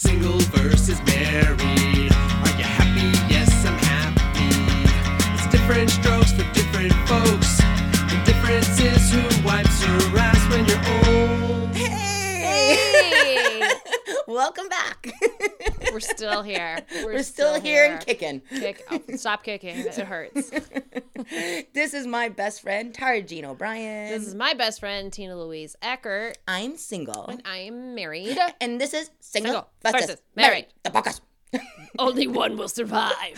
Single 0.00 0.38
versus 0.56 0.98
married. 1.02 2.10
Are 2.10 2.56
you 2.56 2.64
happy? 2.64 3.12
Yes, 3.28 3.66
I'm 3.66 3.76
happy. 3.76 4.48
It's 5.34 5.46
different 5.48 5.90
strokes 5.90 6.32
for 6.32 6.50
different 6.54 6.94
folks. 7.06 7.58
The 8.08 8.22
difference 8.24 8.80
is 8.80 9.12
who 9.12 9.20
wipes 9.46 9.86
your 9.86 10.18
ass 10.18 10.40
when 10.48 10.64
you're 10.64 10.78
old. 11.04 11.76
Hey! 11.76 12.78
hey. 13.60 13.70
Welcome 14.26 14.70
back. 14.70 15.12
We're 15.92 16.00
still 16.00 16.42
here. 16.42 16.80
We're, 17.04 17.14
We're 17.14 17.22
still, 17.22 17.60
here 17.60 17.84
and 17.86 18.04
kicking. 18.04 18.40
Kick. 18.50 18.82
oh, 18.90 19.00
stop 19.16 19.42
kicking. 19.42 19.76
It 19.78 19.94
hurts. 19.94 20.50
this 21.74 21.94
is 21.94 22.06
my 22.06 22.28
best 22.28 22.62
friend, 22.62 22.94
Tara 22.94 23.22
Jean 23.22 23.44
O'Brien. 23.44 24.10
This 24.10 24.26
is 24.26 24.34
my 24.34 24.54
best 24.54 24.80
friend, 24.80 25.12
Tina 25.12 25.36
Louise 25.36 25.76
Eckert. 25.82 26.38
I'm 26.46 26.76
single. 26.76 27.26
And 27.26 27.42
I 27.44 27.58
am 27.58 27.94
married. 27.94 28.38
And 28.60 28.80
this 28.80 28.94
is 28.94 29.10
Single, 29.20 29.52
Single 29.52 29.70
versus, 29.82 30.00
versus 30.06 30.22
Married. 30.36 30.50
Married. 30.50 30.66
The 30.84 30.90
podcast. 30.90 31.20
Only 31.98 32.26
one 32.28 32.56
will 32.56 32.68
survive. 32.68 33.34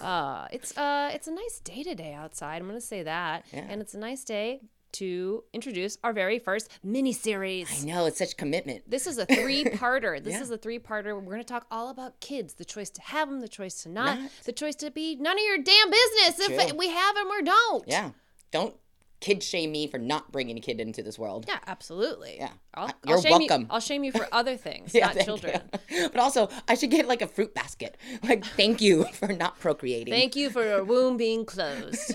uh, 0.00 0.46
it's 0.52 0.76
uh, 0.78 1.10
it's 1.12 1.28
a 1.28 1.32
nice 1.32 1.60
day 1.62 1.82
today 1.82 2.14
outside. 2.14 2.60
I'm 2.62 2.66
gonna 2.68 2.80
say 2.80 3.02
that, 3.02 3.44
Yeah. 3.52 3.66
and 3.68 3.80
it's 3.80 3.94
a 3.94 3.98
nice 3.98 4.24
day 4.24 4.60
to 4.94 5.44
introduce 5.52 5.98
our 6.02 6.12
very 6.12 6.38
first 6.38 6.68
mini 6.82 7.12
series. 7.12 7.82
I 7.82 7.86
know, 7.86 8.06
it's 8.06 8.18
such 8.18 8.36
commitment. 8.36 8.90
This 8.90 9.06
is 9.06 9.18
a 9.18 9.26
three-parter. 9.64 10.22
This 10.22 10.34
Yeah. 10.34 10.42
is 10.42 10.50
a 10.50 10.58
three-parter. 10.58 11.14
We're 11.14 11.20
going 11.22 11.38
to 11.38 11.44
talk 11.44 11.66
all 11.70 11.88
about 11.90 12.20
kids, 12.20 12.54
the 12.54 12.64
choice 12.64 12.90
to 12.90 13.02
have 13.02 13.28
them, 13.28 13.40
the 13.40 13.48
choice 13.48 13.82
to 13.82 13.88
not, 13.88 14.18
Not. 14.20 14.30
the 14.44 14.52
choice 14.52 14.74
to 14.76 14.90
be 14.90 15.16
none 15.16 15.36
of 15.38 15.44
your 15.44 15.58
damn 15.58 15.90
business 15.90 16.40
if 16.48 16.68
True. 16.70 16.78
we 16.78 16.88
have 16.88 17.14
them 17.14 17.26
or 17.28 17.42
don't. 17.42 17.84
Yeah. 17.86 18.10
Don't 18.50 18.74
kid 19.20 19.42
shame 19.42 19.72
me 19.72 19.86
for 19.86 19.98
not 19.98 20.30
bringing 20.32 20.56
a 20.58 20.60
kid 20.60 20.80
into 20.80 21.02
this 21.02 21.18
world. 21.18 21.46
Yeah, 21.48 21.58
absolutely. 21.66 22.36
Yeah. 22.38 22.50
I'll, 22.74 22.86
Uh, 22.86 22.88
I'll 22.88 23.10
you're 23.10 23.22
shame 23.22 23.30
welcome. 23.38 23.60
You, 23.62 23.66
I'll 23.70 23.80
shame 23.80 24.04
you 24.04 24.12
for 24.12 24.28
other 24.32 24.56
things, 24.56 24.94
Yeah, 24.94 25.06
not 25.12 25.24
children. 25.24 25.62
you. 25.88 26.08
But 26.10 26.20
also, 26.20 26.48
I 26.68 26.74
should 26.74 26.90
get 26.90 27.06
like 27.08 27.22
a 27.22 27.26
fruit 27.26 27.54
basket. 27.54 27.96
Like, 28.22 28.44
thank 28.44 28.80
you 28.80 29.04
for 29.12 29.28
not 29.32 29.58
procreating. 29.60 30.12
Thank 30.12 30.36
you 30.36 30.50
for 30.50 30.64
your 30.64 30.84
womb 30.84 31.16
being 31.16 31.44
closed. 31.54 32.14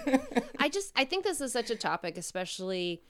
I 0.59 0.69
just 0.69 0.91
I 0.95 1.05
think 1.05 1.23
this 1.23 1.41
is 1.41 1.51
such 1.51 1.69
a 1.71 1.75
topic, 1.75 2.17
especially 2.17 3.01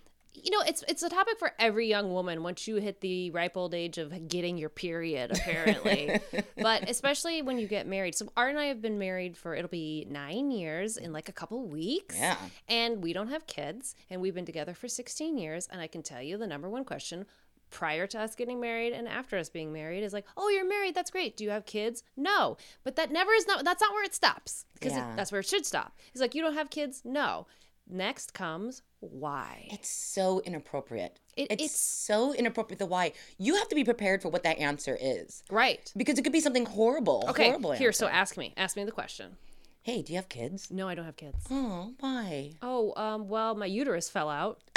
you 0.43 0.51
know, 0.51 0.61
it's 0.67 0.83
it's 0.87 1.03
a 1.03 1.09
topic 1.09 1.37
for 1.39 1.51
every 1.59 1.87
young 1.87 2.11
woman 2.11 2.43
once 2.43 2.67
you 2.67 2.75
hit 2.77 3.01
the 3.01 3.31
ripe 3.31 3.55
old 3.57 3.73
age 3.73 3.97
of 3.97 4.27
getting 4.27 4.57
your 4.57 4.69
period, 4.69 5.31
apparently. 5.37 6.19
but 6.57 6.89
especially 6.89 7.41
when 7.41 7.57
you 7.59 7.67
get 7.67 7.87
married. 7.87 8.15
So 8.15 8.27
Art 8.37 8.51
and 8.51 8.59
I 8.59 8.65
have 8.65 8.81
been 8.81 8.97
married 8.99 9.37
for 9.37 9.55
it'll 9.55 9.69
be 9.69 10.05
nine 10.09 10.51
years 10.51 10.97
in 10.97 11.11
like 11.13 11.29
a 11.29 11.33
couple 11.33 11.63
weeks. 11.65 12.15
Yeah. 12.17 12.37
And 12.67 13.03
we 13.03 13.13
don't 13.13 13.29
have 13.29 13.47
kids, 13.47 13.95
and 14.09 14.21
we've 14.21 14.35
been 14.35 14.45
together 14.45 14.73
for 14.73 14.87
16 14.87 15.37
years. 15.37 15.67
And 15.71 15.81
I 15.81 15.87
can 15.87 16.03
tell 16.03 16.21
you 16.21 16.37
the 16.37 16.47
number 16.47 16.69
one 16.69 16.83
question 16.85 17.25
prior 17.71 18.07
to 18.07 18.19
us 18.19 18.33
getting 18.33 18.59
married 18.59 18.93
and 18.93 19.07
after 19.07 19.37
us 19.37 19.47
being 19.47 19.71
married 19.71 20.03
is 20.03 20.11
like, 20.11 20.25
oh, 20.35 20.49
you're 20.49 20.67
married. 20.67 20.95
That's 20.95 21.11
great. 21.11 21.37
Do 21.37 21.43
you 21.43 21.51
have 21.51 21.67
kids? 21.67 22.01
No. 22.17 22.57
But 22.83 22.95
that 22.95 23.11
never 23.11 23.31
is 23.33 23.45
not, 23.45 23.63
that's 23.63 23.79
not 23.79 23.93
where 23.93 24.03
it 24.03 24.15
stops 24.15 24.65
because 24.73 24.93
Yeah. 24.93 25.13
that's 25.15 25.31
where 25.31 25.41
it 25.41 25.47
should 25.47 25.67
stop. 25.67 25.95
It's 26.11 26.19
like, 26.19 26.33
you 26.33 26.41
don't 26.41 26.55
have 26.55 26.71
kids? 26.71 27.03
No. 27.05 27.45
Next 27.89 28.33
comes 28.33 28.83
why. 28.99 29.67
It's 29.71 29.89
so 29.89 30.41
inappropriate. 30.45 31.19
It- 31.35 31.47
it's, 31.51 31.63
it's- 31.63 31.71
so 31.79 32.33
inappropriate. 32.33 32.79
The 32.79 32.85
why. 32.85 33.13
You 33.37 33.55
have 33.55 33.67
to 33.69 33.75
be 33.75 33.83
prepared 33.83 34.21
for 34.21 34.29
what 34.29 34.43
that 34.43 34.59
answer 34.59 34.97
is. 34.99 35.43
Right. 35.49 35.91
Because 35.97 36.19
it 36.19 36.21
could 36.23 36.33
be 36.33 36.39
something 36.41 36.65
horrible. 36.65 37.25
Okay. 37.29 37.45
Horrible 37.47 37.71
Here, 37.71 37.87
answer. 37.89 38.05
so 38.05 38.07
ask 38.07 38.37
me. 38.37 38.53
Ask 38.57 38.75
me 38.77 38.83
the 38.83 38.91
question. 38.91 39.37
Hey, 39.81 40.01
do 40.01 40.11
you 40.11 40.17
have 40.17 40.27
kids? 40.29 40.69
No, 40.69 40.87
I 40.89 40.93
don't 40.95 41.05
have 41.05 41.15
kids. 41.15 41.47
Oh, 41.49 41.93
why? 42.01 42.51
Oh, 42.61 42.93
um, 42.97 43.29
well, 43.29 43.55
my 43.55 43.65
uterus 43.65 44.09
fell 44.09 44.29
out. 44.29 44.59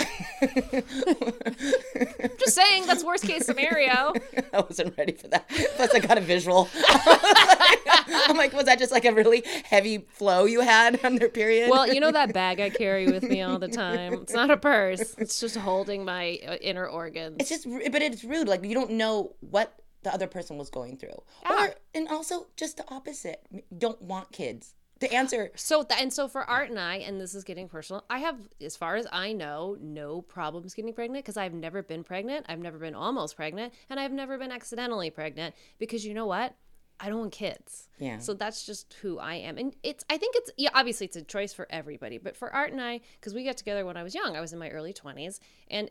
Just 2.38 2.54
saying, 2.54 2.86
that's 2.86 3.02
worst 3.04 3.24
case 3.24 3.44
scenario. 3.44 4.12
I 4.54 4.60
wasn't 4.60 4.96
ready 4.96 5.12
for 5.12 5.26
that. 5.28 5.48
Plus, 5.48 5.92
I 5.92 5.98
got 5.98 6.18
a 6.18 6.20
visual. 6.20 6.68
I'm 6.86 8.36
like, 8.36 8.52
was 8.52 8.66
that 8.66 8.78
just 8.78 8.92
like 8.92 9.04
a 9.04 9.12
really 9.12 9.42
heavy 9.64 9.98
flow 9.98 10.44
you 10.44 10.60
had 10.60 11.04
on 11.04 11.16
their 11.16 11.28
period? 11.28 11.68
Well, 11.70 11.92
you 11.92 12.00
know 12.00 12.12
that 12.12 12.32
bag 12.32 12.60
I 12.60 12.70
carry 12.70 13.06
with 13.10 13.24
me 13.24 13.42
all 13.42 13.58
the 13.58 13.68
time. 13.68 14.14
It's 14.14 14.32
not 14.32 14.50
a 14.50 14.56
purse. 14.56 15.14
It's 15.18 15.40
just 15.40 15.56
holding 15.56 16.04
my 16.04 16.38
uh, 16.46 16.54
inner 16.60 16.86
organs. 16.86 17.36
it's 17.40 17.48
just, 17.50 17.66
but 17.90 18.02
it's 18.02 18.22
rude. 18.24 18.48
Like 18.48 18.64
you 18.64 18.74
don't 18.74 18.92
know 18.92 19.34
what 19.40 19.74
the 20.04 20.14
other 20.14 20.26
person 20.26 20.56
was 20.58 20.70
going 20.70 20.96
through, 20.96 21.20
Yeah. 21.44 21.66
or 21.66 21.74
and 21.94 22.08
also 22.08 22.46
just 22.56 22.76
the 22.76 22.84
opposite. 22.88 23.40
Don't 23.76 24.00
want 24.00 24.32
kids. 24.32 24.74
The 25.02 25.12
answer. 25.12 25.50
So 25.56 25.82
th- 25.82 26.00
and 26.00 26.12
so 26.12 26.28
for 26.28 26.48
Art 26.48 26.70
and 26.70 26.78
I, 26.78 26.98
and 26.98 27.20
this 27.20 27.34
is 27.34 27.42
getting 27.42 27.68
personal. 27.68 28.04
I 28.08 28.20
have, 28.20 28.36
as 28.60 28.76
far 28.76 28.94
as 28.94 29.04
I 29.10 29.32
know, 29.32 29.76
no 29.80 30.22
problems 30.22 30.74
getting 30.74 30.94
pregnant 30.94 31.24
because 31.24 31.36
I've 31.36 31.52
never 31.52 31.82
been 31.82 32.04
pregnant. 32.04 32.46
I've 32.48 32.60
never 32.60 32.78
been 32.78 32.94
almost 32.94 33.34
pregnant, 33.34 33.74
and 33.90 33.98
I've 33.98 34.12
never 34.12 34.38
been 34.38 34.52
accidentally 34.52 35.10
pregnant 35.10 35.56
because 35.78 36.06
you 36.06 36.14
know 36.14 36.26
what? 36.26 36.54
I 37.00 37.08
don't 37.08 37.18
want 37.18 37.32
kids. 37.32 37.88
Yeah. 37.98 38.18
So 38.18 38.32
that's 38.32 38.64
just 38.64 38.94
who 39.02 39.18
I 39.18 39.34
am, 39.34 39.58
and 39.58 39.74
it's. 39.82 40.04
I 40.08 40.18
think 40.18 40.36
it's 40.36 40.52
yeah. 40.56 40.70
Obviously, 40.72 41.06
it's 41.06 41.16
a 41.16 41.22
choice 41.22 41.52
for 41.52 41.66
everybody, 41.68 42.18
but 42.18 42.36
for 42.36 42.54
Art 42.54 42.70
and 42.70 42.80
I, 42.80 43.00
because 43.20 43.34
we 43.34 43.42
got 43.44 43.56
together 43.56 43.84
when 43.84 43.96
I 43.96 44.04
was 44.04 44.14
young, 44.14 44.36
I 44.36 44.40
was 44.40 44.52
in 44.52 44.60
my 44.60 44.70
early 44.70 44.92
twenties, 44.92 45.40
and 45.68 45.90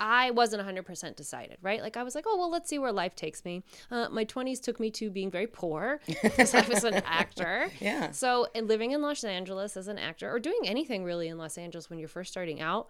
I 0.00 0.32
wasn't 0.32 0.66
100% 0.66 1.16
decided, 1.16 1.58
right? 1.62 1.80
Like 1.80 1.96
I 1.96 2.02
was 2.02 2.14
like, 2.14 2.24
oh, 2.26 2.36
well, 2.36 2.50
let's 2.50 2.68
see 2.68 2.78
where 2.78 2.92
life 2.92 3.14
takes 3.14 3.44
me. 3.44 3.62
Uh, 3.90 4.08
my 4.10 4.24
20s 4.24 4.60
took 4.60 4.80
me 4.80 4.90
to 4.92 5.10
being 5.10 5.30
very 5.30 5.46
poor 5.46 6.00
because 6.22 6.54
I 6.54 6.66
was 6.68 6.84
an 6.84 6.94
actor. 7.06 7.68
Yeah. 7.80 8.10
So, 8.12 8.46
living 8.60 8.92
in 8.92 9.02
Los 9.02 9.24
Angeles 9.24 9.76
as 9.76 9.88
an 9.88 9.98
actor 9.98 10.30
or 10.30 10.38
doing 10.40 10.60
anything 10.64 11.04
really 11.04 11.28
in 11.28 11.38
Los 11.38 11.56
Angeles 11.58 11.88
when 11.90 11.98
you're 11.98 12.08
first 12.08 12.30
starting 12.32 12.60
out, 12.60 12.88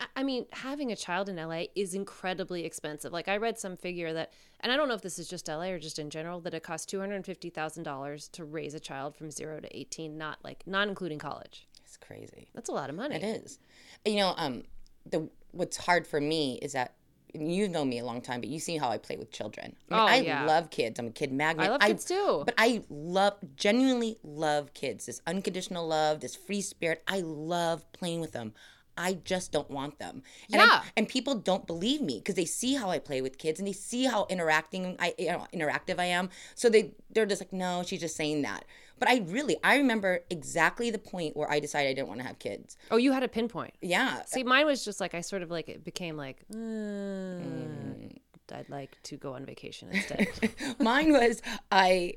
I- 0.00 0.06
I 0.16 0.22
mean, 0.22 0.46
having 0.52 0.92
a 0.92 0.96
child 0.96 1.28
in 1.28 1.36
LA 1.36 1.64
is 1.74 1.94
incredibly 1.94 2.64
expensive. 2.64 3.12
Like 3.12 3.28
I 3.28 3.36
read 3.38 3.58
some 3.58 3.76
figure 3.76 4.12
that, 4.12 4.32
and 4.60 4.70
I 4.72 4.76
don't 4.76 4.88
know 4.88 4.94
if 4.94 5.02
this 5.02 5.18
is 5.18 5.28
just 5.28 5.48
LA 5.48 5.68
or 5.70 5.78
just 5.78 5.98
in 5.98 6.10
general, 6.10 6.40
that 6.42 6.54
it 6.54 6.62
costs 6.62 6.92
$250,000 6.92 8.30
to 8.32 8.44
raise 8.44 8.74
a 8.74 8.80
child 8.80 9.16
from 9.16 9.30
zero 9.30 9.60
to 9.60 9.76
18, 9.76 10.16
not 10.16 10.38
like, 10.44 10.62
not 10.66 10.88
including 10.88 11.18
college. 11.18 11.66
It's 11.84 11.96
crazy. 11.96 12.48
That's 12.54 12.68
a 12.68 12.72
lot 12.72 12.90
of 12.90 12.96
money. 12.96 13.16
It 13.16 13.22
is. 13.24 13.58
You 14.04 14.16
know, 14.16 14.34
um, 14.36 14.62
the 15.06 15.28
what's 15.52 15.76
hard 15.76 16.06
for 16.06 16.20
me 16.20 16.58
is 16.62 16.72
that 16.72 16.94
you've 17.34 17.70
known 17.70 17.88
me 17.88 17.98
a 17.98 18.04
long 18.04 18.20
time, 18.20 18.40
but 18.40 18.48
you 18.50 18.60
see 18.60 18.76
how 18.76 18.90
I 18.90 18.98
play 18.98 19.16
with 19.16 19.30
children. 19.30 19.74
I, 19.90 19.94
mean, 19.94 20.00
Oh, 20.02 20.06
I 20.06 20.16
yeah. 20.16 20.44
love 20.46 20.68
kids. 20.70 20.98
I'm 20.98 21.06
a 21.06 21.10
kid 21.10 21.32
magnet. 21.32 21.66
I 21.66 21.70
love 21.70 21.80
kids 21.80 22.10
I, 22.10 22.14
too. 22.14 22.42
But 22.44 22.54
I 22.58 22.82
love, 22.90 23.34
genuinely 23.56 24.18
love 24.22 24.74
kids. 24.74 25.06
This 25.06 25.22
unconditional 25.26 25.86
love, 25.86 26.20
this 26.20 26.36
free 26.36 26.60
spirit. 26.60 27.02
I 27.08 27.20
love 27.20 27.90
playing 27.92 28.20
with 28.20 28.32
them. 28.32 28.52
I 28.98 29.14
just 29.14 29.50
don't 29.52 29.70
want 29.70 29.98
them. 29.98 30.22
And 30.52 30.60
I- 30.60 30.66
Yeah. 30.66 30.82
and 30.98 31.08
people 31.08 31.34
don't 31.36 31.66
believe 31.66 32.02
me 32.02 32.18
because 32.18 32.34
they 32.34 32.44
see 32.44 32.74
how 32.74 32.90
I 32.90 32.98
play 32.98 33.22
with 33.22 33.38
kids 33.38 33.58
and 33.58 33.66
they 33.66 33.72
see 33.72 34.04
how 34.04 34.26
interacting 34.28 34.96
I 34.98 35.14
you 35.18 35.28
know, 35.32 35.46
interactive 35.54 35.98
I 35.98 36.04
am. 36.06 36.28
So 36.54 36.68
they 36.68 36.92
they're 37.08 37.24
just 37.24 37.40
like, 37.40 37.54
no, 37.54 37.82
she's 37.86 38.00
just 38.00 38.16
saying 38.16 38.42
that. 38.42 38.66
But 39.02 39.10
I 39.10 39.16
really 39.26 39.56
I 39.64 39.78
remember 39.78 40.20
exactly 40.30 40.90
the 40.92 40.98
point 40.98 41.36
where 41.36 41.50
I 41.50 41.58
decided 41.58 41.90
I 41.90 41.94
didn't 41.94 42.06
want 42.06 42.20
to 42.20 42.26
have 42.26 42.38
kids. 42.38 42.76
Oh, 42.92 42.96
you 42.98 43.10
had 43.10 43.24
a 43.24 43.28
pinpoint. 43.28 43.74
Yeah. 43.80 44.22
See, 44.26 44.44
mine 44.44 44.64
was 44.64 44.84
just 44.84 45.00
like 45.00 45.12
I 45.12 45.22
sort 45.22 45.42
of 45.42 45.50
like 45.50 45.68
it 45.68 45.84
became 45.84 46.16
like 46.16 46.38
uh, 46.52 46.56
Mm. 46.56 48.18
I'd 48.52 48.68
like 48.68 48.96
to 49.04 49.16
go 49.16 49.32
on 49.34 49.44
vacation 49.44 49.88
instead. 49.90 50.28
Mine 50.78 51.12
was 51.12 51.40
I 51.72 52.14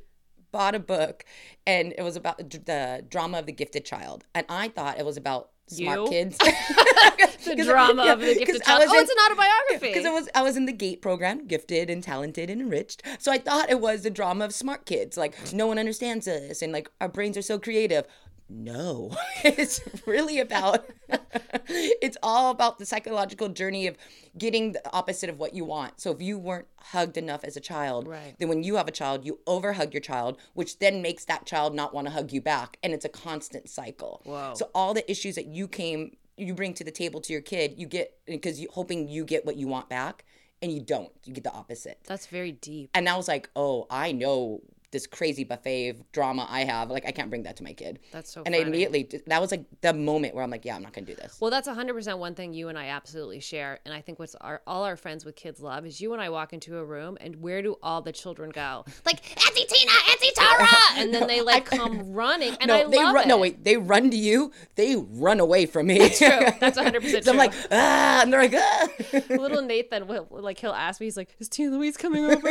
bought 0.52 0.76
a 0.76 0.80
book 0.80 1.26
and 1.66 1.94
it 1.98 2.04
was 2.04 2.16
about 2.18 2.38
the, 2.38 2.44
the 2.60 3.06
drama 3.10 3.40
of 3.40 3.46
the 3.46 3.52
gifted 3.52 3.86
child. 3.86 4.26
And 4.36 4.46
I 4.50 4.68
thought 4.68 5.00
it 5.00 5.06
was 5.06 5.18
about 5.18 5.52
smart 5.68 6.02
You? 6.02 6.08
kids. 6.10 6.38
the 7.46 7.56
drama 7.64 8.12
of 8.12 8.20
the 8.20 8.36
gifted 8.36 8.64
child. 8.64 8.84
Oh, 8.88 9.00
it's 9.00 9.12
an 9.12 9.18
autobiography. 9.26 9.88
Because 9.94 10.06
I 10.06 10.12
was 10.12 10.30
I 10.36 10.42
was 10.44 10.58
in 10.58 10.66
the 10.66 10.74
GATE 10.74 11.02
program, 11.02 11.48
gifted 11.48 11.90
and 11.90 12.04
talented 12.04 12.50
and 12.50 12.62
enriched. 12.62 13.04
So 13.20 13.32
I 13.32 13.38
thought 13.38 13.70
it 13.70 13.80
was 13.80 14.04
the 14.04 14.10
drama 14.10 14.46
of 14.46 14.54
smart 14.54 14.86
kids. 14.86 15.18
Like 15.18 15.36
no 15.54 15.68
one 15.68 15.80
understands 15.80 16.28
us 16.28 16.62
and 16.62 16.74
like 16.74 16.90
our 17.00 17.08
brains 17.10 17.38
are 17.38 17.42
so 17.42 17.60
creative. 17.60 18.06
No, 18.48 19.16
it's 19.44 19.82
really 20.06 20.40
about, 20.40 20.86
it's 21.68 22.16
all 22.22 22.52
about 22.52 22.78
the 22.78 22.86
psychological 22.86 23.50
journey 23.50 23.88
of 23.88 23.98
getting 24.38 24.74
the 24.74 24.82
opposite 24.94 25.32
of 25.32 25.40
what 25.40 25.56
you 25.56 25.66
want. 25.66 26.00
So 26.00 26.12
if 26.12 26.22
you 26.22 26.38
weren't 26.38 26.68
hugged 26.78 27.18
enough 27.18 27.44
as 27.44 27.58
a 27.58 27.60
child, 27.60 28.08
Right. 28.08 28.36
then 28.38 28.48
when 28.48 28.62
you 28.62 28.76
have 28.76 28.88
a 28.88 28.92
child, 28.92 29.26
you 29.26 29.40
overhug 29.48 29.94
your 29.94 30.02
child, 30.02 30.38
which 30.54 30.78
then 30.78 31.02
makes 31.02 31.26
that 31.26 31.48
child 31.48 31.74
not 31.74 31.92
want 31.92 32.06
to 32.06 32.14
hug 32.14 32.32
you 32.32 32.40
back. 32.40 32.78
And 32.84 32.94
it's 32.94 33.04
a 33.06 33.10
constant 33.10 33.68
cycle. 33.68 34.22
Whoa. 34.26 34.54
So 34.56 34.70
all 34.76 34.94
the 34.94 35.10
issues 35.10 35.34
that 35.36 35.48
you 35.48 35.68
came, 35.68 36.16
you 36.38 36.54
bring 36.54 36.74
to 36.76 36.84
the 36.84 36.92
table 36.92 37.22
to 37.22 37.34
your 37.34 37.42
kid, 37.42 37.76
you 37.78 37.88
get, 37.88 38.18
because 38.26 38.60
you 38.60 38.68
hoping 38.72 39.08
you 39.08 39.26
get 39.26 39.46
what 39.46 39.56
you 39.56 39.68
want 39.68 39.90
back 39.90 40.26
and 40.62 40.72
you 40.72 40.82
don't, 40.82 41.12
you 41.24 41.34
get 41.34 41.44
the 41.44 41.54
opposite. 41.54 42.00
That's 42.06 42.28
very 42.28 42.52
deep. 42.52 42.90
And 42.94 43.08
I 43.08 43.16
was 43.16 43.28
like, 43.28 43.50
oh, 43.56 43.88
I 43.90 44.12
know 44.12 44.62
this 44.96 45.06
crazy 45.06 45.44
buffet 45.44 46.10
drama 46.14 46.48
I 46.50 46.64
have. 46.64 46.90
Like 46.90 47.06
I 47.06 47.12
can't 47.12 47.30
bring 47.30 47.44
that 47.44 47.58
to 47.58 47.64
my 47.64 47.74
kid. 47.74 48.00
That's 48.14 48.32
so 48.32 48.44
And 48.46 48.56
I 48.56 48.60
immediately 48.60 49.10
that 49.28 49.42
was 49.42 49.52
like 49.52 49.66
the 49.82 49.94
moment 49.94 50.34
where 50.34 50.44
I'm 50.44 50.50
like, 50.50 50.64
yeah, 50.64 50.74
I'm 50.74 50.82
not 50.82 50.94
gonna 50.94 51.06
do 51.06 51.16
this. 51.16 51.38
Well, 51.42 51.52
that's 51.52 51.68
100% 51.68 52.18
one 52.18 52.34
thing 52.34 52.54
you 52.54 52.70
and 52.70 52.80
I 52.80 52.88
absolutely 52.88 53.42
share. 53.42 53.80
And 53.84 53.94
I 53.94 54.00
think 54.00 54.20
what's 54.20 54.36
our, 54.36 54.62
all 54.66 54.86
our 54.86 54.96
friends 54.96 55.26
with 55.26 55.36
kids 55.36 55.60
love 55.60 55.86
is 55.86 56.00
you 56.00 56.14
and 56.14 56.22
I 56.22 56.30
walk 56.30 56.54
into 56.54 56.78
a 56.78 56.86
room 56.86 57.18
and 57.20 57.42
where 57.42 57.62
do 57.62 57.76
all 57.84 58.02
the 58.02 58.14
children 58.14 58.50
go? 58.50 58.86
Like, 59.06 59.22
Auntie 59.46 59.66
Tina, 59.68 59.92
Auntie 60.10 60.32
Tara! 60.34 60.68
And 60.98 61.14
then 61.14 61.28
they 61.28 61.42
like 61.42 61.66
come 61.66 62.14
running. 62.14 62.56
And 62.60 62.70
no, 62.70 62.76
I 62.76 62.90
they 62.90 62.98
love 63.04 63.14
run. 63.14 63.26
it. 63.26 63.28
No, 63.28 63.38
wait, 63.38 63.64
they 63.64 63.78
run 63.78 64.10
to 64.10 64.18
you. 64.18 64.52
They 64.76 64.96
run 64.96 65.40
away 65.40 65.66
from 65.68 65.88
me. 65.88 66.00
That's 66.00 66.18
True. 66.18 66.30
That's 66.60 66.78
100% 66.80 67.02
true. 67.02 67.22
so 67.22 67.32
I'm 67.32 67.38
like, 67.38 67.54
ah, 67.72 68.22
and 68.24 68.34
they're 68.34 68.42
like, 68.42 68.56
ah. 68.56 68.88
Little 69.30 69.62
Nathan 69.62 70.08
will 70.08 70.28
like 70.32 70.58
he'll 70.60 70.72
ask 70.72 71.00
me, 71.00 71.06
he's 71.06 71.18
like, 71.18 71.36
Is 71.40 71.50
Tina 71.50 71.76
Louise 71.76 71.98
coming 71.98 72.26
over? 72.26 72.50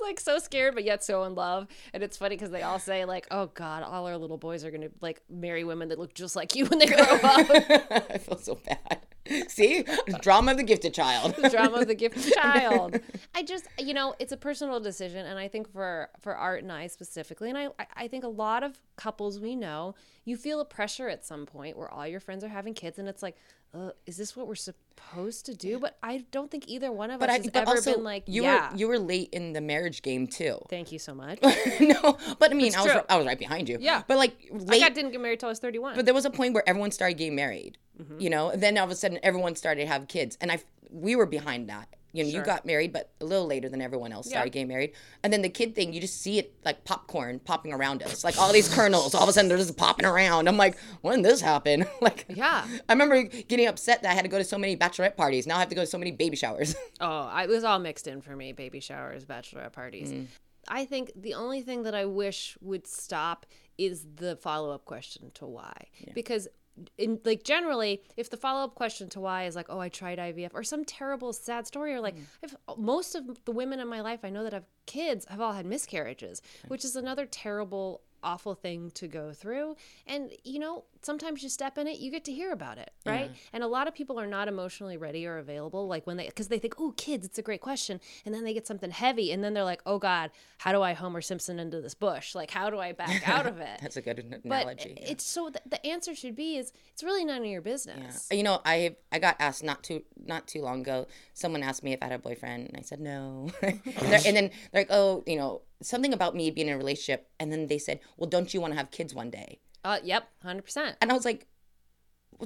Like 0.00 0.20
so 0.20 0.38
scared 0.38 0.74
but 0.74 0.84
yet 0.84 1.02
so 1.04 1.24
in 1.24 1.34
love. 1.34 1.66
And 1.92 2.02
it's 2.02 2.16
funny 2.16 2.36
because 2.36 2.50
they 2.50 2.62
all 2.62 2.78
say, 2.78 3.04
like, 3.04 3.26
oh 3.30 3.46
God, 3.54 3.82
all 3.82 4.06
our 4.06 4.16
little 4.16 4.38
boys 4.38 4.64
are 4.64 4.70
gonna 4.70 4.90
like 5.00 5.20
marry 5.28 5.64
women 5.64 5.88
that 5.88 5.98
look 5.98 6.14
just 6.14 6.36
like 6.36 6.54
you 6.54 6.66
when 6.66 6.78
they 6.78 6.86
grow 6.86 6.98
up. 6.98 7.20
I 7.24 8.18
feel 8.18 8.38
so 8.38 8.54
bad. 8.56 9.00
See, 9.48 9.84
drama 10.22 10.52
of 10.52 10.56
the 10.56 10.62
gifted 10.62 10.94
child. 10.94 11.34
drama 11.50 11.78
of 11.78 11.88
the 11.88 11.94
gifted 11.94 12.32
child. 12.34 12.98
I 13.34 13.42
just, 13.42 13.66
you 13.78 13.92
know, 13.94 14.14
it's 14.18 14.32
a 14.32 14.36
personal 14.36 14.80
decision, 14.80 15.26
and 15.26 15.38
I 15.38 15.48
think 15.48 15.70
for 15.72 16.08
for 16.20 16.34
Art 16.34 16.62
and 16.62 16.72
I 16.72 16.86
specifically, 16.86 17.50
and 17.50 17.58
I 17.58 17.68
I- 17.96 18.08
think 18.08 18.24
a 18.24 18.28
lot 18.28 18.62
of 18.62 18.78
couples 18.96 19.38
we 19.38 19.54
know, 19.54 19.94
you 20.24 20.36
feel 20.36 20.60
a 20.60 20.64
pressure 20.64 21.08
at 21.08 21.24
some 21.26 21.44
point 21.46 21.76
where 21.76 21.90
all 21.92 22.06
your 22.06 22.20
friends 22.20 22.42
are 22.42 22.48
having 22.48 22.72
kids, 22.74 22.98
and 22.98 23.06
it's 23.08 23.22
like, 23.22 23.36
uh, 23.74 23.90
is 24.06 24.16
this 24.16 24.34
what 24.34 24.46
we're 24.48 24.54
supposed 24.54 25.44
to 25.46 25.54
do? 25.54 25.78
But 25.78 25.98
I 26.02 26.24
don't 26.30 26.50
think 26.50 26.66
either 26.68 26.90
one 26.90 27.10
of 27.10 27.20
But 27.20 27.28
us 27.28 27.34
I, 27.34 27.38
has 27.38 27.46
but 27.50 27.56
ever 27.62 27.70
also, 27.72 27.94
been 27.96 28.04
like, 28.04 28.24
you 28.26 28.44
yeah. 28.44 28.70
were 28.70 28.76
you 28.78 28.88
were 28.88 28.98
late 28.98 29.28
in 29.32 29.52
the 29.52 29.60
marriage 29.60 30.00
game 30.00 30.26
too. 30.26 30.58
Thank 30.70 30.90
you 30.90 30.98
so 30.98 31.14
much. 31.14 31.38
no, 31.80 32.16
but 32.38 32.50
I 32.50 32.54
mean, 32.54 32.74
I 32.74 32.82
was 32.82 32.92
true. 32.92 33.00
I 33.10 33.18
was 33.18 33.26
right 33.26 33.38
behind 33.38 33.68
you. 33.68 33.76
Yeah. 33.78 34.02
but 34.08 34.16
like 34.16 34.36
I 34.70 34.78
got, 34.80 34.94
didn't 34.94 35.10
get 35.10 35.20
married 35.20 35.40
till 35.40 35.48
I 35.48 35.52
was 35.52 35.58
thirty 35.58 35.78
one. 35.78 35.96
but 35.96 36.06
there 36.06 36.14
was 36.14 36.24
a 36.24 36.30
point 36.30 36.54
where 36.54 36.66
everyone 36.66 36.92
started 36.92 37.18
getting 37.18 37.34
married. 37.36 37.76
Mm-hmm. 38.00 38.20
You 38.20 38.30
know, 38.30 38.50
and 38.50 38.62
then 38.62 38.78
all 38.78 38.84
of 38.84 38.90
a 38.90 38.94
sudden 38.96 39.18
everyone 39.22 39.56
started 39.56 39.82
to 39.82 39.86
have 39.88 40.08
kids, 40.08 40.36
and 40.40 40.50
I 40.52 40.60
we 40.90 41.16
were 41.16 41.26
behind 41.26 41.68
that. 41.68 41.88
You 42.14 42.24
know, 42.24 42.30
Sure. 42.30 42.40
you 42.40 42.46
got 42.46 42.64
married, 42.64 42.90
but 42.94 43.10
a 43.20 43.26
little 43.26 43.46
later 43.46 43.68
than 43.68 43.82
everyone 43.82 44.12
else 44.12 44.28
started 44.30 44.50
getting 44.50 44.68
married. 44.68 44.92
And 45.22 45.30
then 45.30 45.42
the 45.42 45.50
kid 45.50 45.74
thing, 45.74 45.92
you 45.92 46.00
just 46.00 46.22
see 46.22 46.38
it 46.38 46.54
like 46.64 46.82
popcorn 46.84 47.38
popping 47.38 47.70
around 47.74 48.02
us, 48.02 48.24
like 48.24 48.38
all 48.38 48.50
these 48.50 48.74
kernels. 48.74 49.14
All 49.14 49.24
of 49.24 49.28
a 49.28 49.32
sudden, 49.34 49.48
they're 49.50 49.58
just 49.58 49.76
popping 49.76 50.06
around. 50.06 50.48
I'm 50.48 50.56
like, 50.56 50.78
when 51.02 51.20
did 51.22 51.30
this 51.30 51.42
happen? 51.42 51.84
like, 52.00 52.24
Yeah. 52.30 52.66
I 52.88 52.92
remember 52.94 53.24
getting 53.24 53.66
upset 53.66 54.00
that 54.02 54.10
I 54.10 54.14
had 54.14 54.22
to 54.22 54.28
go 54.30 54.38
to 54.38 54.42
so 54.44 54.56
many 54.56 54.74
bachelorette 54.74 55.16
parties. 55.16 55.46
Now 55.46 55.56
I 55.56 55.60
have 55.60 55.68
to 55.68 55.74
go 55.74 55.82
to 55.82 55.86
so 55.86 55.98
many 55.98 56.10
baby 56.10 56.34
showers. 56.36 56.74
Oh, 57.00 57.30
it 57.38 57.48
was 57.48 57.62
all 57.62 57.78
mixed 57.78 58.06
in 58.06 58.22
for 58.22 58.34
me 58.34 58.52
baby 58.52 58.80
showers, 58.80 59.26
bachelorette 59.26 59.72
parties. 59.72 60.10
Mm. 60.10 60.26
I 60.66 60.86
think 60.86 61.12
the 61.14 61.34
only 61.34 61.60
thing 61.60 61.82
that 61.82 61.94
I 61.94 62.06
wish 62.06 62.56
would 62.62 62.86
stop 62.86 63.44
is 63.76 64.06
the 64.16 64.34
follow 64.36 64.70
up 64.70 64.86
question 64.86 65.30
to 65.34 65.44
why. 65.46 65.88
Because, 66.14 66.48
in 66.96 67.20
like 67.24 67.42
generally, 67.42 68.02
if 68.16 68.30
the 68.30 68.36
follow 68.36 68.64
up 68.64 68.74
question 68.74 69.08
to 69.10 69.20
why 69.20 69.44
is 69.44 69.56
like, 69.56 69.66
oh, 69.68 69.78
I 69.80 69.88
tried 69.88 70.18
IVF 70.18 70.50
or 70.54 70.62
some 70.62 70.84
terrible 70.84 71.32
sad 71.32 71.66
story, 71.66 71.92
or 71.94 72.00
like, 72.00 72.16
Mm. 72.16 72.24
if 72.42 72.54
most 72.76 73.14
of 73.14 73.44
the 73.44 73.52
women 73.52 73.80
in 73.80 73.88
my 73.88 74.00
life 74.00 74.20
I 74.24 74.30
know 74.30 74.42
that 74.44 74.52
have 74.52 74.66
kids 74.86 75.26
have 75.28 75.40
all 75.40 75.52
had 75.52 75.66
miscarriages, 75.66 76.40
which 76.68 76.84
is 76.84 76.96
another 76.96 77.26
terrible 77.26 78.00
awful 78.22 78.54
thing 78.54 78.90
to 78.92 79.06
go 79.08 79.32
through 79.32 79.76
and 80.06 80.30
you 80.44 80.58
know 80.58 80.84
sometimes 81.02 81.42
you 81.42 81.48
step 81.48 81.78
in 81.78 81.86
it 81.86 81.98
you 81.98 82.10
get 82.10 82.24
to 82.24 82.32
hear 82.32 82.52
about 82.52 82.76
it 82.78 82.90
right 83.06 83.30
and 83.52 83.62
a 83.62 83.66
lot 83.66 83.86
of 83.86 83.94
people 83.94 84.18
are 84.18 84.26
not 84.26 84.48
emotionally 84.48 84.96
ready 84.96 85.24
or 85.26 85.38
available 85.38 85.86
like 85.86 86.06
when 86.06 86.16
they 86.16 86.26
because 86.26 86.48
they 86.48 86.58
think 86.58 86.74
oh 86.78 86.92
kids 86.96 87.24
it's 87.24 87.38
a 87.38 87.42
great 87.42 87.60
question 87.60 88.00
and 88.26 88.34
then 88.34 88.42
they 88.44 88.52
get 88.52 88.66
something 88.66 88.90
heavy 88.90 89.30
and 89.32 89.42
then 89.44 89.54
they're 89.54 89.64
like 89.64 89.80
oh 89.86 89.98
god 89.98 90.30
how 90.58 90.72
do 90.72 90.82
i 90.82 90.92
homer 90.92 91.20
simpson 91.20 91.58
into 91.60 91.80
this 91.80 91.94
bush 91.94 92.34
like 92.34 92.50
how 92.50 92.68
do 92.70 92.78
i 92.78 92.92
back 92.92 93.28
out 93.34 93.46
of 93.46 93.58
it 93.58 93.78
That's 93.80 93.96
a 93.96 94.02
good 94.02 94.18
an- 94.18 94.40
but 94.44 94.62
analogy. 94.62 94.96
yeah. 95.00 95.08
it's 95.10 95.24
so 95.24 95.50
the, 95.50 95.60
the 95.68 95.86
answer 95.86 96.14
should 96.14 96.34
be 96.34 96.56
is 96.56 96.72
it's 96.92 97.02
really 97.04 97.24
none 97.24 97.38
of 97.42 97.46
your 97.46 97.62
business 97.62 98.26
You 98.32 98.42
know, 98.42 98.60
I 98.64 98.96
I 99.12 99.18
got 99.18 99.36
asked 99.38 99.62
not 99.62 99.82
too 99.82 100.02
not 100.24 100.46
too 100.46 100.60
long 100.62 100.80
ago. 100.80 101.06
Someone 101.34 101.62
asked 101.62 101.82
me 101.82 101.92
if 101.92 102.00
I 102.02 102.06
had 102.06 102.14
a 102.14 102.18
boyfriend, 102.18 102.68
and 102.68 102.76
I 102.76 102.82
said 102.82 103.00
no. 103.00 103.50
and, 103.62 103.80
and 103.86 104.36
then 104.36 104.50
they're 104.72 104.82
like, 104.82 104.88
oh, 104.90 105.22
you 105.26 105.36
know, 105.36 105.62
something 105.82 106.12
about 106.12 106.34
me 106.34 106.50
being 106.50 106.68
in 106.68 106.74
a 106.74 106.78
relationship. 106.78 107.28
And 107.38 107.52
then 107.52 107.66
they 107.66 107.78
said, 107.78 108.00
well, 108.16 108.28
don't 108.28 108.52
you 108.52 108.60
want 108.60 108.72
to 108.72 108.78
have 108.78 108.90
kids 108.90 109.14
one 109.14 109.30
day? 109.30 109.60
uh 109.84 109.98
yep 110.02 110.28
100% 110.44 110.96
And 111.00 111.10
I 111.10 111.14
was 111.14 111.24
like, 111.24 111.46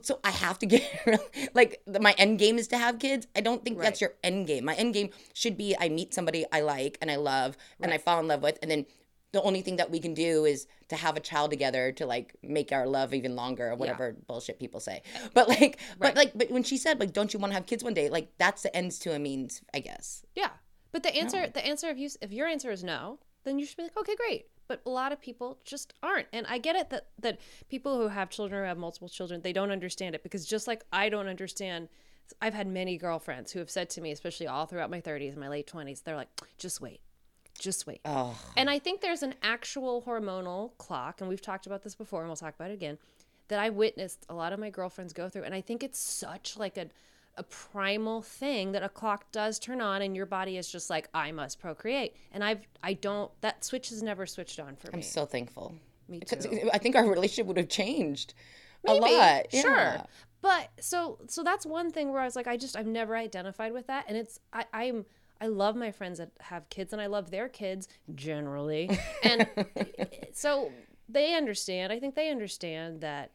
so 0.02 0.20
I 0.24 0.30
have 0.30 0.58
to 0.60 0.66
get 0.66 0.82
like 1.54 1.82
my 2.00 2.14
end 2.18 2.38
game 2.38 2.58
is 2.58 2.68
to 2.68 2.78
have 2.78 2.98
kids. 2.98 3.26
I 3.36 3.40
don't 3.40 3.64
think 3.64 3.78
that's 3.80 4.00
your 4.00 4.14
end 4.22 4.46
game. 4.46 4.64
My 4.64 4.74
end 4.74 4.94
game 4.94 5.10
should 5.34 5.56
be 5.56 5.74
I 5.78 5.88
meet 5.88 6.14
somebody 6.14 6.46
I 6.52 6.60
like 6.60 6.98
and 7.00 7.10
I 7.10 7.16
love 7.16 7.56
and 7.80 7.92
I 7.92 7.98
fall 7.98 8.20
in 8.20 8.28
love 8.28 8.42
with, 8.42 8.58
and 8.62 8.70
then 8.70 8.86
the 9.32 9.42
only 9.42 9.62
thing 9.62 9.76
that 9.76 9.90
we 9.90 9.98
can 9.98 10.14
do 10.14 10.44
is 10.44 10.66
to 10.88 10.96
have 10.96 11.16
a 11.16 11.20
child 11.20 11.50
together 11.50 11.90
to 11.92 12.06
like 12.06 12.34
make 12.42 12.70
our 12.70 12.86
love 12.86 13.14
even 13.14 13.34
longer 13.34 13.70
or 13.70 13.74
whatever 13.76 14.14
bullshit 14.26 14.58
people 14.58 14.78
say. 14.78 15.02
But 15.34 15.48
like, 15.48 15.78
but 15.98 16.16
like, 16.16 16.32
but 16.34 16.50
when 16.50 16.62
she 16.62 16.76
said 16.76 17.00
like, 17.00 17.12
don't 17.12 17.32
you 17.32 17.40
want 17.40 17.50
to 17.50 17.54
have 17.54 17.66
kids 17.66 17.82
one 17.82 17.94
day? 17.94 18.08
Like 18.10 18.28
that's 18.38 18.62
the 18.62 18.74
ends 18.76 18.98
to 19.00 19.14
a 19.14 19.18
means, 19.18 19.62
I 19.74 19.80
guess. 19.80 20.24
Yeah. 20.34 20.50
But 20.92 21.02
the 21.02 21.14
answer, 21.16 21.48
the 21.48 21.66
answer 21.66 21.88
if 21.88 21.98
you 21.98 22.10
if 22.20 22.32
your 22.32 22.46
answer 22.46 22.70
is 22.70 22.84
no, 22.84 23.18
then 23.44 23.58
you 23.58 23.66
should 23.66 23.76
be 23.76 23.82
like, 23.84 23.96
okay, 23.96 24.14
great. 24.14 24.46
But 24.68 24.80
a 24.86 24.90
lot 24.90 25.12
of 25.12 25.20
people 25.20 25.58
just 25.64 25.92
aren't, 26.02 26.28
and 26.32 26.46
I 26.48 26.58
get 26.58 26.76
it 26.76 26.90
that 26.90 27.08
that 27.18 27.40
people 27.68 27.98
who 27.98 28.08
have 28.08 28.30
children 28.30 28.60
or 28.60 28.66
have 28.66 28.78
multiple 28.78 29.08
children, 29.08 29.40
they 29.42 29.52
don't 29.52 29.70
understand 29.70 30.14
it 30.14 30.22
because 30.22 30.46
just 30.46 30.66
like 30.66 30.84
I 30.92 31.08
don't 31.08 31.28
understand. 31.28 31.88
I've 32.40 32.54
had 32.54 32.66
many 32.66 32.96
girlfriends 32.96 33.52
who 33.52 33.58
have 33.58 33.68
said 33.68 33.90
to 33.90 34.00
me, 34.00 34.10
especially 34.10 34.46
all 34.46 34.64
throughout 34.64 34.88
my 34.90 35.02
30s 35.02 35.32
and 35.32 35.38
my 35.38 35.48
late 35.48 35.66
20s, 35.70 36.02
they're 36.02 36.16
like, 36.16 36.28
just 36.56 36.80
wait, 36.80 37.00
just 37.58 37.86
wait. 37.86 38.00
Oh, 38.06 38.38
And 38.56 38.70
I 38.70 38.78
think 38.78 39.00
there's 39.02 39.22
an 39.22 39.34
actual 39.42 40.02
hormonal 40.02 40.70
clock, 40.78 41.20
and 41.20 41.28
we've 41.28 41.42
talked 41.42 41.66
about 41.66 41.82
this 41.82 41.94
before, 41.94 42.20
and 42.20 42.28
we'll 42.28 42.36
talk 42.36 42.54
about 42.54 42.70
it 42.70 42.74
again, 42.74 42.96
that 43.48 43.58
I 43.58 43.68
witnessed 43.68 44.24
a 44.30 44.34
lot 44.34 44.54
of 44.54 44.60
my 44.60 44.70
girlfriends 44.70 45.12
go 45.12 45.28
through. 45.28 45.42
And 45.42 45.54
I 45.54 45.60
think 45.60 45.82
it's 45.82 45.98
such 45.98 46.56
like 46.56 46.78
a, 46.78 46.86
a 47.36 47.42
primal 47.42 48.22
thing 48.22 48.72
that 48.72 48.82
a 48.82 48.88
clock 48.88 49.30
does 49.32 49.58
turn 49.58 49.80
on, 49.80 50.02
and 50.02 50.14
your 50.14 50.26
body 50.26 50.56
is 50.58 50.70
just 50.70 50.90
like, 50.90 51.08
I 51.14 51.32
must 51.32 51.58
procreate. 51.60 52.14
And 52.32 52.44
I've, 52.44 52.66
I 52.82 52.94
don't, 52.94 53.30
that 53.40 53.64
switch 53.64 53.88
has 53.90 54.02
never 54.02 54.26
switched 54.26 54.60
on 54.60 54.76
for 54.76 54.88
me. 54.88 54.94
I'm 54.94 55.02
so 55.02 55.24
thankful. 55.24 55.74
me 56.08 56.20
too. 56.20 56.70
I 56.72 56.78
think 56.78 56.96
our 56.96 57.06
relationship 57.06 57.46
would 57.46 57.56
have 57.56 57.68
changed 57.68 58.34
a 58.86 58.94
lot. 58.94 59.46
Sure. 59.50 59.76
Yeah. 59.76 60.04
But 60.40 60.70
so 60.80 61.18
so 61.28 61.44
that's 61.44 61.64
one 61.64 61.92
thing 61.92 62.12
where 62.12 62.20
I 62.20 62.24
was 62.24 62.34
like, 62.34 62.48
I 62.48 62.56
just 62.56 62.76
I've 62.76 62.86
never 62.86 63.16
identified 63.16 63.72
with 63.72 63.86
that. 63.86 64.06
And 64.08 64.16
it's 64.16 64.40
I, 64.52 64.64
I'm 64.72 65.06
I 65.40 65.46
love 65.46 65.76
my 65.76 65.92
friends 65.92 66.18
that 66.18 66.30
have 66.40 66.68
kids 66.68 66.92
and 66.92 67.00
I 67.00 67.06
love 67.06 67.30
their 67.30 67.48
kids 67.48 67.88
generally. 68.14 68.90
And 69.22 69.46
so 70.32 70.72
they 71.08 71.34
understand. 71.34 71.92
I 71.92 72.00
think 72.00 72.16
they 72.16 72.30
understand 72.30 73.00
that 73.02 73.30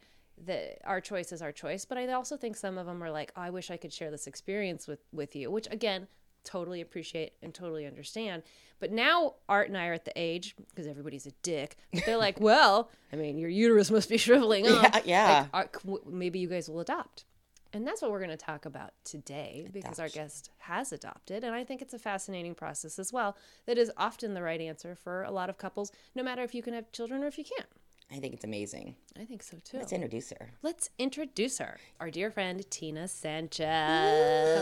that 0.45 0.79
our 0.85 1.01
choice 1.01 1.31
is 1.31 1.41
our 1.41 1.51
choice. 1.51 1.85
But 1.85 1.97
I 1.97 2.11
also 2.11 2.37
think 2.37 2.55
some 2.55 2.77
of 2.77 2.85
them 2.85 3.03
are 3.03 3.11
like, 3.11 3.31
oh, 3.35 3.41
I 3.41 3.49
wish 3.49 3.71
I 3.71 3.77
could 3.77 3.93
share 3.93 4.11
this 4.11 4.27
experience 4.27 4.87
with 4.87 4.99
with 5.11 5.35
you, 5.35 5.49
which 5.51 5.67
again, 5.71 6.07
totally 6.43 6.81
appreciate 6.81 7.33
and 7.41 7.53
totally 7.53 7.85
understand. 7.85 8.43
But 8.79 8.91
now 8.91 9.35
Art 9.49 9.67
and 9.67 9.77
I 9.77 9.87
are 9.87 9.93
at 9.93 10.05
the 10.05 10.13
age 10.15 10.55
because 10.69 10.87
everybody's 10.87 11.25
a 11.25 11.31
dick. 11.43 11.75
But 11.93 12.05
they're 12.05 12.17
like, 12.17 12.39
well, 12.41 12.89
I 13.11 13.15
mean, 13.15 13.37
your 13.37 13.49
uterus 13.49 13.91
must 13.91 14.09
be 14.09 14.17
shriveling 14.25 14.67
up. 14.67 14.93
Yeah, 14.93 15.01
yeah. 15.05 15.45
Like, 15.53 15.75
are- 15.85 15.99
maybe 16.09 16.39
you 16.39 16.47
guys 16.47 16.69
will 16.69 16.79
adopt. 16.79 17.25
And 17.73 17.85
that's 17.85 18.01
what 18.01 18.11
we're 18.11 18.19
going 18.19 18.29
to 18.29 18.37
talk 18.37 18.65
about 18.65 18.91
today 19.03 19.67
because 19.73 19.99
our 19.99 20.07
guest 20.07 20.51
has 20.59 20.93
adopted. 20.93 21.43
And 21.43 21.53
I 21.53 21.65
think 21.65 21.81
it's 21.81 21.93
a 21.93 21.99
fascinating 21.99 22.55
process 22.55 22.97
as 22.97 23.11
well 23.11 23.35
that 23.65 23.77
is 23.77 23.91
often 23.97 24.33
the 24.33 24.41
right 24.41 24.61
answer 24.61 24.95
for 24.95 25.23
a 25.23 25.31
lot 25.31 25.49
of 25.49 25.57
couples, 25.57 25.91
no 26.15 26.23
matter 26.23 26.43
if 26.43 26.55
you 26.55 26.63
can 26.63 26.73
have 26.73 26.91
children 26.93 27.23
or 27.23 27.27
if 27.27 27.37
you 27.37 27.43
can't. 27.43 27.67
I 28.09 28.19
think 28.19 28.33
it's 28.33 28.45
amazing. 28.45 28.95
I 29.19 29.25
think 29.25 29.43
so 29.43 29.57
too. 29.65 29.77
Let's 29.77 29.91
introduce 29.91 30.29
her. 30.29 30.51
Let's 30.63 30.89
introduce 30.97 31.57
her, 31.59 31.77
our 31.99 32.09
dear 32.09 32.31
friend 32.31 32.65
Tina 32.71 33.05
Sanchez. 33.07 33.65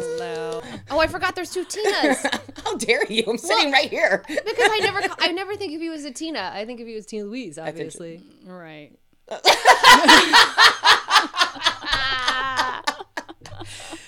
Hello. 0.04 0.62
Oh, 0.90 1.00
I 1.00 1.06
forgot 1.06 1.36
there's 1.36 1.52
two 1.52 1.64
Tinas 1.64 2.42
How 2.64 2.76
dare 2.78 3.06
you? 3.06 3.24
I'm 3.28 3.38
sitting 3.38 3.72
right 3.72 3.88
here. 3.90 4.24
because 4.28 4.70
I 4.72 4.80
never, 4.82 5.02
I 5.20 5.32
never 5.32 5.56
think 5.56 5.76
of 5.76 5.82
you 5.82 5.94
as 5.94 6.06
a 6.06 6.12
Tina. 6.12 6.52
I 6.54 6.66
think 6.66 6.80
of 6.80 6.88
you 6.88 6.98
as 6.98 7.06
Tina 7.06 7.26
Louise, 7.26 7.60
obviously. 7.60 8.22
Right. 8.46 8.92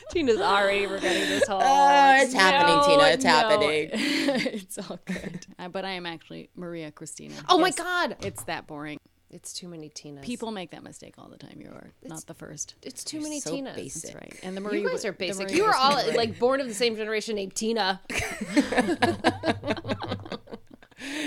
Tina's 0.09 0.39
already 0.39 0.87
regretting 0.87 1.29
this 1.29 1.47
whole. 1.47 1.61
Oh, 1.61 2.15
it's 2.19 2.33
happening, 2.33 2.75
No, 2.77 2.87
Tina. 2.87 3.03
It's 3.13 3.23
no. 3.23 3.29
happening. 3.29 3.89
it's 3.93 4.77
all 4.79 4.99
good. 5.05 5.45
Uh, 5.59 5.67
but 5.67 5.85
I 5.85 5.91
am 5.91 6.05
actually 6.05 6.49
Maria 6.55 6.91
Christina. 6.91 7.35
oh 7.49 7.57
my 7.57 7.71
God, 7.71 8.15
It's 8.21 8.43
that 8.45 8.65
boring. 8.67 8.99
It's 9.29 9.53
too 9.53 9.67
many 9.67 9.89
Tinas. 9.89 10.21
People 10.21 10.51
make 10.51 10.71
that 10.71 10.83
mistake 10.83 11.15
all 11.17 11.27
the 11.27 11.37
time. 11.37 11.59
You 11.59 11.69
are 11.69 11.91
not 12.03 12.25
the 12.25 12.33
first. 12.33 12.75
it's 12.81 13.03
too 13.03 13.19
many 13.21 13.39
so 13.39 13.51
Tinas. 13.51 13.75
basic. 13.75 14.13
That's 14.13 14.15
right. 14.15 14.39
And 14.43 14.55
the 14.55 14.61
Maria. 14.61 14.81
You 14.81 14.89
guys 14.89 15.03
are 15.05 15.11
the 15.11 15.17
basic. 15.17 15.47
Maria 15.47 15.57
You 15.57 15.65
are 15.65 15.75
all 15.75 16.01
like 16.15 16.39
born 16.39 16.61
of 16.61 16.67
the 16.67 16.73
same 16.73 16.95
generation 16.95 17.35
named 17.35 17.55
Tina. 17.55 18.01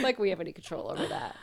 like 0.02 0.19
we 0.19 0.30
have 0.30 0.40
any 0.40 0.52
control 0.52 0.90
over 0.90 1.07
that. 1.07 1.37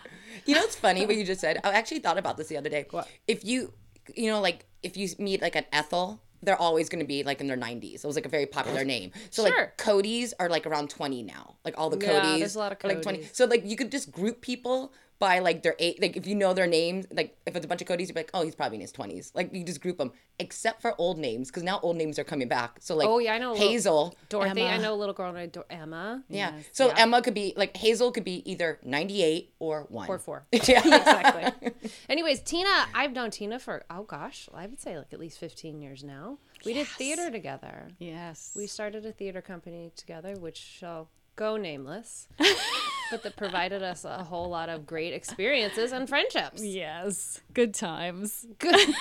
You 0.45 0.55
know 0.55 0.61
what's 0.61 0.75
funny 0.75 1.05
what 1.05 1.15
you 1.15 1.25
just 1.25 1.41
said? 1.41 1.59
I 1.63 1.71
actually 1.71 1.99
thought 1.99 2.17
about 2.17 2.37
this 2.37 2.47
the 2.47 2.57
other 2.57 2.69
day. 2.69 2.85
What? 2.89 3.07
If 3.27 3.43
you, 3.45 3.73
you 4.15 4.31
know, 4.31 4.41
like 4.41 4.65
if 4.81 4.97
you 4.97 5.09
meet 5.19 5.41
like 5.41 5.55
an 5.55 5.65
Ethel 5.71 6.21
they're 6.43 6.59
always 6.59 6.89
going 6.89 6.99
to 6.99 7.07
be 7.07 7.23
like 7.23 7.41
in 7.41 7.47
their 7.47 7.57
90s. 7.57 7.95
It 7.95 8.05
was 8.05 8.15
like 8.15 8.25
a 8.25 8.29
very 8.29 8.45
popular 8.45 8.85
name. 8.85 9.11
So 9.31 9.45
Sure. 9.45 9.55
like 9.55 9.77
Cody's 9.77 10.33
are 10.39 10.49
like 10.49 10.67
around 10.67 10.89
20 10.89 11.23
now. 11.23 11.55
Like 11.65 11.75
all 11.77 11.89
the 11.89 11.97
Cody's. 11.97 12.13
Yeah, 12.13 12.21
Cody's 12.21 12.39
there's 12.39 12.55
a 12.55 12.59
lot 12.59 12.71
of 12.71 12.77
are 12.83 12.87
like 12.87 13.01
20. 13.01 13.29
So 13.33 13.45
like 13.45 13.65
you 13.65 13.75
could 13.75 13.91
just 13.91 14.11
group 14.11 14.41
people 14.41 14.93
by 15.19 15.39
like 15.39 15.63
their 15.63 15.75
age. 15.79 15.97
Like 15.99 16.15
if 16.15 16.27
you 16.27 16.35
know 16.35 16.53
their 16.53 16.67
names, 16.67 17.05
like 17.11 17.37
if 17.45 17.55
it's 17.55 17.65
a 17.65 17.67
bunch 17.67 17.81
of 17.81 17.87
Cody's, 17.87 18.09
you're 18.09 18.15
like, 18.15 18.29
oh, 18.33 18.43
he's 18.43 18.55
probably 18.55 18.75
in 18.75 18.81
his 18.81 18.91
20s. 18.91 19.31
Like 19.33 19.53
you 19.53 19.63
just 19.63 19.81
group 19.81 19.97
them, 19.97 20.11
except 20.39 20.81
for 20.81 20.93
old 20.99 21.17
names 21.17 21.49
because 21.49 21.63
now 21.63 21.79
old 21.81 21.97
names 21.97 22.19
are 22.19 22.23
coming 22.23 22.47
back. 22.47 22.77
So 22.79 22.95
like 22.95 23.07
Oh, 23.07 23.19
yeah, 23.19 23.33
I 23.33 23.37
know 23.37 23.51
a 23.51 23.53
little- 23.53 23.67
Hazel. 23.69 24.15
Dorothy, 24.29 24.63
I 24.63 24.77
know 24.77 24.93
a 24.93 24.95
little 24.95 25.13
girl 25.13 25.33
named 25.33 25.57
Emma. 25.69 26.23
Yeah. 26.29 26.53
So 26.71 26.89
Emma 26.89 27.21
could 27.21 27.33
be 27.33 27.53
like 27.55 27.75
Hazel 27.77 28.11
could 28.11 28.23
be 28.23 28.49
either 28.49 28.79
98 28.83 29.53
or 29.59 29.85
1. 29.89 30.09
Or 30.09 30.19
four. 30.19 30.45
Yeah. 30.67 30.79
exactly. 30.85 31.71
Anyways, 32.09 32.41
Tina, 32.41 32.85
I've 32.93 33.13
known 33.13 33.31
Tina 33.31 33.59
for 33.59 33.83
oh 33.89 34.03
gosh, 34.03 34.49
I 34.53 34.67
would 34.67 34.79
say 34.79 34.97
like 34.97 35.13
at 35.13 35.19
least 35.19 35.39
fifteen 35.39 35.81
years 35.81 36.03
now. 36.03 36.37
We 36.65 36.73
did 36.73 36.87
theater 36.87 37.29
together. 37.29 37.89
Yes. 37.99 38.53
We 38.55 38.67
started 38.67 39.05
a 39.05 39.11
theater 39.11 39.41
company 39.41 39.91
together, 39.95 40.33
which 40.35 40.57
shall 40.57 41.09
go 41.37 41.55
nameless, 41.55 42.27
but 43.09 43.23
that 43.23 43.37
provided 43.37 43.81
us 43.81 44.03
a 44.03 44.23
whole 44.25 44.49
lot 44.49 44.67
of 44.67 44.85
great 44.85 45.13
experiences 45.13 45.93
and 45.93 46.09
friendships. 46.09 46.61
yes. 46.61 47.39
Good 47.53 47.73
times. 47.73 48.45
Good, 48.59 48.93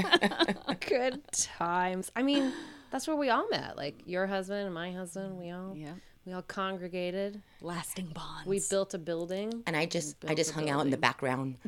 good 0.88 1.20
times. 1.32 2.12
I 2.14 2.22
mean, 2.22 2.52
that's 2.92 3.08
where 3.08 3.16
we 3.16 3.30
all 3.30 3.48
met. 3.48 3.76
Like 3.76 4.02
your 4.06 4.26
husband 4.28 4.66
and 4.66 4.74
my 4.74 4.92
husband. 4.92 5.38
We 5.38 5.50
all 5.50 5.74
Yeah. 5.76 5.94
We 6.24 6.32
all 6.32 6.42
congregated. 6.42 7.42
Lasting 7.60 8.06
bonds. 8.14 8.46
We 8.46 8.60
built 8.70 8.94
a 8.94 8.98
building. 8.98 9.62
And 9.66 9.76
I 9.76 9.86
just 9.86 10.16
I 10.26 10.34
just 10.34 10.52
hung 10.52 10.70
out 10.70 10.84
in 10.84 10.90
the 10.90 10.96
background. 10.96 11.56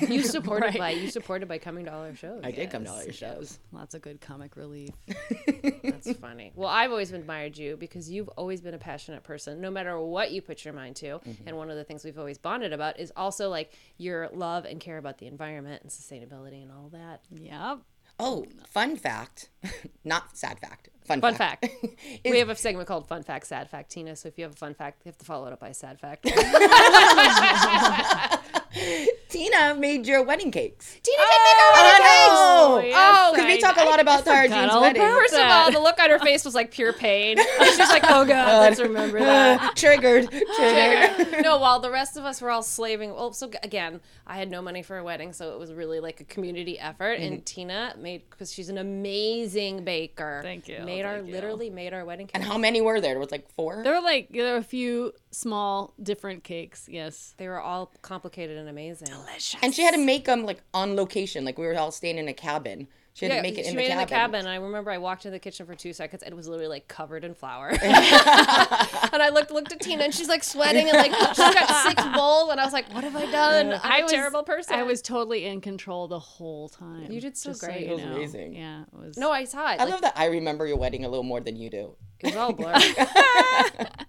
You 0.00 0.22
supported 0.22 0.78
by 0.78 0.90
you 0.90 1.10
supported 1.10 1.46
by 1.46 1.58
coming 1.58 1.84
to 1.84 1.92
all 1.92 2.04
our 2.04 2.14
shows. 2.14 2.40
I 2.42 2.50
did 2.50 2.70
come 2.70 2.84
to 2.84 2.90
all 2.90 3.04
your 3.04 3.12
shows. 3.12 3.58
Lots 3.70 3.94
of 3.94 4.00
good 4.00 4.20
comic 4.20 4.56
relief. 4.56 4.90
That's 5.82 6.12
funny. 6.14 6.52
Well, 6.54 6.70
I've 6.70 6.90
always 6.90 7.12
admired 7.12 7.58
you 7.58 7.76
because 7.76 8.10
you've 8.10 8.28
always 8.30 8.62
been 8.62 8.72
a 8.72 8.78
passionate 8.78 9.22
person, 9.22 9.60
no 9.60 9.70
matter 9.70 10.00
what 10.00 10.30
you 10.30 10.40
put 10.40 10.64
your 10.64 10.72
mind 10.72 10.96
to. 10.96 11.06
Mm-hmm. 11.06 11.48
And 11.48 11.56
one 11.58 11.70
of 11.70 11.76
the 11.76 11.84
things 11.84 12.02
we've 12.02 12.18
always 12.18 12.38
bonded 12.38 12.72
about 12.72 12.98
is 12.98 13.12
also 13.14 13.50
like 13.50 13.72
your 13.98 14.30
love 14.32 14.64
and 14.64 14.80
care 14.80 14.96
about 14.96 15.18
the 15.18 15.26
environment 15.26 15.82
and 15.82 15.90
sustainability 15.90 16.62
and 16.62 16.72
all 16.72 16.88
that. 16.92 17.20
yep. 17.30 17.80
Oh, 18.20 18.44
fun 18.68 18.96
fact. 18.96 19.48
Not 20.04 20.36
sad 20.36 20.58
fact. 20.60 20.88
Fun, 21.04 21.20
Fun 21.20 21.34
fact. 21.34 21.64
Is- 21.64 22.20
we 22.30 22.38
have 22.38 22.50
a 22.50 22.54
segment 22.54 22.86
called 22.86 23.08
Fun 23.08 23.24
Fact, 23.24 23.46
Sad 23.46 23.68
Fact, 23.68 23.90
Tina. 23.90 24.14
So 24.14 24.28
if 24.28 24.38
you 24.38 24.44
have 24.44 24.52
a 24.52 24.56
fun 24.56 24.74
fact, 24.74 25.02
you 25.04 25.08
have 25.08 25.18
to 25.18 25.24
follow 25.24 25.46
it 25.48 25.52
up 25.52 25.58
by 25.60 25.70
a 25.70 25.74
sad 25.74 25.98
fact. 25.98 26.24
Tina 28.72 29.06
Tina 29.28 29.74
made 29.74 30.06
your 30.06 30.22
wedding 30.22 30.50
cakes. 30.50 30.98
Tina 31.02 31.22
did 31.22 31.40
make 31.44 31.64
our 31.64 31.72
wedding 31.72 31.96
cakes. 31.96 32.34
Oh, 32.34 32.82
yes, 32.84 32.96
oh, 32.98 33.32
because 33.34 33.46
we 33.46 33.60
talk 33.60 33.76
a 33.76 33.84
lot 33.84 34.00
about 34.00 34.24
Tara 34.24 34.48
Jean's 34.48 34.72
all 34.72 34.80
wedding. 34.80 35.02
First 35.02 35.34
of 35.34 35.40
all, 35.40 35.70
the 35.70 35.78
look 35.78 36.00
on 36.00 36.10
her 36.10 36.18
face 36.18 36.44
was 36.44 36.54
like 36.54 36.70
pure 36.70 36.92
pain. 36.92 37.36
She's 37.64 37.78
like, 37.78 38.04
oh 38.04 38.24
God, 38.24 38.60
let's 38.60 38.80
remember 38.80 39.18
that. 39.20 39.72
Triggered. 39.76 40.30
Triggered. 40.30 41.42
no, 41.42 41.58
while 41.58 41.80
the 41.80 41.90
rest 41.90 42.16
of 42.16 42.24
us 42.24 42.40
were 42.40 42.50
all 42.50 42.62
slaving. 42.62 43.14
Well, 43.14 43.32
so 43.32 43.50
again, 43.62 44.00
I 44.26 44.36
had 44.36 44.50
no 44.50 44.62
money 44.62 44.82
for 44.82 44.98
a 44.98 45.04
wedding, 45.04 45.32
so 45.32 45.52
it 45.52 45.58
was 45.58 45.72
really 45.72 46.00
like 46.00 46.20
a 46.20 46.24
community 46.24 46.78
effort. 46.78 47.18
Mm-hmm. 47.18 47.32
And 47.32 47.46
Tina 47.46 47.94
made 47.98 48.22
because 48.30 48.52
she's 48.52 48.68
an 48.68 48.78
amazing 48.78 49.84
baker. 49.84 50.40
Thank 50.42 50.68
you, 50.68 50.80
Made 50.84 51.04
our 51.04 51.18
you. 51.18 51.32
literally 51.32 51.70
made 51.70 51.92
our 51.92 52.04
wedding 52.04 52.26
cake. 52.26 52.36
And 52.36 52.44
how 52.44 52.58
many 52.58 52.80
were 52.80 53.00
there? 53.00 53.10
There 53.10 53.18
was 53.18 53.32
like 53.32 53.50
four. 53.54 53.82
There 53.82 53.94
were 53.94 54.00
like 54.00 54.28
there 54.30 54.52
were 54.52 54.58
a 54.58 54.62
few 54.62 55.12
small 55.30 55.94
different 56.02 56.44
cakes. 56.44 56.88
Yes. 56.88 57.34
They 57.36 57.48
were 57.48 57.60
all 57.60 57.92
complicated 58.02 58.58
and 58.58 58.68
amazing. 58.68 59.08
Delicious. 59.08 59.60
And 59.62 59.74
she 59.74 59.82
had 59.82 59.94
to 59.94 60.04
make 60.04 60.24
them 60.24 60.44
like 60.44 60.62
on 60.74 60.96
location. 60.96 61.44
Like 61.44 61.58
we 61.58 61.66
were 61.66 61.76
all 61.78 61.92
staying 61.92 62.18
in 62.18 62.28
a 62.28 62.34
cabin. 62.34 62.88
She 63.12 63.24
had 63.26 63.32
Yeah, 63.32 63.36
to 63.38 63.42
make 63.42 63.58
it 63.58 63.64
she 63.64 63.70
in 63.72 63.76
made 63.76 63.90
the 63.90 63.98
it 63.98 64.02
in 64.02 64.06
cabin. 64.06 64.32
the 64.32 64.38
cabin. 64.38 64.46
I 64.46 64.56
remember 64.56 64.90
I 64.90 64.98
walked 64.98 65.24
into 65.26 65.32
the 65.34 65.40
kitchen 65.40 65.66
for 65.66 65.74
two 65.74 65.92
seconds 65.92 66.22
and 66.22 66.32
it 66.32 66.36
was 66.36 66.46
literally 66.48 66.68
like 66.68 66.86
covered 66.88 67.24
in 67.24 67.34
flour. 67.34 67.68
and 67.70 67.80
I 67.82 69.30
looked 69.32 69.50
looked 69.50 69.72
at 69.72 69.80
Tina 69.80 70.04
and 70.04 70.14
she's 70.14 70.28
like 70.28 70.44
sweating 70.44 70.88
and 70.88 70.96
like 70.96 71.12
she's 71.14 71.36
got 71.36 71.84
six 71.86 72.02
bowls 72.16 72.48
and 72.50 72.60
I 72.60 72.64
was 72.64 72.72
like, 72.72 72.92
what 72.94 73.02
have 73.04 73.16
I 73.16 73.30
done? 73.30 73.72
I'm 73.74 73.92
I 73.92 73.98
a 73.98 74.02
was 74.04 74.12
terrible 74.12 74.42
person. 74.44 74.76
I 74.76 74.82
was 74.84 75.02
totally 75.02 75.44
in 75.46 75.60
control 75.60 76.08
the 76.08 76.18
whole 76.18 76.68
time. 76.68 77.10
You 77.10 77.20
did 77.20 77.36
so 77.36 77.50
just 77.50 77.62
great. 77.62 77.86
you 77.86 77.92
It 77.92 77.94
was 77.96 78.04
know. 78.04 78.14
amazing. 78.16 78.54
Yeah, 78.54 78.82
it 78.82 78.98
was. 79.06 79.16
no, 79.16 79.30
I 79.32 79.44
saw 79.44 79.72
it. 79.72 79.80
I 79.80 79.84
Like, 79.84 79.90
love 79.92 80.00
that 80.02 80.12
I 80.16 80.26
remember 80.26 80.66
your 80.66 80.76
wedding 80.78 81.04
a 81.04 81.08
little 81.08 81.24
more 81.24 81.40
than 81.40 81.56
you 81.56 81.68
do. 81.70 81.96
It 82.20 82.26
was 82.26 82.36
all 82.36 82.50
a 82.50 82.52
blur. 82.52 82.74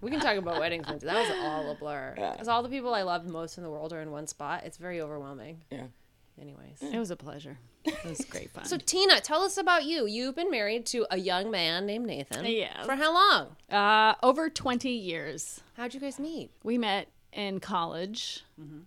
we 0.01 0.12
can 0.12 0.20
talk 0.20 0.36
about 0.38 0.60
weddings. 0.60 0.86
That 0.86 1.01
was 1.03 1.31
all 1.43 1.72
a 1.72 1.75
blur. 1.75 2.13
Because 2.15 2.48
all 2.50 2.62
the 2.62 2.67
people 2.70 2.93
I 2.93 3.03
love 3.03 3.25
most 3.25 3.58
in 3.58 3.63
the 3.63 3.70
world 3.70 3.93
are 3.93 4.01
in 4.01 4.12
one 4.12 4.27
spot. 4.27 4.63
It's 4.65 4.77
very 4.77 5.00
overwhelming. 5.01 5.62
Yeah. 5.72 5.84
Anyways. 6.40 6.82
It 6.82 6.98
was 7.00 7.12
a 7.12 7.16
pleasure. 7.16 7.58
It 7.84 8.04
was 8.06 8.24
great 8.26 8.52
fun. 8.52 8.66
So, 8.66 8.78
Tina, 8.78 9.20
tell 9.22 9.42
us 9.42 9.58
about 9.58 9.86
you. 9.86 10.06
You've 10.06 10.36
been 10.36 10.52
married 10.52 10.86
to 10.88 11.06
a 11.12 11.18
young 11.18 11.50
man 11.52 11.86
named 11.86 12.06
Nathan. 12.06 12.46
Yes. 12.46 12.86
For 12.86 12.96
how 12.96 13.14
long? 13.14 13.56
uh, 13.72 14.16
over 14.24 14.50
20 14.50 14.90
years. 14.90 15.62
How'd 15.78 15.94
you 15.94 16.00
guys 16.00 16.20
meet? 16.20 16.52
We 16.64 16.78
met 16.78 17.08
in 17.34 17.60
college. 17.60 18.44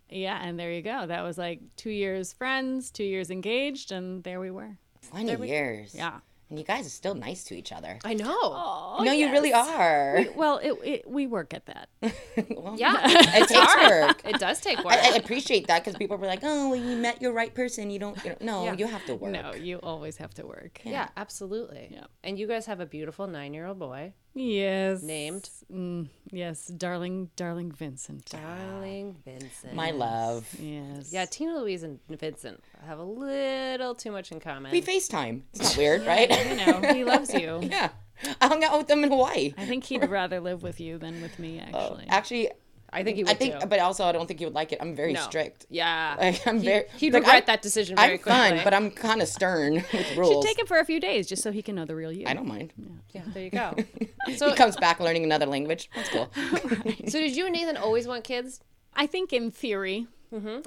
Yeah, 0.09 0.39
and 0.43 0.59
there 0.59 0.71
you 0.73 0.83
go. 0.83 1.07
That 1.07 1.23
was 1.23 1.37
like 1.39 1.61
two 1.77 1.91
years 1.91 2.33
friends, 2.33 2.91
two 2.91 3.05
years 3.05 3.31
engaged, 3.31 3.91
and 3.91 4.23
there 4.23 4.39
we 4.39 4.51
were. 4.51 4.77
Twenty 5.11 5.49
years. 5.49 5.95
Yeah. 5.95 6.21
And 6.51 6.59
you 6.59 6.65
guys 6.65 6.87
are 6.87 6.91
still 6.91 7.15
nice 7.15 7.43
to 7.45 7.57
each 7.57 7.73
other. 7.73 7.99
I 8.05 8.15
know. 8.15 8.37
Oh, 8.39 9.03
no, 9.03 9.13
you 9.13 9.31
really 9.33 9.53
are. 9.53 10.25
Well, 10.37 10.59
it, 10.59 10.73
it, 10.85 11.11
we 11.11 11.27
work 11.27 11.55
at 11.55 11.67
that. 11.67 11.89
Well, 12.57 12.77
Yeah. 12.79 12.97
it 13.05 13.49
takes 13.49 13.75
work. 13.91 14.21
it 14.25 14.39
does 14.41 14.61
take 14.61 14.79
work. 14.85 14.95
I, 14.95 15.13
I 15.13 15.17
appreciate 15.17 15.67
that 15.69 15.83
because 15.85 15.97
people 15.99 16.17
were 16.19 16.27
like, 16.27 16.41
"Oh, 16.43 16.71
well, 16.71 16.77
you 16.79 16.97
met 16.97 17.23
your 17.23 17.33
right 17.33 17.53
person. 17.55 17.91
You 17.91 17.99
don't." 17.99 18.17
You 18.25 18.31
know, 18.31 18.37
no, 18.41 18.65
Yeah. 18.65 18.75
you 18.75 18.87
have 18.87 19.05
to 19.07 19.15
work. 19.15 19.33
No, 19.33 19.55
you 19.55 19.79
always 19.83 20.17
have 20.19 20.35
to 20.35 20.47
work. 20.47 20.81
yeah, 20.85 21.09
absolutely. 21.17 21.89
Yeah. 21.93 22.05
And 22.23 22.39
you 22.39 22.47
guys 22.47 22.67
have 22.67 22.81
a 22.81 22.87
beautiful 22.87 23.27
nine 23.27 23.55
year 23.55 23.67
old 23.67 23.79
boy 23.79 24.13
Yes. 24.35 25.03
named 25.03 25.49
Mm, 25.73 26.09
yes, 26.31 26.67
darling, 26.67 27.31
darling 27.37 27.73
Vincent. 27.73 28.27
Darling 28.31 29.17
Vincent. 29.25 29.75
My 29.75 29.91
love. 29.93 30.47
Yes. 30.61 31.11
Yeah, 31.13 31.25
Tina 31.25 31.55
Louise 31.59 31.83
and 31.83 31.99
Vincent 32.09 32.63
have 32.87 32.99
a 32.99 33.03
little 33.05 33.95
too 33.95 34.11
much 34.13 34.31
in 34.31 34.41
common. 34.41 34.71
We 34.73 34.83
FaceTime. 34.83 35.43
It's 35.55 35.63
not 35.63 35.77
weird, 35.79 36.07
right? 36.07 36.31
You 36.31 36.67
know, 36.67 36.93
he 36.93 37.03
loves 37.05 37.33
you. 37.33 37.61
yeah. 37.63 37.91
I 38.41 38.47
hung 38.49 38.63
out 38.63 38.77
with 38.79 38.87
them 38.89 39.03
in 39.05 39.11
Hawaii. 39.11 39.55
I 39.57 39.67
think 39.67 39.85
he'd 39.85 40.09
rather 40.09 40.39
live 40.41 40.63
with 40.63 40.81
you 40.81 40.99
than 40.99 41.21
with 41.23 41.39
me, 41.39 41.59
actually. 41.61 42.07
Actually, 42.09 42.51
I 42.95 43.03
think 43.05 43.17
he 43.17 43.25
would 43.25 43.31
I 43.33 43.35
think, 43.35 43.61
too. 43.61 43.67
but 43.67 43.79
also 43.81 44.05
I 44.05 44.13
don't 44.13 44.27
think 44.27 44.39
he 44.39 44.47
would 44.47 44.55
like 44.55 44.73
it. 44.73 44.79
I'm 44.81 44.95
very 44.95 45.13
No. 45.13 45.21
strict. 45.21 45.67
Yeah. 45.69 46.17
Like, 46.19 46.47
I'm 46.47 46.61
He- 46.61 46.65
very. 46.67 46.85
he'd 46.97 47.13
like, 47.13 47.23
regret 47.23 47.35
I'm- 47.35 47.45
that 47.47 47.63
decision 47.63 47.97
very 47.97 48.13
I'm 48.15 48.19
quickly. 48.19 48.33
fun, 48.57 48.61
but 48.65 48.73
I'm 48.73 48.91
kind 48.91 49.21
of 49.21 49.29
stern 49.29 49.75
with 49.93 49.93
rules. 49.93 50.07
Should 50.09 50.19
rules. 50.19 50.45
take 50.47 50.59
him 50.59 50.67
for 50.67 50.79
a 50.79 50.85
few 50.85 51.01
days 51.01 51.27
just 51.27 51.43
so 51.43 51.51
he 51.53 51.61
can 51.63 51.75
know 51.75 51.85
the 51.85 51.95
real 51.97 52.13
you. 52.13 52.25
I 52.27 52.35
don't 52.35 52.47
mind. 52.49 52.73
yeah, 53.13 53.23
there 53.35 53.43
you 53.45 53.51
go. 53.51 53.75
So, 54.37 54.49
he 54.49 54.57
comes 54.57 54.77
back 54.77 55.01
learning 55.01 55.23
another 55.25 55.45
language. 55.45 55.91
That's 55.95 56.09
cool. 56.09 56.31
so 57.09 57.19
did 57.21 57.37
you 57.37 57.45
and 57.45 57.53
Nathan 57.55 57.77
always 57.77 58.07
want 58.09 58.25
kids? 58.25 58.61
I 58.95 59.07
think 59.07 59.33
in 59.35 59.51
theory 59.51 60.07
mm-hmm. 60.33 60.61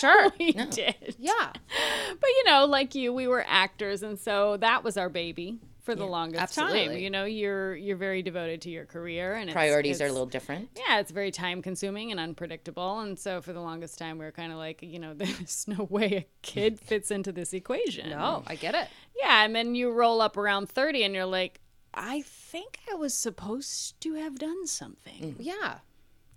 Sure. 0.00 0.30
we 0.38 0.52
did. 0.52 1.16
Yeah. 1.18 1.52
But 1.52 2.28
you 2.28 2.44
know, 2.44 2.66
like 2.66 2.94
you, 2.94 3.12
we 3.12 3.26
were 3.26 3.44
actors, 3.48 4.02
and 4.04 4.16
so 4.18 4.56
that 4.58 4.84
was 4.84 4.96
our 4.96 5.08
baby 5.08 5.58
for 5.84 5.94
the 5.94 6.06
longest 6.06 6.54
time. 6.54 6.92
You 6.92 7.10
know, 7.10 7.24
you're 7.24 7.76
you're 7.76 7.96
very 7.96 8.22
devoted 8.22 8.62
to 8.62 8.70
your 8.70 8.86
career, 8.86 9.34
and 9.34 9.50
it's, 9.50 9.54
Priorities 9.54 10.00
are 10.00 10.06
a 10.06 10.12
little 10.12 10.26
different. 10.26 10.70
Yeah, 10.76 10.98
it's 10.98 11.10
very 11.10 11.30
time 11.30 11.62
consuming 11.62 12.10
and 12.10 12.18
unpredictable. 12.18 13.00
And 13.00 13.18
so 13.18 13.40
for 13.40 13.52
the 13.52 13.60
longest 13.60 13.98
time, 13.98 14.18
we 14.18 14.24
were 14.24 14.32
kind 14.32 14.50
of 14.50 14.58
like, 14.58 14.82
you 14.82 14.98
know, 14.98 15.14
there's 15.14 15.68
no 15.68 15.84
way 15.84 16.12
a 16.14 16.26
kid 16.42 16.80
fits 16.84 17.10
into 17.10 17.30
this 17.32 17.52
equation. 17.52 18.10
No, 18.10 18.42
I 18.46 18.56
get 18.56 18.74
it. 18.74 18.88
Yeah. 19.20 19.44
And 19.44 19.54
then 19.54 19.74
you 19.74 19.92
roll 19.92 20.20
up 20.20 20.36
around 20.36 20.68
30 20.68 21.04
and 21.04 21.14
you're 21.14 21.24
like, 21.26 21.60
I 21.92 22.22
think 22.22 22.78
I 22.90 22.94
was 22.94 23.14
supposed 23.14 24.00
to 24.00 24.14
have 24.14 24.38
done 24.38 24.66
something. 24.66 25.34
Mm-hmm. 25.34 25.42
Yeah. 25.42 25.78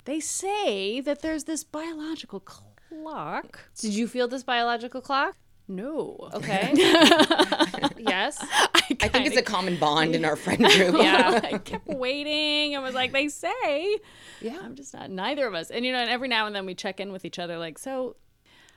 They 0.05 0.19
say 0.19 1.01
that 1.01 1.21
there's 1.21 1.45
this 1.45 1.63
biological 1.63 2.39
clock. 2.39 3.59
Did 3.79 3.93
you 3.93 4.07
feel 4.07 4.27
this 4.27 4.43
biological 4.43 5.01
clock? 5.01 5.35
No. 5.67 6.29
Okay. 6.33 6.71
yes. 7.97 8.37
I 8.41 9.09
think 9.09 9.25
it's 9.25 9.37
a 9.37 9.41
common 9.41 9.77
bond 9.77 10.15
in 10.15 10.23
our 10.23 10.37
friend 10.37 10.63
group. 10.63 10.95
yeah, 10.97 11.41
I 11.51 11.57
kept 11.57 11.87
waiting. 11.87 12.75
I 12.75 12.79
was 12.79 12.93
like, 12.93 13.11
they 13.11 13.27
say. 13.27 13.99
Yeah. 14.41 14.59
I'm 14.63 14.75
just 14.75 14.93
not, 14.93 15.11
neither 15.11 15.45
of 15.45 15.53
us. 15.53 15.69
And, 15.69 15.85
you 15.85 15.91
know, 15.91 15.99
and 15.99 16.09
every 16.09 16.29
now 16.29 16.47
and 16.47 16.55
then 16.55 16.65
we 16.65 16.73
check 16.73 16.99
in 16.99 17.11
with 17.11 17.25
each 17.25 17.37
other, 17.37 17.57
like, 17.57 17.77
so 17.77 18.15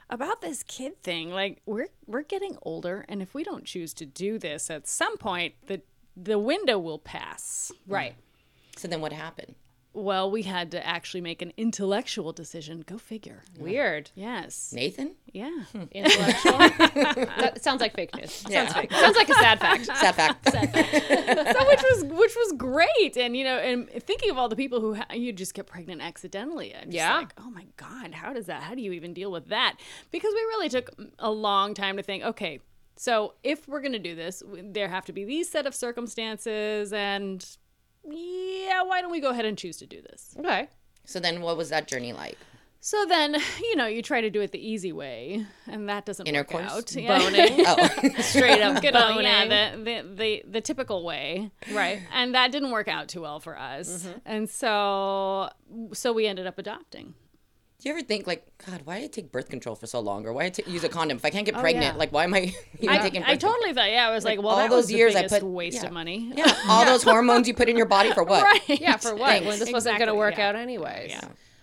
about 0.08 0.40
this 0.40 0.64
kid 0.64 1.00
thing, 1.02 1.30
like, 1.30 1.62
we're, 1.64 1.88
we're 2.06 2.22
getting 2.22 2.56
older. 2.62 3.04
And 3.08 3.22
if 3.22 3.34
we 3.34 3.44
don't 3.44 3.64
choose 3.64 3.94
to 3.94 4.06
do 4.06 4.38
this 4.38 4.68
at 4.68 4.88
some 4.88 5.16
point, 5.16 5.54
the, 5.66 5.82
the 6.16 6.40
window 6.40 6.78
will 6.78 6.98
pass. 6.98 7.70
Mm. 7.88 7.94
Right. 7.94 8.14
So 8.76 8.88
then 8.88 9.00
what 9.00 9.12
happened? 9.12 9.54
Well, 9.92 10.30
we 10.30 10.42
had 10.42 10.70
to 10.70 10.86
actually 10.86 11.20
make 11.20 11.42
an 11.42 11.52
intellectual 11.56 12.32
decision. 12.32 12.84
Go 12.86 12.96
figure. 12.96 13.42
Weird. 13.58 14.10
Yes. 14.14 14.72
Nathan? 14.72 15.16
Yeah. 15.32 15.50
Hmm. 15.72 15.82
Intellectual. 15.90 16.58
that 16.58 17.58
sounds 17.62 17.80
like 17.80 17.94
fake 17.96 18.14
news. 18.14 18.30
Sounds 18.32 18.72
fake. 18.72 18.92
Sounds 18.92 19.16
like 19.16 19.28
a 19.28 19.34
sad 19.34 19.58
fact. 19.58 19.86
Sad 19.96 20.14
fact. 20.14 20.48
so 20.52 21.68
which 21.68 21.82
was 21.82 22.04
which 22.04 22.36
was 22.36 22.52
great 22.56 23.16
and 23.16 23.36
you 23.36 23.42
know 23.44 23.58
and 23.58 23.88
thinking 24.04 24.30
of 24.30 24.38
all 24.38 24.48
the 24.48 24.56
people 24.56 24.80
who 24.80 24.94
ha- 24.94 25.06
you 25.12 25.32
just 25.32 25.54
get 25.54 25.66
pregnant 25.66 26.00
accidentally 26.02 26.74
I'm 26.74 26.84
just 26.84 26.94
Yeah. 26.94 27.16
like 27.18 27.32
oh 27.38 27.50
my 27.50 27.66
god 27.76 28.12
how 28.12 28.32
does 28.32 28.46
that 28.46 28.62
how 28.62 28.74
do 28.74 28.82
you 28.82 28.92
even 28.92 29.12
deal 29.12 29.30
with 29.32 29.48
that 29.48 29.76
because 30.10 30.32
we 30.34 30.40
really 30.40 30.68
took 30.68 30.90
a 31.18 31.30
long 31.30 31.74
time 31.74 31.96
to 31.96 32.02
think 32.02 32.22
okay 32.24 32.60
So 32.96 33.34
if 33.42 33.66
we're 33.68 33.80
going 33.80 33.92
to 33.92 33.98
do 33.98 34.14
this, 34.14 34.42
there 34.62 34.88
have 34.88 35.06
to 35.06 35.12
be 35.12 35.24
these 35.24 35.48
set 35.48 35.66
of 35.66 35.74
circumstances 35.74 36.92
and 36.92 37.44
yeah, 38.04 38.82
why 38.82 39.00
don't 39.00 39.10
we 39.10 39.20
go 39.20 39.30
ahead 39.30 39.44
and 39.44 39.56
choose 39.56 39.76
to 39.78 39.86
do 39.86 40.00
this? 40.02 40.34
Okay. 40.38 40.68
So 41.04 41.20
then, 41.20 41.40
what 41.42 41.56
was 41.56 41.70
that 41.70 41.88
journey 41.88 42.12
like? 42.12 42.38
So 42.82 43.04
then, 43.06 43.36
you 43.60 43.76
know, 43.76 43.86
you 43.86 44.02
try 44.02 44.20
to 44.20 44.30
do 44.30 44.40
it 44.40 44.52
the 44.52 44.66
easy 44.66 44.92
way, 44.92 45.44
and 45.66 45.88
that 45.88 46.06
doesn't 46.06 46.24
work 46.24 46.28
Intercourse? 46.28 46.70
out. 46.70 46.94
Yeah. 46.96 47.18
Boning. 47.18 47.64
Oh, 47.66 48.10
Straight 48.22 48.62
up 48.62 48.80
Good 48.82 48.96
old, 48.96 49.14
boning. 49.16 49.24
yeah, 49.24 49.72
the, 49.76 49.82
the, 49.82 50.14
the, 50.14 50.42
the 50.50 50.60
typical 50.60 51.04
way. 51.04 51.50
Right. 51.72 52.00
And 52.12 52.34
that 52.34 52.52
didn't 52.52 52.70
work 52.70 52.88
out 52.88 53.08
too 53.08 53.20
well 53.22 53.38
for 53.40 53.58
us. 53.58 54.04
Mm-hmm. 54.04 54.18
And 54.24 54.50
so 54.50 55.50
so 55.92 56.12
we 56.12 56.26
ended 56.26 56.46
up 56.46 56.58
adopting. 56.58 57.14
Do 57.80 57.88
you 57.88 57.94
ever 57.94 58.04
think 58.04 58.26
like, 58.26 58.46
God, 58.66 58.82
why 58.84 59.00
did 59.00 59.04
I 59.04 59.08
take 59.08 59.32
birth 59.32 59.48
control 59.48 59.74
for 59.74 59.86
so 59.86 60.00
long, 60.00 60.26
or 60.26 60.32
why 60.32 60.48
did 60.50 60.68
I 60.68 60.70
use 60.70 60.84
a 60.84 60.88
condom 60.98 61.16
if 61.16 61.24
I 61.24 61.30
can't 61.30 61.46
get 61.46 61.56
Oh, 61.56 61.60
pregnant? 61.60 61.94
yeah. 61.94 61.98
like, 61.98 62.12
why 62.12 62.24
am 62.24 62.34
I 62.34 62.54
even 62.78 62.94
I, 62.94 62.98
taking? 62.98 63.22
I 63.22 63.32
birth 63.32 63.40
control? 63.40 63.52
I 63.52 63.56
totally 63.56 63.72
thought, 63.74 63.90
yeah, 63.90 64.08
I 64.08 64.10
was 64.12 64.24
like, 64.24 64.38
well, 64.38 64.48
all 64.48 64.56
that 64.58 64.70
those 64.70 64.76
was 64.84 64.86
the 64.88 64.94
years 64.96 65.16
I 65.16 65.26
put- 65.26 65.42
waste 65.42 65.80
yeah. 65.80 65.86
of 65.86 65.92
money. 65.92 66.32
Yeah, 66.36 66.54
all 66.68 66.84
those 66.92 67.02
hormones 67.02 67.48
you 67.48 67.54
put 67.54 67.68
in 67.68 67.76
your 67.76 67.86
body 67.86 68.12
for 68.12 68.22
what? 68.22 68.42
right. 68.68 68.80
Yeah, 68.80 68.96
for 68.98 69.14
what? 69.14 69.28
Thanks. 69.28 69.46
When 69.46 69.58
this 69.58 69.72
wasn't 69.72 69.98
going 69.98 70.08
to 70.08 70.14
work 70.14 70.36
yeah. 70.36 70.48
out 70.50 70.56
anyways. 70.56 71.10
Yeah. 71.10 71.20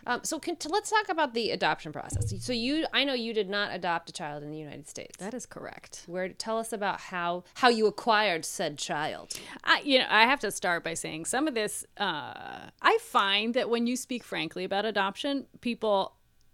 Um, 0.07 0.21
so 0.23 0.39
can, 0.39 0.55
t- 0.55 0.69
let's 0.71 0.89
talk 0.89 1.09
about 1.09 1.33
the 1.33 1.51
adoption 1.51 1.91
process. 1.91 2.33
So 2.43 2.53
you, 2.53 2.85
I 2.93 3.03
know 3.03 3.13
you 3.13 3.33
did 3.33 3.49
not 3.49 3.75
adopt 3.75 4.09
a 4.09 4.13
child 4.13 4.41
in 4.41 4.49
the 4.49 4.57
United 4.57 4.87
States. 4.87 5.17
That 5.17 5.33
is 5.33 5.45
correct. 5.45 6.03
Where 6.07 6.29
tell 6.29 6.57
us 6.57 6.71
about 6.71 6.99
how 6.99 7.43
how 7.55 7.67
you 7.67 7.87
acquired 7.87 8.45
said 8.45 8.77
child. 8.77 9.33
I, 9.63 9.81
you 9.83 9.99
know, 9.99 10.05
I 10.09 10.23
have 10.23 10.39
to 10.39 10.51
start 10.51 10.83
by 10.83 10.93
saying 10.93 11.25
some 11.25 11.47
of 11.47 11.53
this. 11.53 11.85
Uh, 11.97 12.69
I 12.81 12.97
find 13.01 13.53
that 13.53 13.69
when 13.69 13.85
you 13.85 13.97
speak 13.97 14.23
frankly 14.23 14.63
about 14.63 14.85
adoption, 14.85 15.45
people 15.59 16.13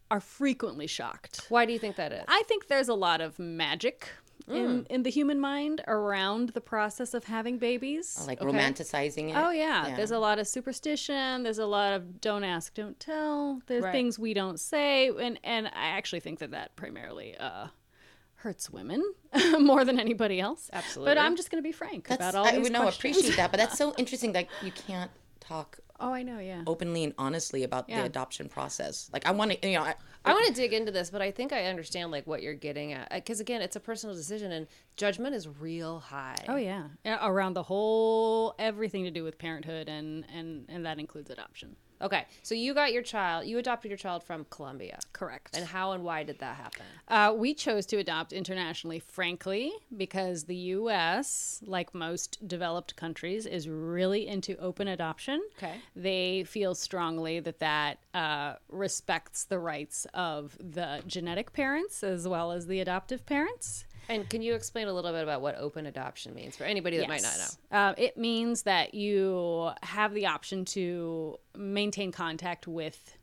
are 0.10 0.20
frequently 0.20 0.88
shocked. 0.88 1.46
Why 1.50 1.66
do 1.66 1.74
you 1.74 1.80
think 1.80 1.96
that 1.96 2.12
is? 2.12 2.24
I 2.28 2.44
think 2.48 2.68
there's 2.68 2.90
a 2.90 2.94
lot 2.94 3.22
of 3.22 3.40
magic 3.40 4.10
Mm. 4.50 4.56
in 4.56 4.86
in 4.90 5.04
the 5.04 5.10
human 5.10 5.40
mind 5.40 5.82
around 5.88 6.50
the 6.50 6.62
process 6.62 7.14
of 7.14 7.24
having 7.24 7.58
babies. 7.58 8.24
Like 8.28 8.42
Okay. 8.42 8.52
romanticizing 8.52 9.30
it. 9.30 9.36
Oh 9.38 9.52
yeah. 9.52 9.94
there's 9.96 10.12
a 10.12 10.20
lot 10.20 10.38
of 10.40 10.48
superstition. 10.48 11.44
There's 11.44 11.60
a 11.60 11.66
lot 11.66 11.94
of 11.94 12.20
don't 12.20 12.44
ask, 12.44 12.74
don't 12.74 13.00
tell. 13.00 13.62
There's 13.68 13.84
Right. 13.84 13.92
things 13.94 14.20
we 14.20 14.34
don't 14.34 14.60
say, 14.60 15.08
and 15.10 15.40
and 15.44 15.68
I 15.68 15.88
actually 15.98 16.20
think 16.20 16.40
that 16.40 16.52
that 16.52 16.76
primarily 16.76 17.38
uh, 17.38 17.68
hurts 18.36 18.70
women 18.70 19.02
more 19.60 19.86
than 19.86 20.00
anybody 20.00 20.40
else. 20.42 20.70
Absolutely. 20.74 21.12
But 21.12 21.18
I'm 21.18 21.36
just 21.38 21.50
going 21.50 21.64
to 21.64 21.68
be 21.68 21.72
frank 21.72 22.08
That's, 22.08 22.20
about 22.20 22.36
all 22.36 22.46
I 22.46 22.52
these 22.52 22.64
would 22.64 22.74
know 22.74 22.88
appreciate 22.90 23.38
that, 23.38 23.52
but 23.52 23.58
that's 23.58 23.78
so 23.84 23.94
interesting 23.98 24.34
that 24.34 24.48
you 24.62 24.72
can't 24.74 25.10
talk 25.44 25.80
Oh, 26.00 26.12
I 26.12 26.24
know. 26.24 26.40
Yeah. 26.40 26.64
openly 26.68 27.04
and 27.06 27.14
honestly 27.18 27.64
about 27.64 27.88
Yeah. 27.88 28.00
the 28.02 28.06
adoption 28.08 28.50
process. 28.50 29.10
Like, 29.14 29.26
I 29.26 29.32
want 29.32 29.52
to, 29.52 29.68
you 29.70 29.78
know, 29.78 29.84
I, 29.84 29.96
I 30.26 30.34
want 30.34 30.48
to 30.48 30.54
dig 30.54 30.74
into 30.74 30.92
this, 30.92 31.10
but 31.10 31.22
I 31.22 31.32
think 31.32 31.54
I 31.54 31.66
understand 31.66 32.12
like 32.12 32.26
what 32.28 32.42
you're 32.42 32.56
getting 32.56 32.92
at 32.94 33.10
uh, 33.12 33.16
because 33.16 33.40
again, 33.40 33.62
it's 33.62 33.76
a 33.76 33.80
personal 33.80 34.16
decision 34.16 34.52
and 34.52 34.68
judgment 34.98 35.34
is 35.36 35.48
real 35.48 36.00
high. 36.00 36.36
Oh 36.50 36.56
yeah. 36.58 36.88
yeah, 37.06 37.20
around 37.26 37.54
the 37.54 37.64
whole 37.64 38.56
everything 38.60 39.04
to 39.04 39.12
do 39.12 39.24
with 39.24 39.38
parenthood, 39.38 39.88
and 39.88 40.26
and 40.34 40.66
and 40.68 40.86
that 40.86 41.00
includes 41.00 41.30
adoption. 41.30 41.76
Okay, 42.04 42.26
so 42.42 42.54
you 42.54 42.74
got 42.74 42.92
your 42.92 43.02
child, 43.02 43.48
you 43.48 43.58
adopted 43.58 43.90
your 43.90 43.98
child 43.98 44.24
from 44.24 44.46
Colombia, 44.50 45.00
Correct. 45.14 45.56
and 45.56 45.66
how 45.66 45.94
and 45.94 46.04
why 46.04 46.24
did 46.24 46.38
that 46.40 46.58
happen? 46.58 46.84
Uh, 47.08 47.34
we 47.36 47.54
chose 47.54 47.86
to 47.88 47.98
adopt 47.98 48.34
internationally, 48.34 49.00
frankly, 49.00 49.72
because 49.96 50.44
the 50.44 50.56
U.S., 50.56 51.62
like 51.66 51.96
most 51.96 52.46
developed 52.46 52.98
countries, 52.98 53.46
is 53.46 53.70
really 53.70 54.28
into 54.28 54.58
open 54.58 54.90
adoption. 54.90 55.42
Okay. 55.58 55.76
They 55.96 56.44
feel 56.44 56.76
strongly 56.76 57.40
that 57.40 57.60
that 57.60 58.00
uh, 58.14 58.56
respects 58.70 59.46
the 59.46 59.60
rights 59.60 60.06
of 60.14 60.58
the 60.60 61.02
genetic 61.08 61.54
parents 61.54 62.04
as 62.04 62.28
well 62.28 62.52
as 62.52 62.68
the 62.68 62.82
adoptive 62.82 63.26
parents. 63.26 63.86
And 64.10 64.30
can 64.30 64.42
you 64.42 64.54
explain 64.54 64.88
a 64.88 64.94
little 64.94 65.12
bit 65.12 65.24
about 65.24 65.42
what 65.42 65.56
open 65.58 65.86
adoption 65.86 66.34
means 66.34 66.56
for 66.58 66.64
anybody 66.64 66.98
that 66.98 67.08
might 67.08 67.22
not 67.22 67.38
know? 67.38 67.78
Uh, 67.78 67.94
it 67.98 68.18
means 68.18 68.64
that 68.64 68.94
you 68.94 69.72
have 69.82 70.14
the 70.14 70.26
option 70.26 70.66
to 70.66 71.38
maintain 71.56 72.12
contact 72.12 72.68
with. 72.68 73.18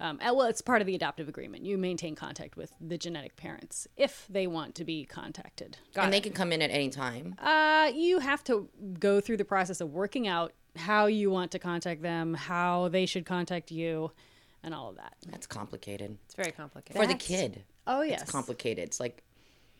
Um, 0.00 0.20
uh, 0.20 0.32
well, 0.32 0.46
it's 0.46 0.60
part 0.60 0.80
of 0.80 0.86
the 0.86 0.94
adoptive 0.94 1.28
agreement. 1.28 1.64
You 1.64 1.76
maintain 1.76 2.14
contact 2.14 2.56
with 2.56 2.72
the 2.80 2.96
genetic 2.96 3.36
parents 3.36 3.88
if 3.96 4.26
they 4.30 4.46
want 4.46 4.76
to 4.76 4.84
be 4.84 5.04
contacted. 5.04 5.76
and 5.96 6.12
they 6.12 6.20
can 6.20 6.32
come 6.32 6.52
in 6.52 6.62
at 6.62 6.70
any 6.70 6.88
time. 6.88 7.34
Uh, 7.38 7.90
you 7.92 8.20
have 8.20 8.44
to 8.44 8.68
go 9.00 9.20
through 9.20 9.38
the 9.38 9.44
process 9.44 9.80
of 9.80 9.92
working 9.92 10.28
out 10.28 10.52
how 10.76 11.06
you 11.06 11.30
want 11.30 11.50
to 11.50 11.58
contact 11.58 12.02
them, 12.02 12.34
how 12.34 12.88
they 12.88 13.06
should 13.06 13.26
contact 13.26 13.72
you, 13.72 14.12
and 14.62 14.72
all 14.72 14.90
of 14.90 14.96
that. 14.96 15.14
That's 15.26 15.46
complicated 15.46 16.16
It's 16.26 16.34
very 16.34 16.52
complicated. 16.52 17.00
for 17.00 17.06
the 17.06 17.14
kid. 17.14 17.64
Oh 17.86 18.02
yes, 18.02 18.22
It's 18.22 18.30
complicated. 18.30 18.84
It's 18.84 19.00
like 19.00 19.24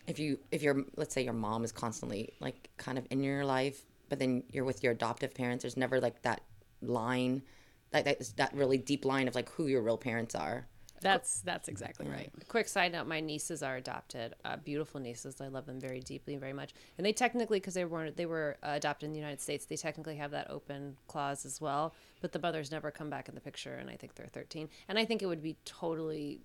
if 0.09 0.19
you 0.19 0.39
if 0.51 0.63
your 0.63 0.85
let's 0.97 1.15
say 1.15 1.23
your 1.23 1.35
mom 1.35 1.65
is 1.65 1.71
constantly 1.71 2.33
like 2.41 2.71
kind 2.79 2.99
of 2.99 3.07
in 3.11 3.23
your 3.23 3.45
life, 3.45 3.85
but 4.09 4.19
then 4.19 4.43
you're 4.51 4.65
with 4.65 4.83
your 4.83 4.93
adoptive 4.93 5.35
parents. 5.35 5.63
There's 5.63 5.77
never 5.77 6.01
like 6.01 6.23
that 6.23 6.41
line, 6.83 7.43
that 7.91 8.05
that, 8.07 8.33
that 8.37 8.55
really 8.55 8.79
deep 8.79 9.05
line 9.05 9.29
of 9.29 9.35
like 9.35 9.51
who 9.51 9.67
your 9.67 9.83
real 9.83 9.99
parents 9.99 10.35
are. 10.35 10.67
That's 11.01 11.43
that's 11.43 11.69
exactly 11.69 12.09
right. 12.09 12.33
Quick 12.49 12.69
side 12.69 12.93
note: 12.93 13.07
My 13.07 13.21
nieces 13.21 13.63
are 13.63 13.77
adopted, 13.77 14.35
uh, 14.45 14.57
beautiful 14.57 15.01
nieces. 15.01 15.41
I 15.41 15.49
love 15.49 15.67
them 15.67 15.79
very 15.79 16.01
deeply 16.01 16.35
and 16.35 16.41
very 16.41 16.53
much. 16.53 16.75
And 16.97 17.07
they 17.07 17.13
technically, 17.13 17.61
because 17.61 17.75
they 17.75 17.85
were 17.85 18.11
they 18.11 18.27
were 18.27 18.57
uh, 18.63 18.71
adopted 18.73 19.07
in 19.07 19.13
the 19.13 19.19
United 19.19 19.41
States, 19.41 19.67
they 19.67 19.77
technically 19.77 20.17
have 20.17 20.33
that 20.33 20.51
open 20.51 20.97
clause 21.07 21.45
as 21.45 21.61
well. 21.61 21.95
But 22.21 22.33
the 22.33 22.41
mothers 22.41 22.73
never 22.73 22.91
come 22.91 23.11
back 23.11 23.29
in 23.29 23.35
the 23.35 23.41
picture, 23.41 23.75
and 23.75 23.91
I 23.91 23.97
think 23.97 24.15
they're 24.15 24.27
13. 24.27 24.69
And 24.89 24.99
I 24.99 25.05
think 25.05 25.23
it 25.23 25.27
would 25.27 25.43
be 25.43 25.57
totally, 25.65 26.41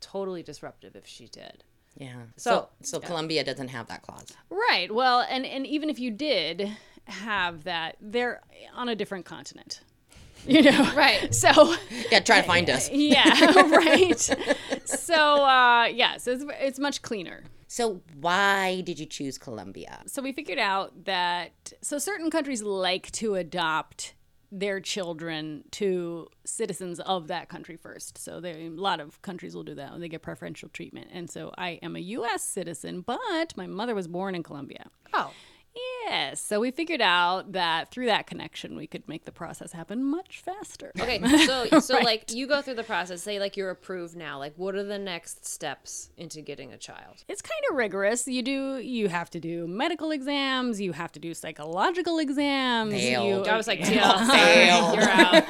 totally 0.00 0.42
disruptive 0.42 0.94
if 0.94 1.06
she 1.06 1.28
did. 1.28 1.64
Yeah. 1.96 2.14
So- 2.36 2.68
So 2.82 3.00
so, 3.00 3.00
Colombia 3.00 3.42
doesn't 3.44 3.68
have 3.68 3.86
that 3.88 4.02
clause. 4.02 4.32
Right. 4.50 4.92
Well, 4.94 5.20
and 5.28 5.44
and 5.46 5.66
even 5.66 5.90
if 5.90 5.98
you 5.98 6.10
did 6.10 6.76
have 7.06 7.64
that, 7.64 7.96
they're 8.00 8.40
on 8.74 8.88
a 8.88 8.94
different 8.94 9.24
continent. 9.26 9.80
You 10.46 10.62
know. 10.62 10.92
Right. 10.94 11.34
So 11.44 11.74
Yeah, 12.12 12.20
try 12.20 12.40
to 12.40 12.46
find 12.46 12.70
us. 12.70 12.88
yeah, 12.92 13.50
right. 13.66 14.20
So 14.84 15.44
uh, 15.44 15.86
yes, 15.86 16.26
it's 16.28 16.44
it's 16.60 16.78
much 16.78 17.02
cleaner. 17.02 17.42
So 17.68 18.00
why 18.20 18.80
did 18.82 19.00
you 19.00 19.06
choose 19.06 19.38
Colombia? 19.38 20.02
So 20.06 20.22
we 20.22 20.32
figured 20.32 20.58
out 20.60 21.04
that 21.06 21.72
so 21.82 21.98
certain 21.98 22.30
countries 22.30 22.62
like 22.62 23.10
to 23.12 23.34
adopt 23.34 24.14
their 24.58 24.80
children 24.80 25.64
to 25.70 26.28
citizens 26.44 26.98
of 27.00 27.28
that 27.28 27.48
country 27.48 27.76
first. 27.76 28.16
So 28.16 28.40
a 28.42 28.68
lot 28.70 29.00
of 29.00 29.20
countries 29.20 29.54
will 29.54 29.64
do 29.64 29.74
that. 29.74 29.92
When 29.92 30.00
they 30.00 30.08
get 30.08 30.22
preferential 30.22 30.70
treatment. 30.70 31.08
And 31.12 31.30
so 31.30 31.52
I 31.58 31.78
am 31.82 31.94
a 31.94 31.98
U.S. 31.98 32.42
citizen, 32.42 33.02
but 33.02 33.56
my 33.56 33.66
mother 33.66 33.94
was 33.94 34.08
born 34.08 34.34
in 34.34 34.42
Colombia. 34.42 34.86
Oh, 35.12 35.32
Yes. 36.06 36.40
So 36.40 36.60
we 36.60 36.70
figured 36.70 37.00
out 37.02 37.52
that 37.52 37.90
through 37.90 38.06
that 38.06 38.26
connection, 38.26 38.76
we 38.76 38.86
could 38.86 39.06
make 39.08 39.24
the 39.24 39.32
process 39.32 39.72
happen 39.72 40.02
much 40.04 40.40
faster. 40.40 40.92
okay. 40.98 41.20
So, 41.46 41.80
so 41.80 41.94
Right. 41.96 42.04
like 42.04 42.32
you 42.32 42.46
go 42.46 42.62
through 42.62 42.74
the 42.74 42.82
process. 42.84 43.22
Say 43.22 43.38
like 43.38 43.56
you're 43.56 43.70
approved 43.70 44.16
now. 44.16 44.38
Like, 44.38 44.54
what 44.56 44.74
are 44.74 44.82
the 44.84 44.98
next 44.98 45.44
steps 45.46 46.10
into 46.16 46.40
getting 46.40 46.72
a 46.72 46.76
child? 46.78 47.24
It's 47.28 47.42
kind 47.42 47.60
of 47.70 47.76
rigorous. 47.76 48.26
You 48.26 48.42
do 48.42 48.78
you 48.78 49.08
have 49.08 49.28
to 49.30 49.40
do 49.40 49.66
medical 49.66 50.10
exams, 50.12 50.80
you 50.80 50.92
have 50.92 51.12
to 51.12 51.20
do 51.20 51.34
psychological 51.34 52.18
exams. 52.18 52.92
Failed. 52.92 53.46
You, 53.46 53.52
I 53.52 53.56
was 53.56 53.66
like, 53.66 53.80
Yeah. 53.80 53.86
yeah, 54.26 54.30
Failed. 54.30 54.94
you're 54.98 55.10
out. 55.10 55.44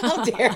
How 0.00 0.24
dare 0.24 0.54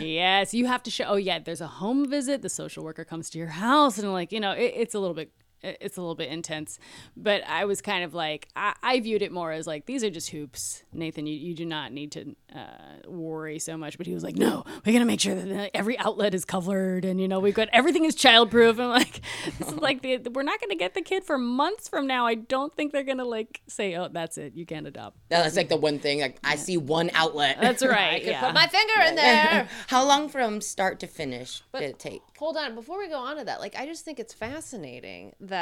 Yes, 0.00 0.54
you 0.54 0.66
have 0.66 0.82
to 0.84 0.90
show. 0.90 1.04
Oh, 1.04 1.16
yeah, 1.16 1.38
there's 1.38 1.60
a 1.60 1.66
home 1.66 2.08
visit. 2.08 2.42
The 2.42 2.48
social 2.48 2.84
worker 2.84 3.04
comes 3.04 3.30
to 3.30 3.38
your 3.38 3.48
house, 3.48 3.98
and 3.98 4.12
like 4.12 4.32
you 4.32 4.40
know, 4.40 4.52
it, 4.52 4.72
it's 4.76 4.94
a 4.94 4.98
little 4.98 5.14
bit. 5.14 5.30
It's 5.64 5.96
a 5.96 6.00
little 6.00 6.14
bit 6.14 6.28
intense, 6.28 6.78
but 7.16 7.42
I 7.46 7.64
was 7.64 7.80
kind 7.80 8.04
of 8.04 8.14
like 8.14 8.48
I, 8.54 8.74
I 8.82 9.00
viewed 9.00 9.22
it 9.22 9.32
more 9.32 9.52
as 9.52 9.66
like 9.66 9.86
these 9.86 10.04
are 10.04 10.10
just 10.10 10.30
hoops, 10.30 10.84
Nathan. 10.92 11.26
You, 11.26 11.36
you 11.36 11.54
do 11.54 11.64
not 11.64 11.92
need 11.92 12.12
to 12.12 12.36
uh, 12.54 13.08
worry 13.08 13.58
so 13.58 13.76
much. 13.76 13.98
But 13.98 14.06
he 14.06 14.14
was 14.14 14.22
like, 14.22 14.36
no, 14.36 14.64
we 14.84 14.92
gotta 14.92 15.04
make 15.04 15.20
sure 15.20 15.34
that 15.34 15.70
every 15.74 15.98
outlet 15.98 16.34
is 16.34 16.44
covered, 16.44 17.04
and 17.04 17.20
you 17.20 17.28
know 17.28 17.40
we've 17.40 17.54
got 17.54 17.68
everything 17.72 18.04
is 18.04 18.14
childproof. 18.14 18.78
I'm 18.78 18.90
like, 18.90 19.20
this 19.58 19.68
is 19.68 19.74
like 19.74 20.02
the, 20.02 20.18
we're 20.32 20.42
not 20.42 20.60
gonna 20.60 20.76
get 20.76 20.94
the 20.94 21.02
kid 21.02 21.24
for 21.24 21.38
months 21.38 21.88
from 21.88 22.06
now. 22.06 22.26
I 22.26 22.34
don't 22.34 22.74
think 22.74 22.92
they're 22.92 23.02
gonna 23.02 23.24
like 23.24 23.62
say, 23.66 23.96
oh, 23.96 24.08
that's 24.10 24.38
it, 24.38 24.54
you 24.54 24.66
can't 24.66 24.86
adopt. 24.86 25.16
That's 25.28 25.56
like 25.56 25.68
the 25.68 25.76
one 25.76 25.98
thing. 25.98 26.20
Like 26.20 26.38
I 26.44 26.56
see 26.56 26.76
one 26.76 27.10
outlet. 27.14 27.58
That's 27.60 27.82
I 27.82 27.88
right. 27.88 28.22
could 28.22 28.30
yeah. 28.30 28.40
put 28.40 28.54
my 28.54 28.66
finger 28.66 28.94
in 29.08 29.16
there. 29.16 29.68
How 29.88 30.06
long 30.06 30.28
from 30.28 30.60
start 30.60 31.00
to 31.00 31.06
finish 31.06 31.62
did 31.72 31.82
it 31.82 31.98
take? 31.98 32.22
Hold 32.38 32.56
on, 32.56 32.74
before 32.74 32.98
we 32.98 33.08
go 33.08 33.18
on 33.18 33.36
to 33.38 33.44
that, 33.44 33.60
like 33.60 33.76
I 33.76 33.86
just 33.86 34.04
think 34.04 34.18
it's 34.18 34.34
fascinating 34.34 35.34
that 35.40 35.53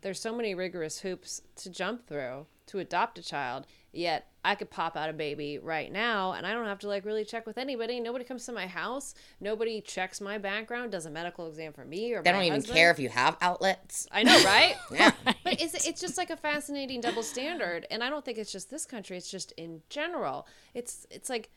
there's 0.00 0.20
so 0.20 0.34
many 0.34 0.54
rigorous 0.54 1.00
hoops 1.00 1.42
to 1.56 1.70
jump 1.70 2.06
through 2.06 2.46
to 2.66 2.78
adopt 2.78 3.18
a 3.18 3.22
child. 3.22 3.66
Yet 3.90 4.26
I 4.44 4.54
could 4.54 4.70
pop 4.70 4.96
out 4.96 5.08
a 5.08 5.14
baby 5.14 5.58
right 5.58 5.90
now, 5.90 6.32
and 6.32 6.46
I 6.46 6.52
don't 6.52 6.66
have 6.66 6.78
to 6.80 6.88
like 6.88 7.06
really 7.06 7.24
check 7.24 7.46
with 7.46 7.56
anybody. 7.56 7.98
Nobody 8.00 8.24
comes 8.24 8.44
to 8.46 8.52
my 8.52 8.66
house. 8.66 9.14
Nobody 9.40 9.80
checks 9.80 10.20
my 10.20 10.36
background, 10.36 10.92
does 10.92 11.06
a 11.06 11.10
medical 11.10 11.48
exam 11.48 11.72
for 11.72 11.84
me 11.86 12.12
or 12.12 12.22
They 12.22 12.30
don't 12.30 12.42
even 12.42 12.56
husband. 12.60 12.76
care 12.76 12.90
if 12.90 12.98
you 12.98 13.08
have 13.08 13.36
outlets. 13.40 14.06
I 14.12 14.22
know, 14.22 14.38
right? 14.44 14.76
Yeah. 14.92 15.12
But 15.44 15.62
it's 15.62 15.86
it's 15.86 16.00
just 16.00 16.18
like 16.18 16.28
a 16.28 16.36
fascinating 16.36 17.00
double 17.00 17.22
standard, 17.22 17.86
and 17.90 18.04
I 18.04 18.10
don't 18.10 18.22
think 18.24 18.36
it's 18.36 18.52
just 18.52 18.70
this 18.70 18.84
country. 18.84 19.16
It's 19.16 19.30
just 19.30 19.52
in 19.52 19.80
general. 19.88 20.46
It's 20.74 21.06
it's 21.10 21.30
like 21.30 21.50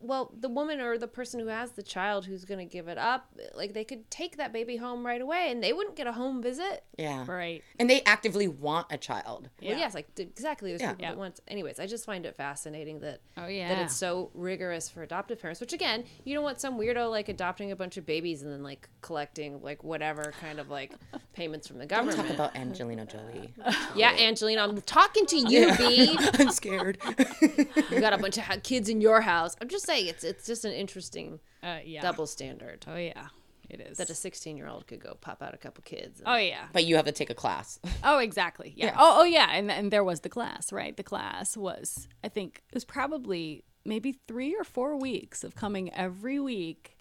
well, 0.00 0.32
the 0.38 0.48
woman 0.48 0.80
or 0.80 0.96
the 0.98 1.08
person 1.08 1.40
who 1.40 1.46
has 1.46 1.72
the 1.72 1.82
child 1.82 2.26
who's 2.26 2.44
going 2.44 2.58
to 2.58 2.64
give 2.70 2.88
it 2.88 2.98
up, 2.98 3.26
like 3.54 3.72
they 3.74 3.84
could 3.84 4.10
take 4.10 4.36
that 4.36 4.52
baby 4.52 4.76
home 4.76 5.04
right 5.06 5.20
away 5.20 5.50
and 5.50 5.62
they 5.62 5.72
wouldn't 5.72 5.96
get 5.96 6.06
a 6.06 6.12
home 6.12 6.42
visit. 6.42 6.84
Yeah. 6.98 7.24
Right. 7.26 7.62
And 7.78 7.88
they 7.88 8.02
actively 8.04 8.48
want 8.48 8.86
a 8.90 8.98
child. 8.98 9.48
Yeah. 9.60 9.70
Well, 9.70 9.78
yes, 9.80 9.94
like 9.94 10.08
exactly. 10.18 10.70
There's 10.70 10.80
Yeah. 10.82 10.90
people 10.90 11.02
Yeah. 11.04 11.10
that 11.12 11.18
want. 11.18 11.40
Anyways, 11.48 11.80
I 11.80 11.86
just 11.86 12.04
find 12.04 12.26
it 12.26 12.36
fascinating 12.36 13.00
that 13.00 13.20
Oh, 13.36 13.46
yeah. 13.46 13.68
that 13.68 13.78
it's 13.84 13.96
so 13.96 14.30
rigorous 14.34 14.88
for 14.88 15.02
adoptive 15.02 15.40
parents. 15.40 15.60
Which 15.60 15.72
again, 15.72 16.04
you 16.24 16.34
don't 16.34 16.44
want 16.44 16.60
some 16.60 16.78
weirdo 16.78 17.10
like 17.10 17.28
adopting 17.28 17.72
a 17.72 17.76
bunch 17.76 17.96
of 17.96 18.04
babies 18.06 18.42
and 18.42 18.52
then 18.52 18.62
like 18.62 18.88
collecting 19.00 19.62
like 19.62 19.82
whatever 19.84 20.32
kind 20.40 20.58
of 20.58 20.68
like 20.68 20.92
payments 21.32 21.66
from 21.66 21.78
the 21.78 21.86
Don't 21.86 22.06
government. 22.06 22.28
talk 22.28 22.34
about 22.34 22.56
Angelina 22.56 23.06
Jolie. 23.06 23.54
yeah, 23.96 24.12
Angelina, 24.18 24.62
I'm 24.62 24.80
talking 24.82 25.26
to 25.26 25.36
you, 25.38 25.74
B. 25.78 26.16
I'm 26.38 26.50
scared. 26.50 26.98
You 27.40 28.00
got 28.00 28.12
a 28.12 28.18
bunch 28.18 28.38
of 28.38 28.62
kids 28.62 28.88
in 28.88 29.00
your 29.00 29.20
house. 29.22 29.56
I'm 29.60 29.68
just 29.70 29.86
saying, 29.86 30.06
it's 30.08 30.24
it's 30.24 30.46
just 30.46 30.64
an 30.64 30.72
interesting 30.72 31.40
Uh, 31.62 31.78
yeah. 31.84 32.02
double 32.02 32.26
standard 32.26 32.84
Oh 32.88 32.96
yeah. 32.96 33.28
It 33.68 33.80
is. 33.80 33.98
that 33.98 34.10
a 34.10 34.14
16 34.16 34.56
year 34.56 34.66
old 34.66 34.88
could 34.88 34.98
go 35.00 35.16
pop 35.20 35.40
out 35.42 35.54
a 35.54 35.56
couple 35.56 35.82
kids. 35.84 36.18
and- 36.20 36.28
oh 36.28 36.36
yeah. 36.36 36.66
but 36.72 36.84
you 36.84 36.96
have 36.96 37.04
to 37.04 37.12
take 37.12 37.30
a 37.30 37.34
class. 37.34 37.78
Oh, 38.02 38.18
exactly. 38.18 38.72
Yeah. 38.76 38.86
Yeah. 38.86 38.94
Oh, 38.98 39.18
oh, 39.20 39.24
yeah. 39.24 39.48
And 39.52 39.70
and 39.70 39.90
there 39.92 40.02
was 40.04 40.20
the 40.20 40.28
class, 40.28 40.72
right? 40.72 40.96
The 40.96 41.04
class 41.04 41.56
was, 41.56 42.08
I 42.24 42.28
think, 42.28 42.62
it 42.68 42.74
was 42.74 42.84
probably 42.84 43.62
maybe 43.84 44.18
three 44.28 44.54
or 44.56 44.64
four 44.64 44.96
weeks 44.98 45.44
of 45.44 45.54
coming 45.54 45.92
every 45.94 46.40
week 46.40 46.96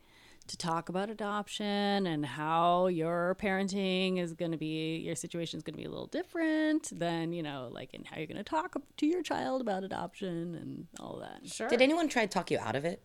to 0.49 0.57
talk 0.57 0.89
about 0.89 1.09
adoption 1.09 2.05
and 2.05 2.25
how 2.25 2.87
your 2.87 3.35
parenting 3.41 4.19
is 4.19 4.33
going 4.33 4.51
to 4.51 4.57
be, 4.57 4.97
your 4.97 5.15
situation 5.15 5.57
is 5.57 5.63
going 5.63 5.73
to 5.73 5.77
be 5.77 5.85
a 5.85 5.89
little 5.89 6.07
different 6.07 6.89
than 6.97 7.33
you 7.33 7.43
know, 7.43 7.69
like, 7.71 7.91
and 7.93 8.05
how 8.05 8.17
you're 8.17 8.27
going 8.27 8.37
to 8.37 8.43
talk 8.43 8.75
to 8.97 9.05
your 9.05 9.21
child 9.21 9.61
about 9.61 9.83
adoption 9.83 10.55
and 10.55 10.87
all 10.99 11.19
that. 11.19 11.47
Sure. 11.49 11.69
Did 11.69 11.81
anyone 11.81 12.09
try 12.09 12.25
to 12.25 12.31
talk 12.31 12.51
you 12.51 12.59
out 12.59 12.75
of 12.75 12.85
it? 12.85 13.01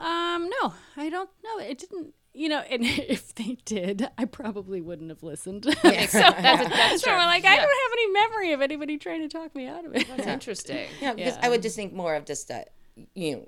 Um, 0.00 0.50
no, 0.60 0.74
I 0.96 1.08
don't 1.08 1.30
know. 1.42 1.58
It 1.58 1.78
didn't. 1.78 2.14
You 2.36 2.48
know, 2.48 2.64
and 2.68 2.84
if 2.84 3.34
they 3.34 3.58
did, 3.64 4.08
I 4.18 4.24
probably 4.24 4.80
wouldn't 4.80 5.10
have 5.10 5.22
listened. 5.22 5.64
so 5.82 5.82
that's, 5.82 6.08
that's 6.08 7.02
so 7.02 7.10
true. 7.10 7.16
I'm 7.16 7.28
like, 7.28 7.44
I 7.44 7.56
don't 7.56 7.62
have 7.62 7.92
any 7.92 8.10
memory 8.10 8.52
of 8.52 8.60
anybody 8.60 8.98
trying 8.98 9.20
to 9.20 9.28
talk 9.28 9.54
me 9.54 9.66
out 9.68 9.84
of 9.84 9.94
it. 9.94 10.08
That's 10.08 10.26
interesting. 10.26 10.88
Yeah, 11.00 11.14
because 11.14 11.36
I 11.40 11.48
would 11.48 11.62
just 11.62 11.76
think 11.76 11.92
more 11.92 12.16
of 12.16 12.24
just 12.24 12.48
that, 12.48 12.72
you 13.14 13.36
know, 13.36 13.38
your, 13.38 13.46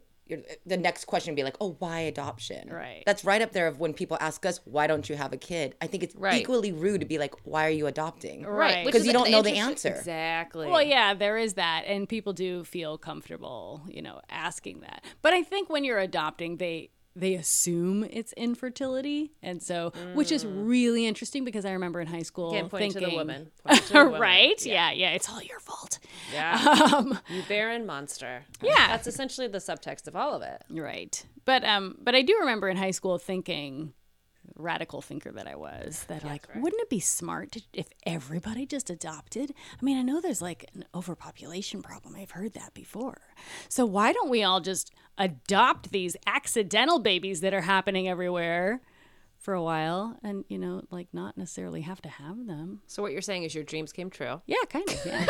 the 0.67 0.77
next 0.77 1.05
question 1.05 1.33
would 1.33 1.37
be 1.37 1.45
like, 1.45 1.57
oh, 1.61 1.77
why 1.79 2.01
adoption? 2.01 2.69
Right. 2.69 3.03
That's 3.07 3.25
right 3.25 3.41
up 3.41 3.53
there 3.53 3.67
of 3.69 3.79
when 3.79 3.95
people 3.95 4.17
ask 4.21 4.45
us, 4.45 4.61
why 4.65 4.87
don't 4.87 5.09
you 5.09 5.17
have 5.17 5.33
a 5.33 5.37
kid? 5.37 5.75
I 5.81 5.87
think 5.87 6.03
it's 6.03 6.17
Right. 6.17 6.41
equally 6.41 6.73
rude 6.73 7.01
to 7.01 7.07
be 7.07 7.19
like, 7.19 7.35
why 7.45 7.67
are 7.67 7.71
you 7.71 7.87
adopting? 7.87 8.45
Right. 8.45 8.85
Because 8.85 9.03
is 9.03 9.07
you 9.07 9.13
don't 9.13 9.31
know 9.31 9.43
the 9.43 9.57
answer. 9.57 9.89
Exactly. 9.89 10.67
Well, 10.69 10.83
yeah, 10.83 11.15
there 11.15 11.39
is 11.39 11.55
that, 11.55 11.85
and 11.87 12.09
people 12.09 12.33
do 12.33 12.65
feel 12.65 12.99
comfortable, 12.99 13.83
you 13.89 14.03
know, 14.03 14.21
asking 14.29 14.81
that. 14.81 15.05
But 15.23 15.33
I 15.33 15.43
think 15.43 15.71
when 15.71 15.85
you're 15.85 15.99
adopting, 15.99 16.57
they 16.57 16.91
they 17.17 17.35
assume 17.35 18.05
it's 18.05 18.33
infertility, 18.35 19.33
and 19.43 19.63
so 19.63 19.93
which 20.15 20.31
is 20.31 20.45
really 20.47 21.07
interesting 21.07 21.45
because 21.45 21.65
I 21.65 21.73
remember 21.73 22.01
in 22.01 22.07
high 22.07 22.23
school 22.23 22.53
Can't 22.53 22.71
point 22.71 22.93
thinking, 22.93 23.01
to 23.03 23.09
the 23.11 23.17
woman. 23.17 23.51
Point 23.65 23.83
to 23.87 23.93
the 23.93 24.05
woman. 24.05 24.21
right? 24.21 24.65
Yeah. 24.67 24.93
yeah, 24.93 25.11
it's 25.11 25.29
all 25.29 25.43
your 25.43 25.59
fault. 25.61 25.99
Yeah. 26.33 26.59
Um, 26.97 27.19
you 27.29 27.43
barren 27.49 27.85
monster. 27.87 28.45
Yeah. 28.63 28.89
That's 28.89 29.07
essentially 29.07 29.49
the 29.49 29.59
subtext 29.59 30.07
of 30.07 30.15
all 30.15 30.35
of 30.35 30.43
it. 30.43 30.63
right, 30.71 31.25
but 31.45 31.65
um, 31.65 31.97
but 32.01 32.15
I 32.15 32.23
do 32.23 32.37
remember 32.41 32.69
in 32.69 32.77
high 32.77 32.91
school 32.93 33.19
thinking. 33.19 33.93
Radical 34.55 35.03
thinker 35.03 35.33
that 35.33 35.47
I 35.47 35.57
was, 35.57 36.05
that 36.09 36.25
like, 36.25 36.47
wouldn't 36.55 36.81
it 36.83 36.89
be 36.91 37.01
smart 37.01 37.53
to, 37.53 37.63
if 37.73 37.89
everybody 38.05 38.65
just 38.67 38.89
adopted? 38.91 39.53
I 39.81 39.85
mean, 39.85 39.99
I 39.99 40.03
know 40.03 40.21
there's 40.21 40.43
like 40.43 40.71
an 40.75 40.85
overpopulation 40.95 41.83
problem. 41.83 42.15
I've 42.17 42.31
heard 42.31 42.55
that 42.55 42.73
before. 42.75 43.19
So 43.69 43.85
why 43.85 44.13
don't 44.13 44.31
we 44.31 44.43
all 44.43 44.61
just 44.61 44.93
adopt 45.19 45.91
these 45.91 46.17
accidental 46.27 46.99
babies 46.99 47.41
that 47.41 47.53
are 47.55 47.63
happening 47.63 48.09
everywhere 48.09 48.81
for 49.39 49.53
a 49.55 49.63
while 49.63 50.19
and, 50.23 50.45
you 50.49 50.59
know, 50.59 50.83
like 50.91 51.09
not 51.13 51.37
necessarily 51.37 51.83
have 51.83 52.01
to 52.03 52.09
have 52.09 52.47
them? 52.47 52.81
So 52.87 53.03
what 53.03 53.13
you're 53.13 53.21
saying 53.23 53.43
is 53.45 53.55
your 53.55 53.65
dreams 53.65 53.93
came 53.93 54.11
true. 54.11 54.41
Yeah, 54.47 54.65
kind 54.69 54.89
of. 54.89 55.07
Yeah. 55.07 55.27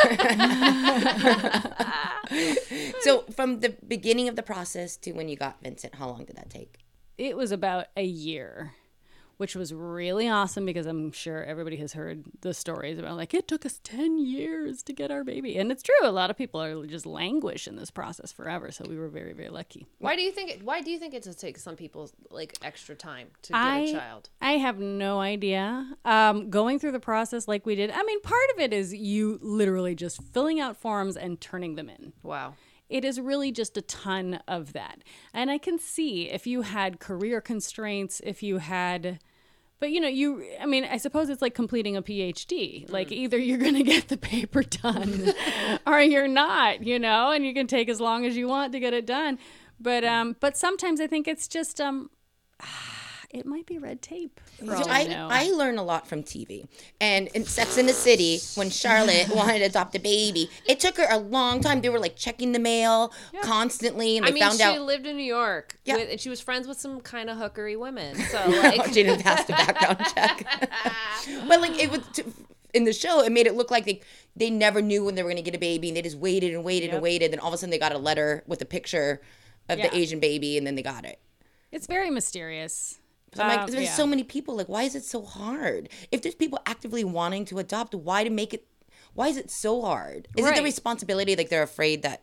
So 3.03 3.23
from 3.35 3.61
the 3.61 3.77
beginning 3.87 4.29
of 4.29 4.35
the 4.35 4.43
process 4.43 4.97
to 4.99 5.13
when 5.13 5.29
you 5.29 5.37
got 5.37 5.63
Vincent, 5.63 5.95
how 5.95 6.09
long 6.09 6.25
did 6.25 6.37
that 6.37 6.51
take? 6.51 6.79
it 7.19 7.35
was 7.37 7.51
about 7.51 7.87
a 7.97 8.05
year 8.05 8.75
which 9.37 9.55
was 9.55 9.73
really 9.73 10.29
awesome 10.29 10.65
because 10.65 10.87
i'm 10.87 11.13
sure 11.13 11.45
everybody 11.45 11.77
has 11.77 11.93
heard 11.93 12.25
the 12.41 12.55
stories 12.55 12.99
about 12.99 13.17
like 13.17 13.35
it 13.35 13.47
took 13.49 13.65
us 13.67 13.81
10 13.85 14.19
years 14.19 14.83
to 14.83 14.93
get 14.93 15.11
our 15.11 15.25
baby 15.25 15.57
and 15.57 15.71
it's 15.71 15.83
true 15.83 15.95
a 16.03 16.11
lot 16.11 16.31
of 16.31 16.37
people 16.37 16.61
are 16.63 16.87
just 16.87 17.07
languish 17.07 17.67
in 17.67 17.77
this 17.77 17.91
process 17.91 18.33
forever 18.33 18.71
so 18.71 18.85
we 18.89 18.97
were 18.97 19.09
very 19.09 19.33
very 19.33 19.49
lucky 19.49 19.87
Why 19.99 20.17
do 20.17 20.23
you 20.23 20.31
think? 20.33 20.51
It, 20.51 20.63
why 20.63 20.81
do 20.83 20.91
you 20.91 20.99
think 20.99 21.15
it 21.15 21.23
does 21.23 21.37
take 21.37 21.59
some 21.59 21.77
people 21.77 22.11
like 22.31 22.57
extra 22.63 22.95
time 22.95 23.29
to 23.43 23.53
get 23.53 23.59
I, 23.59 23.79
a 23.81 23.93
child? 23.93 24.31
I 24.41 24.53
have 24.53 24.79
no 24.79 25.21
idea. 25.21 25.97
Um, 26.05 26.51
going 26.51 26.79
through 26.79 26.93
the 26.93 27.01
process 27.01 27.49
like 27.49 27.67
we 27.67 27.75
did, 27.75 27.91
I 27.91 28.03
mean, 28.03 28.21
part 28.21 28.51
of 28.55 28.61
it 28.61 28.73
is 28.73 28.95
you 28.95 29.39
literally 29.43 29.95
just 29.95 30.23
filling 30.23 30.61
out 30.61 30.77
forms 30.77 31.17
and 31.17 31.41
turning 31.41 31.75
them 31.75 31.89
in. 31.89 32.13
Wow. 32.23 32.55
It 32.89 33.05
is 33.05 33.21
really 33.21 33.51
just 33.53 33.77
a 33.77 33.83
ton 33.83 34.41
of 34.47 34.73
that. 34.73 35.03
And 35.35 35.51
I 35.51 35.59
can 35.59 35.79
see 35.79 36.31
if 36.31 36.47
you 36.47 36.63
had 36.63 37.01
career 37.01 37.41
constraints, 37.41 38.21
if 38.25 38.43
you 38.43 38.59
had 38.59 39.19
but 39.79 39.91
you 39.91 40.01
know, 40.01 40.09
you 40.09 40.45
I 40.61 40.67
mean, 40.67 40.85
I 40.85 40.97
suppose 40.97 41.29
it's 41.29 41.43
like 41.43 41.55
completing 41.55 41.97
a 41.97 42.03
PhD. 42.03 42.91
Like 42.91 43.13
either 43.13 43.37
you're 43.37 43.59
going 43.59 43.75
to 43.75 43.83
get 43.83 44.09
the 44.09 44.17
paper 44.17 44.63
done 44.63 45.35
or 45.87 46.01
you're 46.01 46.29
not, 46.29 46.83
you 46.83 46.99
know, 46.99 47.31
and 47.31 47.45
you 47.45 47.53
can 47.53 47.67
take 47.67 47.89
as 47.89 48.01
long 48.01 48.25
as 48.25 48.37
you 48.37 48.49
want 48.49 48.73
to 48.73 48.81
get 48.81 48.95
it 48.95 49.07
done. 49.07 49.39
But 49.79 50.05
um 50.05 50.37
but 50.41 50.57
sometimes 50.57 51.01
I 51.01 51.07
think 51.07 51.29
it's 51.29 51.47
just 51.47 51.81
um 51.81 52.11
it 53.37 53.47
might 53.47 53.67
be 53.67 53.79
red 53.79 54.01
tape. 54.03 54.41
for 54.59 54.75
I. 54.75 55.07
I 55.31 55.51
learn 55.51 55.79
a 55.79 55.83
lot 55.83 56.07
from 56.09 56.23
TV. 56.23 56.67
And 57.01 57.29
in 57.29 57.45
Sex 57.45 57.77
in 57.79 57.87
the 57.87 57.93
City, 57.93 58.39
when 58.55 58.71
Charlotte 58.71 59.29
wanted 59.35 59.59
to 59.61 59.65
adopt 59.67 59.95
a 59.95 60.01
baby, 60.01 60.51
it 60.67 60.81
took 60.81 60.97
her 60.97 61.07
a 61.11 61.19
long 61.19 61.61
time. 61.61 61.81
They 61.81 61.89
were 61.89 61.99
like 61.99 62.17
checking 62.17 62.53
the 62.53 62.59
mail 62.59 63.13
constantly, 63.43 64.17
and 64.17 64.27
they 64.27 64.31
I 64.31 64.33
mean, 64.33 64.43
found 64.43 64.61
out. 64.61 64.73
she 64.75 64.79
out 64.79 64.87
lived 64.87 65.07
in 65.07 65.17
New 65.17 65.23
York, 65.23 65.79
Yeah. 65.85 65.97
with, 65.97 66.11
and 66.11 66.21
she 66.21 66.29
was 66.29 66.41
friends 66.41 66.67
with 66.67 66.79
some 66.81 67.01
kind 67.01 67.29
of 67.31 67.37
hookery 67.39 67.79
women. 67.79 68.17
So 68.31 68.39
like, 68.49 68.87
she 68.87 68.93
didn't 69.05 69.23
pass 69.23 69.45
the 69.45 69.53
background 69.53 69.99
check. 70.15 70.71
but 71.49 71.61
like 71.61 71.79
it 71.81 71.91
was 71.91 72.01
to, 72.15 72.25
in 72.75 72.85
the 72.85 72.93
show, 72.93 73.23
it 73.23 73.31
made 73.33 73.47
it 73.47 73.55
look 73.55 73.71
like 73.71 73.85
they 73.85 74.01
they 74.35 74.51
never 74.51 74.83
knew 74.83 75.05
when 75.05 75.15
they 75.15 75.23
were 75.23 75.29
going 75.31 75.43
to 75.43 75.49
get 75.51 75.55
a 75.55 75.59
baby, 75.59 75.89
and 75.89 75.97
they 75.97 76.03
just 76.03 76.19
waited 76.19 76.53
and 76.55 76.65
waited 76.65 76.91
and 76.91 77.03
waited. 77.03 77.33
Then 77.33 77.39
all 77.41 77.49
of 77.49 77.55
a 77.55 77.59
sudden, 77.59 77.71
they 77.71 77.79
got 77.79 77.93
a 77.93 77.99
letter 77.99 78.43
with 78.47 78.61
a 78.61 78.67
picture 78.67 79.21
of 79.69 79.79
Yeah. 79.79 79.89
the 79.89 79.97
Asian 79.97 80.21
baby, 80.21 80.59
and 80.59 80.67
then 80.67 80.75
they 80.75 80.83
got 80.83 81.05
it. 81.05 81.19
It's 81.73 81.87
very 81.87 82.11
mysterious. 82.11 82.99
I'm 83.41 83.49
like, 83.49 83.61
Um, 83.61 83.71
there's 83.71 83.85
yeah. 83.85 83.95
so 83.95 84.07
many 84.07 84.25
people. 84.25 84.57
Like, 84.57 84.69
why 84.69 84.83
is 84.85 84.95
it 84.95 85.05
so 85.05 85.23
hard? 85.23 85.89
If 86.11 86.23
there's 86.23 86.35
people 86.35 86.59
actively 86.67 87.05
wanting 87.05 87.45
to 87.47 87.59
adopt, 87.59 87.95
why 87.95 88.25
to 88.25 88.31
make 88.31 88.53
it? 88.55 88.67
Why 89.15 89.29
is 89.29 89.37
it 89.37 89.51
so 89.51 89.81
hard? 89.83 90.29
Is 90.37 90.47
it 90.47 90.55
the 90.57 90.63
responsibility? 90.63 91.37
Like 91.37 91.49
they're 91.49 91.63
afraid 91.63 92.03
that 92.03 92.23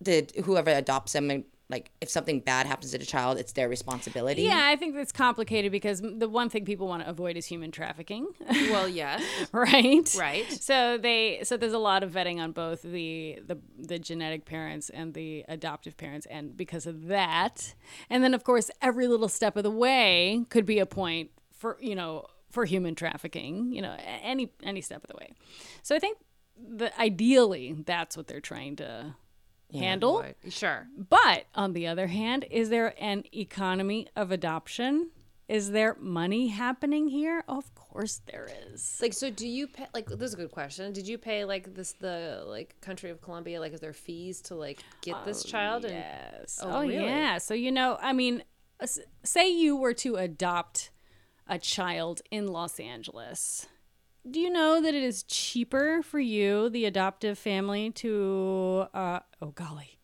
the 0.00 0.28
whoever 0.44 0.70
adopts 0.70 1.12
them, 1.12 1.44
like 1.70 1.90
if 2.00 2.08
something 2.08 2.40
bad 2.40 2.66
happens 2.66 2.92
to 2.92 2.98
the 2.98 3.04
child, 3.04 3.38
it's 3.38 3.52
their 3.52 3.68
responsibility. 3.68 4.42
Yeah, 4.42 4.62
I 4.64 4.76
think 4.76 4.94
that's 4.94 5.12
complicated 5.12 5.70
because 5.70 6.00
the 6.00 6.28
one 6.28 6.48
thing 6.48 6.64
people 6.64 6.88
want 6.88 7.02
to 7.02 7.08
avoid 7.10 7.36
is 7.36 7.44
human 7.46 7.70
trafficking. 7.70 8.26
well, 8.70 8.88
yes, 8.88 9.22
right 9.52 10.14
Right. 10.18 10.50
so 10.50 10.96
they 10.96 11.40
so 11.42 11.56
there's 11.56 11.72
a 11.74 11.78
lot 11.78 12.02
of 12.02 12.10
vetting 12.12 12.38
on 12.38 12.52
both 12.52 12.82
the 12.82 13.38
the 13.46 13.58
the 13.78 13.98
genetic 13.98 14.44
parents 14.46 14.88
and 14.90 15.12
the 15.14 15.44
adoptive 15.48 15.96
parents 15.96 16.26
and 16.30 16.56
because 16.56 16.86
of 16.86 17.08
that 17.08 17.74
and 18.08 18.24
then 18.24 18.32
of 18.34 18.44
course 18.44 18.70
every 18.80 19.06
little 19.06 19.28
step 19.28 19.56
of 19.56 19.62
the 19.62 19.70
way 19.70 20.44
could 20.48 20.64
be 20.66 20.78
a 20.78 20.86
point 20.86 21.30
for 21.52 21.76
you 21.80 21.94
know 21.94 22.24
for 22.50 22.64
human 22.64 22.94
trafficking 22.94 23.72
you 23.72 23.82
know 23.82 23.96
any 24.22 24.50
any 24.62 24.80
step 24.80 25.02
of 25.04 25.08
the 25.10 25.16
way 25.16 25.32
so 25.82 25.94
i 25.94 25.98
think 25.98 26.18
the 26.56 26.96
ideally 27.00 27.76
that's 27.84 28.16
what 28.16 28.26
they're 28.26 28.40
trying 28.40 28.74
to 28.76 29.14
handle 29.72 30.24
sure. 30.48 30.86
but 31.08 31.44
on 31.54 31.72
the 31.74 31.86
other 31.86 32.06
hand, 32.06 32.46
is 32.50 32.70
there 32.70 32.94
an 33.02 33.24
economy 33.34 34.08
of 34.16 34.30
adoption? 34.32 35.10
Is 35.48 35.70
there 35.70 35.96
money 35.98 36.48
happening 36.48 37.08
here? 37.08 37.42
Of 37.48 37.74
course 37.74 38.20
there 38.30 38.48
is. 38.70 38.98
Like, 39.00 39.14
so 39.14 39.30
do 39.30 39.48
you 39.48 39.66
pay? 39.66 39.86
Like, 39.94 40.06
this 40.06 40.20
is 40.20 40.34
a 40.34 40.36
good 40.36 40.50
question. 40.50 40.92
Did 40.92 41.08
you 41.08 41.16
pay 41.16 41.44
like 41.46 41.74
this 41.74 41.92
the 41.92 42.44
like 42.46 42.78
country 42.82 43.08
of 43.10 43.22
Colombia? 43.22 43.58
Like, 43.58 43.72
is 43.72 43.80
there 43.80 43.94
fees 43.94 44.42
to 44.42 44.54
like 44.54 44.80
get 45.00 45.16
oh, 45.16 45.24
this 45.24 45.42
child? 45.42 45.86
And 45.86 45.94
Yes. 45.94 46.60
Oh, 46.62 46.68
Oh, 46.70 46.80
really? 46.82 46.96
yeah. 46.96 47.38
So 47.38 47.54
you 47.54 47.72
know, 47.72 47.96
I 48.00 48.12
mean, 48.12 48.42
say 49.24 49.50
you 49.50 49.74
were 49.76 49.94
to 49.94 50.16
adopt 50.16 50.90
a 51.46 51.58
child 51.58 52.20
in 52.30 52.46
Los 52.48 52.78
Angeles. 52.78 53.66
Do 54.30 54.40
you 54.40 54.50
know 54.50 54.80
that 54.80 54.94
it 54.94 55.02
is 55.02 55.22
cheaper 55.22 56.02
for 56.02 56.18
you, 56.18 56.68
the 56.68 56.84
adoptive 56.84 57.38
family, 57.38 57.90
to 57.92 58.86
uh, 58.94 59.20
oh 59.40 59.48
golly, 59.48 59.98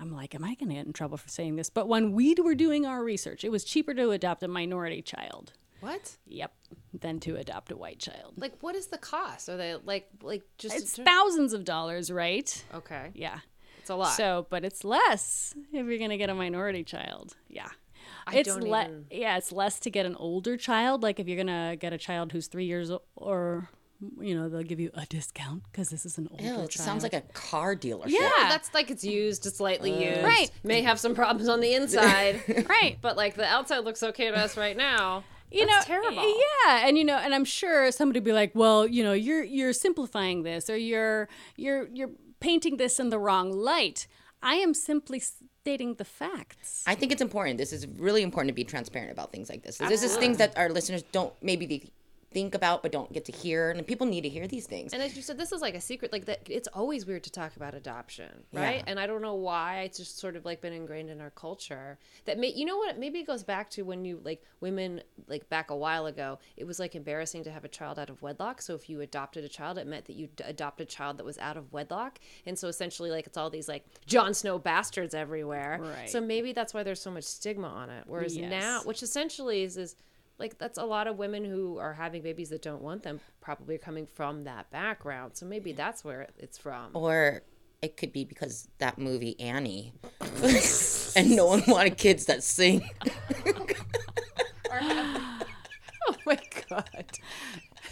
I'm 0.00 0.12
like, 0.12 0.34
am 0.34 0.44
I 0.44 0.54
going 0.54 0.68
to 0.70 0.74
get 0.76 0.86
in 0.86 0.92
trouble 0.92 1.16
for 1.16 1.28
saying 1.28 1.56
this? 1.56 1.70
But 1.70 1.88
when 1.88 2.12
we 2.12 2.34
were 2.34 2.54
doing 2.54 2.86
our 2.86 3.02
research, 3.04 3.44
it 3.44 3.50
was 3.50 3.64
cheaper 3.64 3.94
to 3.94 4.10
adopt 4.10 4.42
a 4.42 4.48
minority 4.48 5.02
child. 5.02 5.52
what? 5.80 6.16
Yep, 6.26 6.52
than 6.98 7.20
to 7.20 7.36
adopt 7.36 7.70
a 7.70 7.76
white 7.76 7.98
child. 7.98 8.34
Like, 8.36 8.54
what 8.60 8.74
is 8.74 8.86
the 8.86 8.98
cost? 8.98 9.48
Are 9.48 9.56
they 9.56 9.74
like 9.84 10.08
like 10.22 10.42
just 10.58 10.76
It's 10.76 10.96
thousands 10.96 11.52
of 11.52 11.64
dollars, 11.64 12.10
right? 12.10 12.64
okay? 12.74 13.10
Yeah. 13.14 13.38
It's 13.78 13.90
a 13.90 13.94
lot. 13.96 14.14
So, 14.16 14.46
but 14.50 14.64
it's 14.64 14.84
less 14.84 15.54
if 15.72 15.86
you're 15.86 15.98
going 15.98 16.10
to 16.10 16.18
get 16.18 16.30
a 16.30 16.34
minority 16.34 16.84
child. 16.84 17.36
Yeah. 17.48 17.68
I 18.28 18.36
it's 18.38 18.48
don't 18.48 18.62
le- 18.62 18.82
even- 18.84 19.06
yeah, 19.10 19.36
it's 19.36 19.52
less 19.52 19.78
to 19.80 19.90
get 19.90 20.06
an 20.06 20.14
older 20.16 20.56
child. 20.56 21.02
Like 21.02 21.18
if 21.20 21.26
you're 21.28 21.36
gonna 21.36 21.76
get 21.76 21.92
a 21.92 21.98
child 21.98 22.32
who's 22.32 22.46
three 22.46 22.64
years 22.66 22.90
o- 22.90 23.02
or, 23.16 23.68
you 24.20 24.34
know, 24.34 24.48
they'll 24.48 24.62
give 24.62 24.80
you 24.80 24.90
a 24.94 25.06
discount 25.06 25.62
because 25.70 25.88
this 25.90 26.06
is 26.06 26.18
an 26.18 26.28
older 26.30 26.42
Ew, 26.44 26.50
child. 26.50 26.64
it 26.70 26.72
sounds 26.72 27.02
like 27.02 27.14
a 27.14 27.22
car 27.32 27.74
dealership. 27.74 28.10
Yeah. 28.10 28.30
that's 28.48 28.72
like 28.74 28.90
it's 28.90 29.04
used, 29.04 29.46
it's 29.46 29.58
slightly 29.58 29.92
uh, 29.92 30.10
used. 30.10 30.24
Right. 30.24 30.50
May 30.64 30.82
have 30.82 31.00
some 31.00 31.14
problems 31.14 31.48
on 31.48 31.60
the 31.60 31.74
inside. 31.74 32.42
right. 32.68 32.98
but 33.00 33.16
like 33.16 33.34
the 33.34 33.44
outside 33.46 33.80
looks 33.80 34.02
okay 34.02 34.30
to 34.30 34.36
us 34.38 34.56
right 34.56 34.76
now. 34.76 35.24
you 35.50 35.64
That's 35.66 35.88
know 35.88 35.94
terrible. 35.94 36.22
yeah 36.66 36.86
and 36.86 36.98
you 36.98 37.04
know 37.04 37.16
and 37.16 37.34
i'm 37.34 37.46
sure 37.46 37.90
somebody 37.90 38.18
would 38.20 38.24
be 38.24 38.34
like 38.34 38.52
well 38.54 38.86
you 38.86 39.02
know 39.02 39.14
you're 39.14 39.42
you're 39.42 39.72
simplifying 39.72 40.42
this 40.42 40.68
or 40.68 40.76
you're 40.76 41.26
you're 41.56 41.88
you're 41.94 42.10
painting 42.38 42.76
this 42.76 43.00
in 43.00 43.08
the 43.08 43.18
wrong 43.18 43.50
light 43.50 44.06
i 44.42 44.56
am 44.56 44.74
simply 44.74 45.22
stating 45.68 45.92
the 45.94 46.04
facts 46.04 46.82
I 46.86 46.94
think 46.94 47.12
it's 47.12 47.20
important. 47.20 47.58
This 47.58 47.74
is 47.74 47.86
really 48.06 48.22
important 48.22 48.48
to 48.48 48.54
be 48.54 48.64
transparent 48.64 49.12
about 49.12 49.32
things 49.32 49.50
like 49.52 49.62
this. 49.62 49.76
This 49.76 50.02
is 50.02 50.16
things 50.16 50.38
that 50.38 50.56
our 50.56 50.70
listeners 50.70 51.02
don't 51.16 51.34
maybe 51.42 51.64
they 51.66 51.80
think 52.38 52.54
about 52.54 52.82
but 52.82 52.92
don't 52.92 53.12
get 53.12 53.24
to 53.24 53.32
hear, 53.32 53.70
and 53.70 53.86
people 53.86 54.06
need 54.06 54.20
to 54.22 54.28
hear 54.28 54.46
these 54.46 54.66
things. 54.66 54.92
And 54.92 55.02
as 55.02 55.16
you 55.16 55.22
said, 55.22 55.36
this 55.38 55.50
is 55.52 55.60
like 55.60 55.74
a 55.74 55.80
secret. 55.80 56.12
Like 56.12 56.24
that, 56.26 56.40
it's 56.48 56.68
always 56.68 57.04
weird 57.06 57.24
to 57.24 57.30
talk 57.30 57.56
about 57.56 57.74
adoption, 57.74 58.44
right? 58.52 58.76
Yeah. 58.76 58.84
And 58.86 59.00
I 59.00 59.06
don't 59.06 59.22
know 59.22 59.34
why. 59.34 59.80
It's 59.80 59.98
just 59.98 60.18
sort 60.18 60.36
of 60.36 60.44
like 60.44 60.60
been 60.60 60.72
ingrained 60.72 61.10
in 61.10 61.20
our 61.20 61.30
culture. 61.30 61.98
That 62.26 62.38
may, 62.38 62.48
you 62.52 62.64
know 62.64 62.76
what? 62.76 62.98
Maybe 62.98 63.18
it 63.18 63.26
goes 63.26 63.42
back 63.42 63.70
to 63.70 63.82
when 63.82 64.04
you 64.04 64.20
like 64.24 64.42
women 64.60 65.00
like 65.26 65.48
back 65.48 65.70
a 65.70 65.76
while 65.76 66.06
ago. 66.06 66.38
It 66.56 66.64
was 66.66 66.78
like 66.78 66.94
embarrassing 66.94 67.44
to 67.44 67.50
have 67.50 67.64
a 67.64 67.68
child 67.68 67.98
out 67.98 68.10
of 68.10 68.22
wedlock. 68.22 68.62
So 68.62 68.74
if 68.74 68.88
you 68.88 69.00
adopted 69.00 69.44
a 69.44 69.48
child, 69.48 69.78
it 69.78 69.86
meant 69.86 70.04
that 70.06 70.14
you 70.16 70.28
d- 70.36 70.44
adopted 70.46 70.86
a 70.86 70.90
child 70.90 71.18
that 71.18 71.24
was 71.24 71.38
out 71.38 71.56
of 71.56 71.72
wedlock. 71.72 72.18
And 72.46 72.58
so 72.58 72.68
essentially, 72.68 73.10
like 73.10 73.26
it's 73.26 73.36
all 73.36 73.50
these 73.50 73.68
like 73.68 73.84
Jon 74.06 74.32
Snow 74.34 74.58
bastards 74.58 75.14
everywhere. 75.14 75.80
Right. 75.82 76.08
So 76.10 76.20
maybe 76.20 76.52
that's 76.52 76.72
why 76.72 76.82
there's 76.84 77.02
so 77.02 77.10
much 77.10 77.24
stigma 77.24 77.68
on 77.68 77.90
it. 77.90 78.04
Whereas 78.06 78.36
Yes. 78.36 78.50
now, 78.50 78.82
which 78.84 79.02
essentially 79.02 79.62
is 79.62 79.76
is 79.76 79.96
like 80.38 80.58
that's 80.58 80.78
a 80.78 80.84
lot 80.84 81.06
of 81.06 81.16
women 81.18 81.44
who 81.44 81.78
are 81.78 81.94
having 81.94 82.22
babies 82.22 82.50
that 82.50 82.62
don't 82.62 82.82
want 82.82 83.02
them 83.02 83.20
probably 83.40 83.74
are 83.74 83.78
coming 83.78 84.06
from 84.06 84.44
that 84.44 84.70
background. 84.70 85.36
So 85.36 85.46
maybe 85.46 85.72
that's 85.72 86.04
where 86.04 86.28
it's 86.38 86.56
from. 86.58 86.90
Or 86.94 87.42
it 87.82 87.96
could 87.96 88.12
be 88.12 88.24
because 88.24 88.68
that 88.78 88.98
movie 88.98 89.38
Annie, 89.40 89.92
and 91.16 91.30
no 91.36 91.46
one 91.46 91.62
wanted 91.66 91.96
kids 91.96 92.26
that 92.26 92.42
sing. 92.42 92.88
oh 94.70 95.36
my 96.26 96.38
god. 96.68 97.06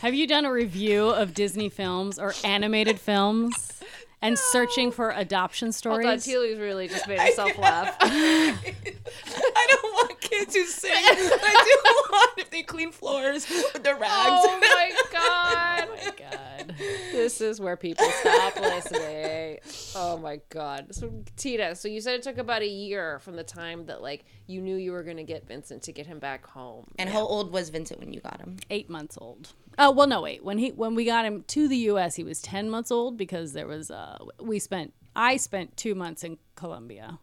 Have 0.00 0.14
you 0.14 0.26
done 0.26 0.44
a 0.44 0.52
review 0.52 1.08
of 1.08 1.34
disney 1.34 1.68
films 1.68 2.18
or 2.18 2.34
animated 2.44 3.00
films 3.00 3.75
and 4.22 4.38
searching 4.38 4.90
for 4.90 5.10
adoption 5.10 5.68
oh 5.68 5.72
stories. 5.72 6.04
god 6.06 6.20
Teely's 6.20 6.58
really 6.58 6.88
just 6.88 7.06
made 7.08 7.18
herself 7.26 7.56
laugh. 7.58 7.96
I 8.00 9.66
don't 9.68 9.92
want 9.92 10.20
kids 10.20 10.54
who 10.54 10.64
sing. 10.64 10.92
I 10.94 11.14
do 11.14 12.12
want 12.12 12.38
if 12.38 12.50
they 12.50 12.62
clean 12.62 12.92
floors 12.92 13.46
with 13.48 13.82
their 13.82 13.96
rags. 13.96 14.12
oh 14.14 14.58
my 14.60 14.90
god. 15.12 15.88
Oh 15.88 16.04
my 16.04 16.12
god. 16.18 16.74
This 17.12 17.40
is 17.40 17.60
where 17.60 17.76
people 17.76 18.06
stop 18.20 18.56
listening. 18.56 19.58
Oh 19.94 20.16
my 20.18 20.40
god. 20.48 20.94
So 20.94 21.12
tita 21.36 21.74
so 21.74 21.88
you 21.88 22.00
said 22.00 22.14
it 22.14 22.22
took 22.22 22.38
about 22.38 22.62
a 22.62 22.66
year 22.68 23.18
from 23.20 23.36
the 23.36 23.44
time 23.44 23.86
that 23.86 24.02
like 24.02 24.24
you 24.46 24.60
knew 24.60 24.76
you 24.76 24.92
were 24.92 25.02
going 25.02 25.16
to 25.16 25.24
get 25.24 25.46
vincent 25.46 25.82
to 25.84 25.92
get 25.92 26.06
him 26.06 26.18
back 26.18 26.46
home. 26.46 26.86
And 26.98 27.08
how 27.08 27.20
old 27.26 27.52
was 27.52 27.68
Vincent 27.70 28.00
when 28.00 28.12
you 28.12 28.20
got 28.20 28.40
him? 28.40 28.56
eight 28.70 28.88
months 28.90 29.16
old. 29.20 29.52
Oh 29.78 29.90
well, 29.90 30.06
no 30.06 30.22
wait. 30.22 30.42
When 30.44 30.58
he 30.58 30.70
when 30.70 30.94
we 30.94 31.04
got 31.04 31.24
him 31.24 31.44
to 31.48 31.68
the 31.68 31.76
U.S., 31.92 32.14
he 32.16 32.24
was 32.24 32.40
ten 32.40 32.70
months 32.70 32.90
old 32.90 33.16
because 33.16 33.52
there 33.52 33.66
was 33.66 33.90
uh 33.90 34.18
we 34.40 34.58
spent 34.58 34.94
I 35.14 35.36
spent 35.36 35.76
two 35.76 35.94
months 35.94 36.24
in 36.24 36.38
Colombia 36.54 37.18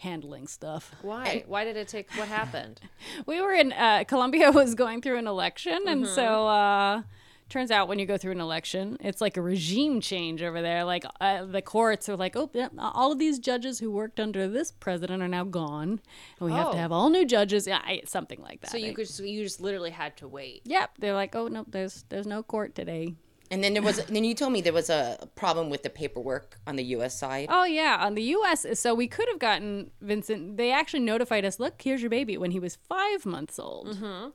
handling 0.00 0.46
stuff. 0.46 0.94
why 1.02 1.44
why 1.46 1.64
did 1.64 1.76
it 1.76 1.86
take 1.88 2.10
what 2.16 2.28
happened 2.28 2.80
We 3.26 3.40
were 3.40 3.52
in 3.52 3.72
uh, 3.72 4.04
Colombia 4.04 4.50
was 4.62 4.74
going 4.74 5.02
through 5.02 5.18
an 5.18 5.26
election, 5.26 5.84
and 5.86 6.04
Mm-hmm. 6.04 6.14
so 6.14 6.46
uh, 6.48 7.02
turns 7.50 7.70
out 7.70 7.88
when 7.88 7.98
you 7.98 8.06
go 8.06 8.16
through 8.16 8.32
an 8.32 8.40
election, 8.40 8.96
it's 9.00 9.20
like 9.20 9.36
a 9.36 9.42
regime 9.42 10.00
change 10.00 10.42
over 10.42 10.62
there. 10.62 10.84
Like 10.84 11.04
uh, 11.20 11.44
the 11.44 11.60
courts 11.60 12.08
are 12.08 12.16
like, 12.16 12.36
oh, 12.36 12.48
yeah, 12.54 12.68
all 12.78 13.12
of 13.12 13.18
these 13.18 13.38
judges 13.38 13.80
who 13.80 13.90
worked 13.90 14.18
under 14.20 14.48
this 14.48 14.70
president 14.72 15.22
are 15.22 15.28
now 15.28 15.44
gone, 15.44 16.00
and 16.38 16.48
we 16.48 16.52
have 16.52 16.68
Oh. 16.68 16.72
to 16.72 16.78
have 16.78 16.92
all 16.92 17.10
new 17.10 17.26
judges. 17.26 17.66
Yeah, 17.66 17.80
I, 17.84 18.02
something 18.06 18.40
like 18.40 18.60
that. 18.62 18.70
so 18.70 18.76
you 18.78 18.90
I- 18.92 18.94
could 18.94 19.08
so 19.08 19.22
you 19.24 19.42
just 19.42 19.60
literally 19.60 19.90
had 19.90 20.16
to 20.18 20.28
wait 20.28 20.62
Yep, 20.64 20.92
they're 21.00 21.12
like, 21.14 21.34
oh 21.34 21.48
no, 21.48 21.64
there's 21.68 22.04
there's 22.08 22.26
no 22.26 22.42
court 22.42 22.74
today. 22.74 23.14
And 23.52 23.64
then 23.64 23.72
there 23.74 23.82
was. 23.82 23.96
then 24.04 24.22
you 24.22 24.32
told 24.36 24.52
me 24.52 24.60
there 24.60 24.72
was 24.72 24.90
a 24.90 25.28
problem 25.34 25.70
with 25.70 25.82
the 25.82 25.90
paperwork 25.90 26.56
on 26.68 26.76
the 26.76 26.84
U.S. 26.96 27.18
side. 27.18 27.48
Oh 27.50 27.64
yeah, 27.64 27.96
on 28.00 28.14
the 28.14 28.22
U.S. 28.22 28.64
So 28.74 28.94
we 28.94 29.08
could 29.08 29.26
have 29.28 29.40
gotten 29.40 29.90
Vincent. 30.00 30.56
They 30.56 30.70
actually 30.70 31.00
notified 31.00 31.44
us. 31.44 31.58
Look, 31.58 31.82
here's 31.82 32.00
your 32.00 32.10
baby 32.10 32.36
when 32.38 32.52
he 32.52 32.60
was 32.60 32.76
five 32.88 33.26
months 33.26 33.58
old. 33.58 33.88
Mm-hmm. 33.88 34.28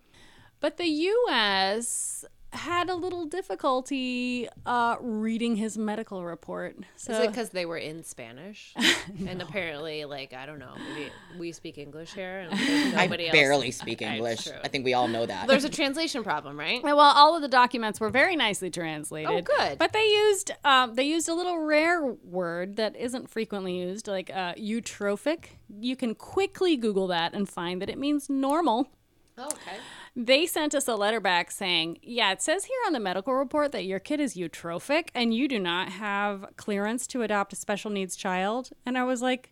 But 0.60 0.76
the 0.76 0.88
U.S. 0.88 2.26
had 2.56 2.90
a 2.90 2.96
little 2.96 3.26
difficulty 3.26 4.48
uh, 4.66 4.96
reading 5.02 5.56
his 5.56 5.78
medical 5.78 6.24
report. 6.24 6.78
So 6.96 7.14
Is 7.14 7.20
it 7.20 7.28
because 7.28 7.50
they 7.50 7.66
were 7.66 7.78
in 7.78 8.04
Spanish? 8.04 8.74
And 9.28 9.42
apparently, 9.42 10.04
like, 10.06 10.34
I 10.34 10.46
don't 10.46 10.60
know, 10.60 10.74
maybe 10.94 11.12
we 11.38 11.52
speak 11.52 11.78
English 11.78 12.14
here 12.14 12.40
and 12.40 12.52
there's 12.60 12.94
I 12.94 13.06
nobody 13.06 13.28
else. 13.28 13.34
barely 13.34 13.72
speak 13.72 14.02
English. 14.14 14.44
true. 14.46 14.54
I 14.64 14.68
think 14.68 14.84
we 14.84 14.94
all 14.94 15.08
know 15.08 15.26
that. 15.26 15.48
There's 15.48 15.64
a 15.64 15.70
translation 15.70 16.24
problem, 16.24 16.58
right? 16.60 16.82
well, 16.84 17.00
all 17.00 17.36
of 17.36 17.42
the 17.42 17.48
documents 17.48 18.00
were 18.00 18.10
very 18.10 18.36
nicely 18.36 18.70
translated. 18.70 19.30
Oh, 19.32 19.42
good. 19.42 19.78
But 19.78 19.94
they 19.94 20.06
used 20.06 20.52
um, 20.64 20.96
they 20.96 21.04
used 21.04 21.30
a 21.30 21.34
little 21.34 21.60
rare 21.60 22.04
word 22.06 22.76
that 22.78 22.96
isn't 22.96 23.30
frequently 23.30 23.78
used, 23.78 24.08
like 24.08 24.30
uh, 24.30 24.54
eutrophic. 24.56 25.46
You 25.80 25.96
can 25.96 26.16
quickly 26.16 26.76
Google 26.78 27.08
that 27.08 27.34
and 27.34 27.48
find 27.48 27.82
that 27.82 27.90
it 27.90 27.98
means 27.98 28.30
normal. 28.30 28.90
Oh, 29.38 29.46
okay. 29.46 29.78
They 30.18 30.46
sent 30.46 30.74
us 30.74 30.88
a 30.88 30.96
letter 30.96 31.20
back 31.20 31.52
saying, 31.52 32.00
Yeah, 32.02 32.32
it 32.32 32.42
says 32.42 32.66
here 32.66 32.78
on 32.86 32.94
the 32.94 33.02
medical 33.02 33.34
report 33.34 33.74
that 33.74 33.84
your 33.84 34.00
kid 34.00 34.22
is 34.22 34.36
eutrophic 34.36 35.10
and 35.14 35.34
you 35.34 35.50
do 35.50 35.60
not 35.60 35.90
have 35.90 36.46
clearance 36.56 37.06
to 37.08 37.22
adopt 37.22 37.52
a 37.52 37.58
special 37.58 37.92
needs 37.92 38.16
child. 38.16 38.70
And 38.86 38.98
I 38.98 39.04
was 39.04 39.22
like, 39.22 39.52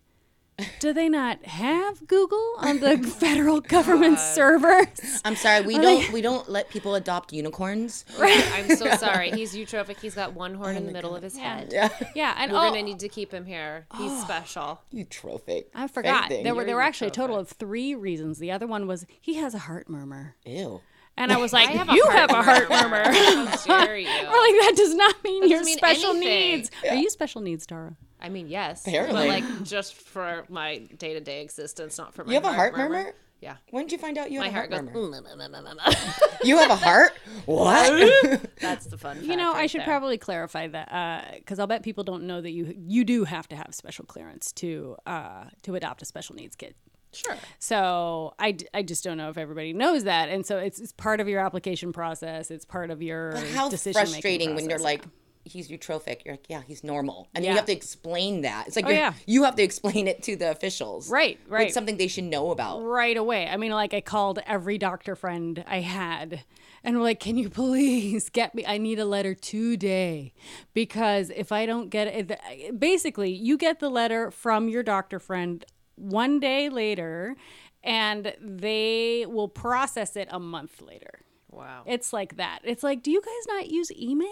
Do 0.78 0.92
they 0.92 1.08
not 1.08 1.44
have 1.44 2.06
Google 2.06 2.54
on 2.58 2.78
the 2.80 2.92
oh 3.00 3.02
federal 3.02 3.60
government 3.60 4.18
servers? 4.20 5.20
I'm 5.24 5.34
sorry. 5.34 5.62
We 5.62 5.78
don't. 5.78 6.12
We 6.12 6.22
don't 6.22 6.48
let 6.48 6.70
people 6.70 6.94
adopt 6.94 7.32
unicorns. 7.32 8.04
I'm 8.18 8.76
so 8.76 8.90
sorry. 8.96 9.30
He's 9.30 9.54
eutrophic. 9.54 9.98
He's 10.00 10.14
got 10.14 10.34
one 10.34 10.54
horn 10.54 10.76
oh 10.76 10.78
in 10.78 10.86
the 10.86 10.92
middle 10.92 11.16
of 11.16 11.22
his 11.22 11.36
head. 11.36 11.70
Yeah. 11.72 11.88
Yeah, 12.14 12.34
and 12.38 12.52
We're 12.52 12.58
oh, 12.58 12.70
gonna 12.70 12.82
need 12.82 13.00
to 13.00 13.08
keep 13.08 13.32
him 13.32 13.44
here. 13.44 13.86
He's 13.96 14.12
oh. 14.12 14.20
special. 14.20 14.80
Eutrophic. 14.92 15.64
I 15.74 15.88
forgot. 15.88 16.26
Anything. 16.26 16.44
There 16.44 16.54
were 16.54 16.64
there 16.64 16.76
were 16.76 16.80
You're 16.82 16.88
actually 16.88 17.08
a 17.08 17.12
total 17.12 17.36
of 17.36 17.48
three 17.48 17.94
reasons. 17.94 18.38
The 18.38 18.52
other 18.52 18.66
one 18.66 18.86
was 18.86 19.06
he 19.20 19.34
has 19.34 19.54
a 19.54 19.60
heart 19.60 19.88
murmur. 19.88 20.36
Ew. 20.44 20.80
And 21.16 21.32
I 21.32 21.36
was 21.36 21.52
like, 21.52 21.68
have 21.68 21.88
You 21.90 22.06
have 22.10 22.30
a 22.30 22.42
heart 22.42 22.68
murmur. 22.68 23.04
murmur. 23.04 23.12
How 23.12 23.84
dare 23.84 23.96
you? 23.96 24.08
We're 24.08 24.24
like, 24.24 24.60
that 24.60 24.74
does 24.76 24.94
not 24.94 25.22
mean 25.22 25.48
you're 25.48 25.60
doesn't 25.60 25.66
mean 25.66 25.78
special 25.78 26.10
anything. 26.10 26.50
needs. 26.56 26.70
Are 26.88 26.96
you 26.96 27.08
special 27.08 27.40
needs, 27.40 27.66
Tara? 27.66 27.96
I 28.20 28.28
mean, 28.28 28.48
yes. 28.48 28.86
Apparently. 28.86 29.28
But 29.28 29.28
like 29.28 29.62
just 29.64 29.94
for 29.94 30.44
my 30.48 30.78
day 30.98 31.14
to 31.14 31.20
day 31.20 31.42
existence, 31.42 31.98
not 31.98 32.14
for 32.14 32.24
my 32.24 32.30
You 32.32 32.34
have 32.40 32.44
a 32.50 32.52
heart 32.52 32.76
murmur? 32.76 33.12
Yeah. 33.40 33.56
When 33.70 33.84
did 33.84 33.92
you 33.92 33.98
find 33.98 34.16
out 34.16 34.30
you 34.30 34.40
My 34.40 34.46
had 34.48 34.54
heart 34.54 34.66
a 34.66 34.70
goes. 34.70 34.78
heart 34.80 34.94
murmur? 34.94 35.20
"Mm, 35.20 35.36
mm, 35.36 35.50
mm, 35.50 35.76
mm, 35.76 35.78
mm." 35.78 36.46
You 36.46 36.56
have 36.58 36.70
a 36.70 36.76
heart? 36.76 37.12
What? 37.46 38.40
That's 38.60 38.86
the 38.86 38.96
fun. 38.96 39.22
You 39.22 39.36
know, 39.36 39.52
fact 39.52 39.62
I 39.62 39.66
should 39.66 39.80
there. 39.80 39.86
probably 39.86 40.16
clarify 40.16 40.68
that 40.68 41.34
because 41.38 41.58
I'll 41.58 41.66
bet 41.66 41.82
people 41.82 42.04
don't 42.04 42.22
know 42.24 42.40
that 42.40 42.52
you 42.52 42.74
you 42.78 43.04
do 43.04 43.24
have 43.24 43.46
to 43.48 43.56
have 43.56 43.74
special 43.74 44.06
clearance 44.06 44.50
to 44.52 44.96
uh, 45.06 45.44
to 45.62 45.74
adopt 45.74 46.00
a 46.00 46.04
special 46.06 46.34
needs 46.36 46.56
kid. 46.56 46.74
Sure. 47.12 47.36
So 47.60 48.34
I, 48.40 48.52
d- 48.52 48.66
I 48.74 48.82
just 48.82 49.04
don't 49.04 49.16
know 49.16 49.28
if 49.30 49.38
everybody 49.38 49.72
knows 49.72 50.02
that, 50.04 50.28
and 50.30 50.44
so 50.44 50.58
it's, 50.58 50.80
it's 50.80 50.90
part 50.92 51.20
of 51.20 51.28
your 51.28 51.38
application 51.40 51.92
process. 51.92 52.50
It's 52.50 52.64
part 52.64 52.90
of 52.90 53.02
your 53.02 53.36
How 53.54 53.68
decision-making 53.68 54.12
frustrating 54.12 54.54
when 54.56 54.64
you're 54.68 54.78
process. 54.80 54.84
like, 54.84 55.04
he's 55.44 55.68
eutrophic. 55.68 56.24
You're 56.24 56.34
like, 56.34 56.46
yeah, 56.48 56.62
he's 56.66 56.82
normal. 56.82 57.28
And 57.34 57.44
Yeah. 57.44 57.50
you 57.52 57.56
have 57.56 57.66
to 57.66 57.72
explain 57.72 58.40
that. 58.42 58.66
It's 58.66 58.76
like 58.76 58.86
Oh, 58.86 58.88
you're- 58.88 58.98
yeah. 59.00 59.12
you 59.26 59.44
have 59.44 59.56
to 59.56 59.62
explain 59.62 60.08
it 60.08 60.22
to 60.24 60.36
the 60.36 60.50
officials. 60.50 61.10
Right, 61.10 61.38
right. 61.48 61.66
It's 61.66 61.74
something 61.74 61.96
they 61.96 62.08
should 62.08 62.24
know 62.24 62.50
about. 62.50 62.80
right 62.82 63.16
away. 63.16 63.46
I 63.46 63.56
mean, 63.56 63.72
like 63.72 63.92
I 63.94 64.00
called 64.00 64.38
every 64.46 64.78
doctor 64.78 65.14
friend 65.16 65.62
I 65.68 65.80
had 65.80 66.44
and 66.82 66.96
we're 66.96 67.02
like, 67.02 67.20
"Can 67.20 67.36
you 67.38 67.48
please 67.50 68.28
get 68.30 68.54
me? 68.54 68.64
I 68.66 68.78
need 68.78 68.98
a 68.98 69.04
letter 69.06 69.34
today 69.34 70.32
because 70.74 71.30
if 71.30 71.52
I 71.52 71.66
don't 71.66 71.88
get 71.88 72.08
it, 72.08 72.78
basically, 72.80 73.32
you 73.32 73.56
get 73.56 73.80
the 73.80 73.88
letter 73.88 74.30
from 74.30 74.68
your 74.68 74.82
doctor 74.82 75.18
friend 75.18 75.64
one 75.96 76.40
day 76.40 76.68
later, 76.68 77.36
and 77.82 78.34
they 78.40 79.24
will 79.28 79.48
process 79.48 80.16
it 80.16 80.28
a 80.30 80.40
month 80.40 80.80
later. 80.82 81.20
Wow. 81.50 81.82
It's 81.86 82.12
like 82.12 82.36
that. 82.36 82.60
It's 82.64 82.82
like, 82.82 83.02
do 83.02 83.10
you 83.10 83.20
guys 83.22 83.46
not 83.56 83.70
use 83.70 83.92
email? 83.92 84.28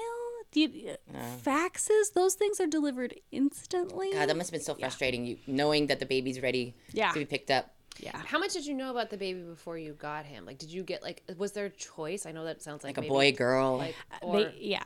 Do 0.53 0.61
you, 0.61 0.97
faxes? 1.43 2.13
Those 2.15 2.35
things 2.35 2.61
are 2.61 2.67
delivered 2.67 3.15
instantly. 3.31 4.11
God, 4.13 4.29
that 4.29 4.37
must 4.37 4.51
have 4.51 4.59
been 4.61 4.65
so 4.65 4.75
frustrating. 4.75 5.25
You 5.25 5.39
knowing 5.47 5.87
that 5.89 5.99
the 5.99 6.07
baby's 6.07 6.41
ready 6.41 6.75
Yeah. 6.93 7.11
to 7.13 7.19
be 7.19 7.25
picked 7.25 7.51
up. 7.51 7.75
yeah. 7.99 8.17
How 8.25 8.39
much 8.39 8.53
did 8.55 8.65
you 8.67 8.75
know 8.75 8.91
about 8.91 9.11
the 9.11 9.17
baby 9.19 9.41
before 9.43 9.77
you 9.79 9.93
got 9.93 10.25
him? 10.25 10.47
Like, 10.47 10.59
did 10.59 10.71
you 10.73 10.83
get 10.83 11.03
like, 11.03 11.23
was 11.37 11.53
there 11.53 11.67
a 11.67 11.71
choice? 11.71 12.25
I 12.27 12.33
know 12.33 12.45
that 12.45 12.63
sounds 12.63 12.85
like, 12.85 12.97
Like 12.97 12.99
a 12.99 13.01
maybe, 13.03 13.11
boy, 13.11 13.33
girl. 13.33 13.79
like, 13.79 13.95
uh, 14.23 14.27
or 14.27 14.45
they, 14.45 14.55
yeah 14.59 14.83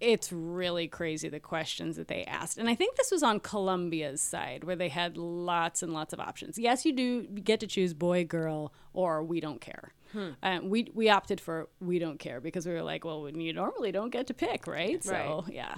it's 0.00 0.32
really 0.32 0.88
crazy 0.88 1.28
the 1.28 1.38
questions 1.38 1.96
that 1.96 2.08
they 2.08 2.24
asked. 2.24 2.56
And 2.56 2.70
I 2.70 2.74
think 2.74 2.96
this 2.96 3.10
was 3.10 3.22
on 3.22 3.38
Colombia's 3.38 4.22
side 4.22 4.64
where 4.64 4.74
they 4.74 4.88
had 4.88 5.18
lots 5.18 5.82
and 5.82 5.92
lots 5.92 6.14
of 6.14 6.20
options. 6.20 6.58
Yes, 6.58 6.86
you 6.86 6.92
do 6.94 7.24
get 7.24 7.60
to 7.60 7.66
choose 7.66 7.92
boy, 7.92 8.24
girl, 8.24 8.72
or 8.94 9.22
we 9.22 9.40
don't 9.40 9.60
care. 9.60 9.92
Um, 10.42 10.70
we 10.70 10.90
we 10.94 11.08
opted 11.08 11.40
for 11.40 11.68
we 11.80 11.98
don't 11.98 12.18
care 12.18 12.40
because 12.40 12.66
we 12.66 12.72
were 12.72 12.82
like, 12.82 13.04
well, 13.04 13.28
you 13.28 13.52
normally 13.52 13.92
don't 13.92 14.10
get 14.10 14.26
to 14.28 14.34
pick, 14.34 14.66
right? 14.66 15.02
So 15.02 15.44
yeah. 15.50 15.76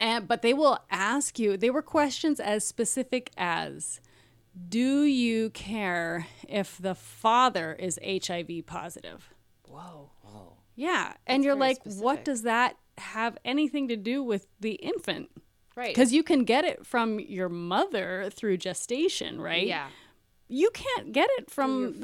And 0.00 0.26
but 0.26 0.42
they 0.42 0.54
will 0.54 0.78
ask 0.90 1.38
you. 1.38 1.56
They 1.56 1.70
were 1.70 1.82
questions 1.82 2.40
as 2.40 2.66
specific 2.66 3.30
as, 3.36 4.00
do 4.68 5.02
you 5.04 5.50
care 5.50 6.26
if 6.48 6.76
the 6.78 6.94
father 6.94 7.74
is 7.78 7.98
HIV 8.04 8.66
positive? 8.66 9.30
Whoa. 9.68 10.10
Whoa. 10.22 10.56
Yeah, 10.74 11.12
and 11.26 11.44
you're 11.44 11.54
like, 11.54 11.76
specific. 11.76 12.04
what 12.04 12.24
does 12.24 12.42
that 12.42 12.76
have 12.98 13.38
anything 13.44 13.88
to 13.88 13.96
do 13.96 14.22
with 14.22 14.46
the 14.60 14.72
infant? 14.72 15.30
Right. 15.76 15.88
Because 15.88 16.12
you 16.12 16.22
can 16.22 16.44
get 16.44 16.64
it 16.64 16.84
from 16.86 17.18
your 17.20 17.48
mother 17.48 18.28
through 18.32 18.58
gestation, 18.58 19.40
right? 19.40 19.66
yeah. 19.66 19.88
You 20.52 20.70
can't 20.74 21.12
get 21.12 21.28
it 21.38 21.50
from. 21.50 21.94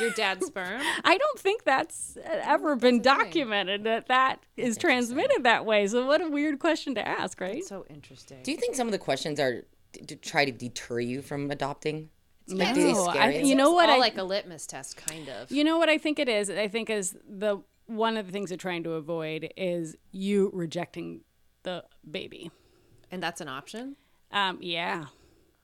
Your 0.00 0.10
dad's 0.16 0.46
sperm. 0.46 0.82
I 1.04 1.16
don't 1.16 1.38
think 1.38 1.64
that's 1.64 2.18
ever 2.24 2.76
been 2.76 3.00
documented 3.00 3.84
that 3.84 4.08
that 4.08 4.40
is 4.56 4.76
transmitted 4.76 5.44
that 5.44 5.64
way. 5.64 5.86
So 5.86 6.04
what 6.06 6.20
a 6.20 6.28
weird 6.28 6.58
question 6.58 6.94
to 6.96 7.06
ask, 7.08 7.40
right? 7.40 7.64
So 7.64 7.86
interesting. 7.88 8.42
Do 8.42 8.50
you 8.52 8.58
think 8.58 8.74
some 8.74 8.86
of 8.86 8.92
the 8.92 8.98
questions 8.98 9.40
are 9.40 9.64
to 10.06 10.16
try 10.16 10.44
to 10.44 10.52
deter 10.52 11.00
you 11.00 11.22
from 11.22 11.50
adopting? 11.50 12.10
Like, 12.48 12.76
No, 12.76 12.92
do 12.92 13.00
I- 13.18 13.30
you 13.30 13.54
know 13.54 13.72
what 13.72 13.88
All 13.88 13.96
I 13.96 13.98
like 13.98 14.18
a 14.18 14.22
litmus 14.22 14.66
test, 14.66 14.96
kind 14.98 15.28
of. 15.30 15.50
You 15.50 15.64
know 15.64 15.78
what 15.78 15.88
I 15.88 15.96
think 15.98 16.18
it 16.18 16.28
is? 16.28 16.50
I 16.50 16.68
think 16.68 16.90
is 16.90 17.16
the 17.26 17.62
one 17.86 18.16
of 18.18 18.26
the 18.26 18.32
things 18.32 18.50
they're 18.50 18.58
trying 18.58 18.82
to 18.84 18.92
avoid 18.92 19.52
is 19.56 19.96
you 20.12 20.50
rejecting 20.52 21.22
the 21.62 21.82
baby. 22.08 22.50
and 23.10 23.22
that's 23.22 23.40
an 23.40 23.48
option. 23.48 23.96
Um, 24.32 24.58
yeah. 24.60 25.06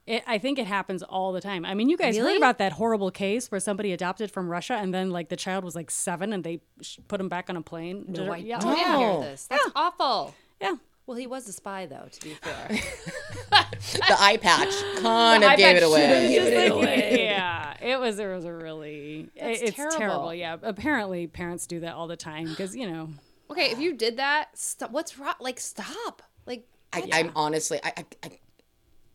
It, 0.06 0.24
I 0.26 0.38
think 0.38 0.58
it 0.58 0.66
happens 0.66 1.02
all 1.02 1.32
the 1.32 1.40
time. 1.40 1.64
I 1.64 1.74
mean, 1.74 1.88
you 1.88 1.96
guys 1.96 2.16
Really? 2.16 2.32
heard 2.32 2.36
about 2.38 2.58
that 2.58 2.72
horrible 2.72 3.10
case 3.12 3.50
where 3.52 3.60
somebody 3.60 3.92
adopted 3.92 4.32
from 4.32 4.48
Russia 4.48 4.74
and 4.74 4.92
then 4.92 5.10
like 5.10 5.28
the 5.28 5.36
child 5.36 5.64
was 5.64 5.76
like 5.76 5.90
seven 5.92 6.32
and 6.32 6.42
they 6.42 6.60
sh- 6.80 6.98
put 7.06 7.20
him 7.20 7.28
back 7.28 7.48
on 7.48 7.56
a 7.56 7.62
plane. 7.62 8.06
No, 8.08 8.32
I 8.32 8.38
yeah, 8.38 8.58
didn't 8.58 8.78
No. 8.78 8.98
hear 8.98 9.08
oh. 9.10 9.20
this. 9.22 9.46
That's 9.46 9.68
awful. 9.76 10.34
yeah. 10.60 10.74
Well, 11.06 11.16
he 11.16 11.26
was 11.26 11.48
a 11.48 11.52
spy, 11.52 11.86
though. 11.86 12.06
To 12.10 12.20
be 12.20 12.34
fair, 12.34 12.68
the 13.50 14.16
eye 14.20 14.36
patch 14.36 14.72
kind 15.02 15.42
of 15.42 15.56
gave 15.56 15.76
it 15.78 15.82
away. 15.82 16.36
yeah, 17.24 17.74
it 17.82 17.98
was. 17.98 18.20
It 18.20 18.26
was 18.26 18.44
a 18.44 18.52
really. 18.52 19.28
That's 19.38 19.60
it's 19.62 19.76
terrible. 19.76 19.98
terrible. 19.98 20.34
Yeah, 20.34 20.56
apparently 20.62 21.26
parents 21.26 21.66
do 21.66 21.80
that 21.80 21.94
all 21.94 22.06
the 22.06 22.16
time 22.16 22.46
because 22.46 22.76
you 22.76 22.88
know. 22.88 23.08
okay, 23.50 23.72
if 23.72 23.80
you 23.80 23.94
did 23.94 24.18
that, 24.18 24.56
stop. 24.56 24.92
What's 24.92 25.18
wrong? 25.18 25.34
Like, 25.40 25.58
stop. 25.58 26.22
Like, 26.46 26.68
I, 26.92 27.08
I'm 27.12 27.32
honestly, 27.34 27.80
I, 27.82 27.92
I, 27.96 28.04
I, 28.22 28.38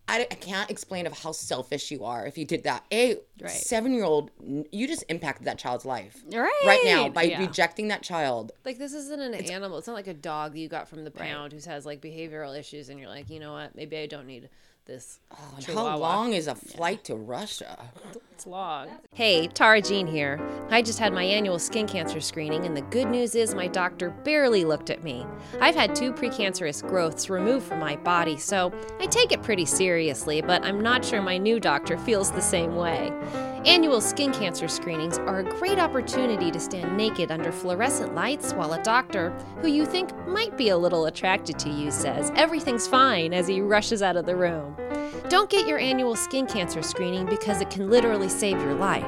I, 0.09 0.21
I 0.21 0.35
can't 0.35 0.71
explain 0.71 1.05
of 1.05 1.11
how 1.19 1.31
selfish 1.33 1.91
you 1.91 2.05
are 2.05 2.25
if 2.25 2.37
you 2.37 2.45
did 2.45 2.63
that. 2.63 2.85
A 2.91 3.17
Right. 3.41 3.51
seven-year-old, 3.51 4.31
you 4.71 4.87
just 4.87 5.03
impacted 5.09 5.45
that 5.47 5.57
child's 5.57 5.85
life 5.85 6.23
Right. 6.31 6.49
right 6.65 6.81
now 6.85 7.09
by 7.09 7.23
Yeah. 7.23 7.41
rejecting 7.41 7.89
that 7.89 8.03
child. 8.03 8.51
like 8.65 8.77
this 8.77 8.93
isn't 8.93 9.19
an 9.21 9.33
animal. 9.35 9.77
It's 9.77 9.87
not 9.87 9.93
like 9.93 10.07
a 10.07 10.13
dog 10.13 10.55
you 10.55 10.67
got 10.69 10.87
from 10.87 11.03
the 11.03 11.11
pound 11.11 11.51
who 11.53 11.59
has 11.69 11.85
like 11.85 12.01
behavioral 12.01 12.57
issues, 12.57 12.89
and 12.89 12.99
you're 12.99 13.09
like, 13.09 13.29
you 13.29 13.39
know 13.39 13.53
what? 13.53 13.75
Maybe 13.75 13.97
I 13.97 14.05
don't 14.07 14.25
need 14.27 14.49
this. 14.87 15.19
Oh, 15.31 15.53
and 15.57 15.65
How 15.65 15.97
long 15.97 16.33
is 16.33 16.47
a 16.47 16.55
flight 16.55 17.03
to 17.03 17.15
Russia? 17.15 17.77
It's 18.31 18.47
long. 18.47 18.87
Hey, 19.13 19.47
Tara 19.47 19.81
Jean 19.81 20.07
here. 20.07 20.39
I 20.69 20.81
just 20.81 20.97
had 20.97 21.13
my 21.13 21.23
annual 21.23 21.59
skin 21.59 21.87
cancer 21.87 22.21
screening, 22.21 22.65
and 22.65 22.75
the 22.75 22.81
good 22.83 23.09
news 23.09 23.35
is 23.35 23.53
my 23.53 23.67
doctor 23.67 24.09
barely 24.09 24.63
looked 24.63 24.89
at 24.89 25.03
me. 25.03 25.25
I've 25.59 25.75
had 25.75 25.93
two 25.93 26.13
precancerous 26.13 26.87
growths 26.87 27.29
removed 27.29 27.65
from 27.65 27.79
my 27.79 27.97
body, 27.97 28.37
so 28.37 28.71
I 28.99 29.07
take 29.07 29.31
it 29.31 29.43
pretty 29.43 29.65
seriously, 29.65 30.41
but 30.41 30.63
I'm 30.63 30.81
not 30.81 31.03
sure 31.03 31.21
my 31.21 31.37
new 31.37 31.59
doctor 31.59 31.97
feels 31.97 32.31
the 32.31 32.41
same 32.41 32.75
way. 32.75 33.11
Annual 33.67 33.99
skin 33.99 34.31
cancer 34.31 34.69
screenings 34.69 35.17
are 35.17 35.39
a 35.39 35.43
great 35.43 35.77
opportunity 35.77 36.51
to 36.51 36.57
stand 36.57 36.95
naked 36.95 37.31
under 37.31 37.51
fluorescent 37.51 38.15
lights 38.15 38.53
while 38.53 38.71
a 38.71 38.81
doctor, 38.81 39.31
who 39.59 39.67
you 39.67 39.85
think 39.85 40.15
might 40.25 40.57
be 40.57 40.69
a 40.69 40.77
little 40.77 41.07
attracted 41.07 41.59
to 41.59 41.69
you, 41.69 41.91
says 41.91 42.31
everything's 42.37 42.87
fine 42.87 43.33
as 43.33 43.45
he 43.45 43.59
rushes 43.59 44.01
out 44.01 44.15
of 44.15 44.25
the 44.25 44.37
room. 44.37 44.73
Don't 45.27 45.49
get 45.49 45.67
your 45.67 45.79
annual 45.79 46.15
skin 46.15 46.47
cancer 46.47 46.81
screening 46.81 47.25
because 47.25 47.59
it 47.59 47.69
can 47.69 47.89
literally 47.89 48.29
save 48.29 48.57
your 48.61 48.73
life. 48.73 49.03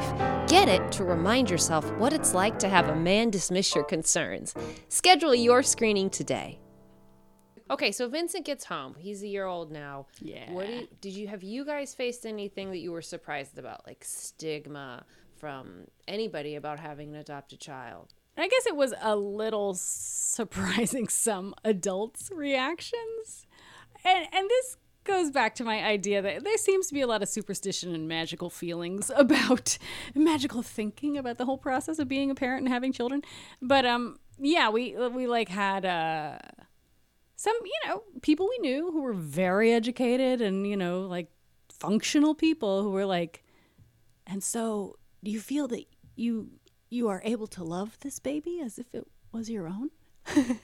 Get 0.50 0.68
it 0.68 0.92
to 0.92 1.06
remind 1.06 1.50
yourself 1.50 1.90
what 1.94 2.12
it's 2.12 2.34
like 2.34 2.60
to 2.60 2.68
have 2.68 2.90
a 2.90 2.96
man 2.98 3.30
dismiss 3.30 3.74
your 3.74 3.86
concerns. 3.86 4.54
Schedule 4.90 5.36
your 5.36 5.64
screening 5.64 6.10
today. 6.10 6.60
Okay, 7.70 7.92
so 7.92 8.10
Vincent 8.10 8.46
gets 8.46 8.66
home. 8.66 8.96
He's 8.98 9.22
a 9.22 9.28
year 9.28 9.46
old 9.46 9.72
now. 9.72 10.08
Yeah. 10.22 10.52
What 10.52 10.68
do 10.68 10.74
you, 10.74 10.88
did 11.02 11.14
you 11.14 11.28
have 11.28 11.44
you 11.44 11.66
guys 11.66 11.94
faced 11.94 12.26
anything 12.26 12.72
that 12.72 12.80
you 12.80 12.92
were 12.92 13.02
surprised 13.02 13.58
about, 13.60 13.86
like 13.86 14.04
stigma 14.04 15.04
from 15.38 15.86
anybody 16.08 16.56
about 16.56 16.80
having 16.80 17.10
an 17.10 17.16
adopted 17.16 17.60
child? 17.60 18.14
I 18.38 18.48
guess 18.48 18.66
it 18.66 18.76
was 18.76 18.94
a 19.02 19.16
little 19.16 19.74
surprising 19.76 21.08
some 21.10 21.54
adults' 21.64 22.32
reactions. 22.34 23.46
And 24.04 24.28
and 24.32 24.50
this 24.50 24.78
goes 25.04 25.32
back 25.32 25.56
to 25.56 25.64
my 25.64 25.84
idea 25.84 26.22
that 26.22 26.44
there 26.44 26.58
seems 26.58 26.88
to 26.88 26.94
be 26.94 27.02
a 27.02 27.08
lot 27.08 27.24
of 27.24 27.30
superstition 27.30 27.96
and 27.96 28.08
magical 28.08 28.50
feelings 28.50 29.12
about 29.16 29.78
magical 30.16 30.62
thinking 30.62 31.18
about 31.18 31.38
the 31.38 31.46
whole 31.46 31.58
process 31.58 32.00
of 32.00 32.08
being 32.08 32.30
a 32.32 32.36
parent 32.36 32.64
and 32.64 32.74
having 32.74 32.94
children. 32.94 33.22
But 33.62 33.86
um 33.86 34.20
yeah, 34.38 34.70
we 34.70 34.96
we 34.96 35.28
like 35.28 35.50
had 35.50 35.86
uh 35.86 36.38
some, 37.40 37.56
you 37.64 37.90
know, 37.90 38.04
people 38.22 38.50
we 38.50 38.58
knew 38.58 38.92
who 38.92 39.02
were 39.02 39.14
very 39.14 39.72
educated 39.72 40.42
and, 40.42 40.68
you 40.68 40.76
know, 40.76 41.04
like 41.04 41.32
functional 41.72 42.36
people 42.36 42.84
who 42.84 42.92
were 42.92 43.06
like 43.06 43.46
and 44.28 44.44
so 44.44 44.98
do 45.24 45.32
you 45.32 45.40
feel 45.40 45.66
that 45.70 45.86
you 46.18 46.50
you 46.90 47.08
are 47.08 47.22
able 47.24 47.48
to 47.48 47.64
love 47.64 47.98
this 48.02 48.20
baby 48.20 48.60
as 48.62 48.78
if 48.78 48.94
it 48.94 49.08
was 49.32 49.50
your 49.50 49.68
own? 49.68 49.90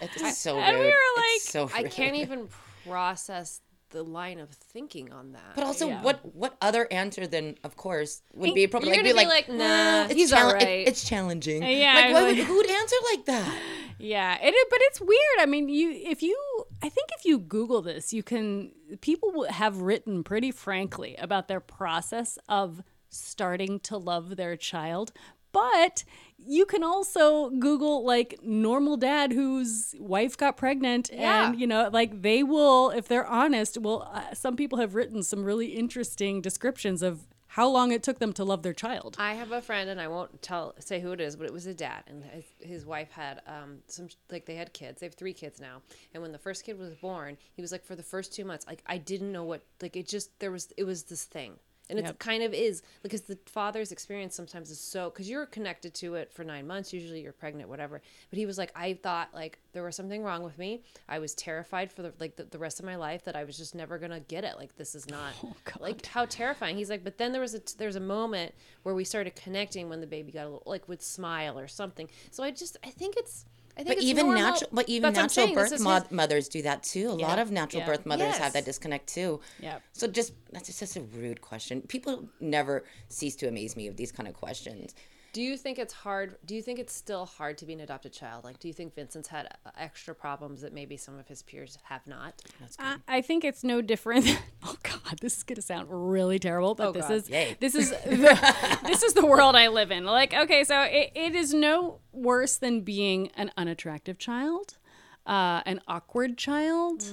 It's 0.00 0.38
so 0.38 0.56
and 0.56 0.78
we 0.78 0.84
rude. 0.84 0.92
were 0.92 1.22
It's 1.34 1.50
so 1.50 1.68
I 1.74 1.82
can't 1.82 2.14
even 2.14 2.48
process 2.86 3.60
the 3.90 4.02
line 4.02 4.38
of 4.38 4.50
thinking 4.50 5.12
on 5.12 5.32
that. 5.32 5.54
But 5.54 5.64
also, 5.64 5.88
Yeah. 5.88 6.02
what 6.02 6.34
what 6.34 6.56
other 6.60 6.86
answer 6.92 7.26
than, 7.26 7.56
of 7.64 7.76
course, 7.76 8.22
would 8.34 8.54
be 8.54 8.64
appropriate? 8.64 8.94
You're 9.04 9.14
Like, 9.14 9.46
be 9.46 9.52
like, 9.52 9.58
nah, 9.58 10.04
it's 10.04 10.14
he's 10.14 10.30
chal- 10.30 10.50
all 10.50 10.54
it- 10.56 10.62
it's 10.88 11.08
challenging. 11.08 11.62
Yeah, 11.62 11.94
like, 11.94 12.04
why 12.14 12.20
like- 12.22 12.36
would, 12.36 12.44
who'd 12.46 12.70
answer 12.70 12.96
like 13.12 13.24
that? 13.26 13.58
Yeah, 13.98 14.38
it 14.40 14.50
is, 14.54 14.66
but 14.70 14.78
it's 14.82 15.00
weird. 15.00 15.38
I 15.40 15.46
mean, 15.46 15.68
you 15.68 15.90
if 15.90 16.22
you 16.22 16.36
I 16.82 16.88
think 16.88 17.08
if 17.18 17.24
you 17.24 17.38
Google 17.38 17.82
this, 17.82 18.12
you 18.12 18.22
can 18.22 18.72
people 19.00 19.44
have 19.50 19.80
written 19.82 20.22
pretty 20.22 20.50
frankly 20.52 21.16
about 21.16 21.48
their 21.48 21.60
process 21.60 22.38
of 22.48 22.82
starting 23.10 23.80
to 23.80 23.96
love 23.96 24.36
their 24.36 24.56
child. 24.56 25.12
But 25.50 26.04
you 26.38 26.64
can 26.66 26.82
also 26.84 27.50
Google 27.50 28.04
like 28.04 28.38
normal 28.42 28.96
dad 28.96 29.32
whose 29.32 29.94
wife 29.98 30.36
got 30.36 30.56
pregnant, 30.56 31.10
Yeah. 31.12 31.48
and 31.50 31.60
you 31.60 31.66
know, 31.66 31.90
like 31.92 32.22
they 32.22 32.42
will, 32.42 32.90
if 32.90 33.08
they're 33.08 33.26
honest, 33.26 33.78
will. 33.78 34.08
Uh, 34.12 34.34
some 34.34 34.56
people 34.56 34.78
have 34.78 34.94
written 34.94 35.22
some 35.22 35.44
really 35.44 35.68
interesting 35.68 36.40
descriptions 36.40 37.02
of 37.02 37.26
how 37.52 37.66
long 37.68 37.92
it 37.92 38.02
took 38.02 38.18
them 38.18 38.32
to 38.34 38.44
love 38.44 38.62
their 38.62 38.74
child. 38.74 39.16
I 39.18 39.32
have 39.34 39.52
a 39.52 39.62
friend, 39.62 39.88
and 39.90 40.00
I 40.00 40.06
won't 40.06 40.42
tell 40.42 40.74
say 40.78 41.00
who 41.00 41.12
it 41.12 41.20
is, 41.20 41.34
but 41.34 41.46
it 41.46 41.52
was 41.52 41.66
a 41.66 41.74
dad, 41.74 42.04
and 42.06 42.22
his, 42.24 42.44
his 42.60 42.86
wife 42.86 43.10
had 43.10 43.40
um 43.46 43.78
some 43.88 44.08
like 44.30 44.46
they 44.46 44.54
had 44.54 44.72
kids. 44.72 45.00
They 45.00 45.06
have 45.06 45.14
three 45.14 45.32
kids 45.32 45.60
now, 45.60 45.82
and 46.14 46.22
when 46.22 46.32
the 46.32 46.38
first 46.38 46.64
kid 46.64 46.78
was 46.78 46.94
born, 46.94 47.36
he 47.54 47.62
was 47.62 47.72
like 47.72 47.84
for 47.84 47.96
the 47.96 48.02
first 48.02 48.32
two 48.32 48.44
months, 48.44 48.66
like 48.66 48.82
I 48.86 48.98
didn't 48.98 49.32
know 49.32 49.44
what 49.44 49.62
like 49.82 49.96
it 49.96 50.06
just 50.06 50.38
there 50.40 50.52
was 50.52 50.72
it 50.76 50.84
was 50.84 51.04
this 51.04 51.24
thing. 51.24 51.54
And 51.90 51.98
Yep. 51.98 52.10
it 52.10 52.18
kind 52.18 52.42
of 52.42 52.52
is 52.52 52.82
because 53.02 53.22
the 53.22 53.38
father's 53.46 53.92
experience 53.92 54.34
sometimes 54.34 54.70
is 54.70 54.78
so 54.80 55.10
because 55.10 55.28
you're 55.28 55.46
connected 55.46 55.94
to 55.94 56.14
it 56.16 56.32
for 56.32 56.44
nine 56.44 56.66
months. 56.66 56.92
Usually 56.92 57.20
you're 57.22 57.32
pregnant, 57.32 57.68
whatever. 57.68 58.02
But 58.30 58.38
he 58.38 58.46
was 58.46 58.58
like, 58.58 58.72
I 58.76 58.94
thought 58.94 59.30
like 59.32 59.58
there 59.72 59.82
was 59.82 59.96
something 59.96 60.22
wrong 60.22 60.42
with 60.42 60.58
me. 60.58 60.82
I 61.08 61.18
was 61.18 61.34
terrified 61.34 61.90
for 61.90 62.02
the 62.02 62.12
like 62.20 62.36
the, 62.36 62.44
the 62.44 62.58
rest 62.58 62.78
of 62.78 62.86
my 62.86 62.96
life 62.96 63.24
that 63.24 63.36
I 63.36 63.44
was 63.44 63.56
just 63.56 63.74
never 63.74 63.98
gonna 63.98 64.20
get 64.20 64.44
it. 64.44 64.56
Like 64.56 64.76
this 64.76 64.94
is 64.94 65.08
not 65.08 65.32
oh, 65.44 65.54
like 65.80 66.04
how 66.06 66.24
terrifying. 66.26 66.76
He's 66.76 66.90
like, 66.90 67.04
but 67.04 67.18
then 67.18 67.32
there 67.32 67.40
was 67.40 67.54
a 67.54 67.60
there's 67.78 67.96
a 67.96 68.00
moment 68.00 68.54
where 68.82 68.94
we 68.94 69.04
started 69.04 69.34
connecting 69.34 69.88
when 69.88 70.00
the 70.00 70.06
baby 70.06 70.32
got 70.32 70.42
a 70.42 70.48
little 70.50 70.62
like 70.66 70.88
would 70.88 71.02
smile 71.02 71.58
or 71.58 71.68
something. 71.68 72.08
So 72.30 72.42
I 72.42 72.50
just 72.50 72.76
I 72.84 72.90
think 72.90 73.16
it's 73.16 73.46
I 73.78 73.84
think 73.84 73.96
But 73.98 74.04
even 74.04 74.34
natural, 74.34 74.70
but 74.72 74.88
even 74.88 75.12
That's 75.12 75.36
natural 75.36 75.54
birth 75.54 75.80
mo- 75.80 76.00
his- 76.00 76.10
mothers 76.10 76.48
do 76.48 76.62
that 76.62 76.82
too. 76.82 77.10
A 77.10 77.12
lot 77.12 77.38
of 77.38 77.52
natural 77.52 77.80
Yeah. 77.82 77.86
birth 77.86 78.04
mothers 78.06 78.28
Yes. 78.30 78.38
have 78.38 78.52
that 78.54 78.64
disconnect 78.64 79.06
too. 79.06 79.40
Yeah. 79.60 79.78
So 79.92 80.08
just 80.08 80.32
that's 80.52 80.66
just 80.66 80.80
such 80.80 80.96
a 80.96 81.00
rude 81.06 81.40
question. 81.40 81.82
People 81.82 82.28
never 82.40 82.84
cease 83.08 83.36
to 83.36 83.46
amaze 83.46 83.76
me 83.76 83.86
of 83.86 83.96
these 83.96 84.10
kind 84.10 84.28
of 84.28 84.34
questions. 84.34 84.94
Do 85.38 85.44
you 85.44 85.56
think 85.56 85.78
it's 85.78 85.92
hard? 85.94 86.34
Do 86.44 86.56
you 86.56 86.62
think 86.62 86.80
it's 86.80 86.92
still 86.92 87.24
hard 87.24 87.58
to 87.58 87.64
be 87.64 87.72
an 87.72 87.78
adopted 87.78 88.12
child? 88.12 88.42
Like, 88.42 88.58
do 88.58 88.66
you 88.66 88.74
think 88.74 88.96
Vincent's 88.96 89.28
had 89.28 89.46
uh, 89.64 89.70
extra 89.78 90.12
problems 90.12 90.62
that 90.62 90.72
maybe 90.72 90.96
some 90.96 91.16
of 91.16 91.28
his 91.28 91.42
peers 91.44 91.78
have 91.84 92.04
not? 92.08 92.42
I, 92.80 92.96
I 93.06 93.20
think 93.22 93.44
it's 93.44 93.62
no 93.62 93.80
different. 93.80 94.26
oh 94.64 94.74
God, 94.82 95.20
this 95.20 95.36
is 95.36 95.44
gonna 95.44 95.62
sound 95.62 95.86
really 95.90 96.40
terrible, 96.40 96.74
but 96.74 96.88
Oh, 96.88 96.92
this 96.92 97.06
God. 97.06 97.12
is 97.12 97.56
this 97.60 97.74
is 97.76 97.90
the, 98.04 98.78
this 98.84 99.04
is 99.04 99.12
the 99.12 99.24
world 99.24 99.54
I 99.54 99.68
live 99.68 99.92
in. 99.92 100.04
Like, 100.04 100.34
okay, 100.34 100.64
so 100.64 100.82
it, 100.82 101.12
it 101.14 101.36
is 101.36 101.54
no 101.54 102.00
worse 102.10 102.56
than 102.56 102.80
being 102.80 103.28
an 103.36 103.52
unattractive 103.56 104.18
child. 104.18 104.76
uh, 105.24 105.62
an 105.66 105.80
awkward 105.86 106.36
child, 106.36 107.04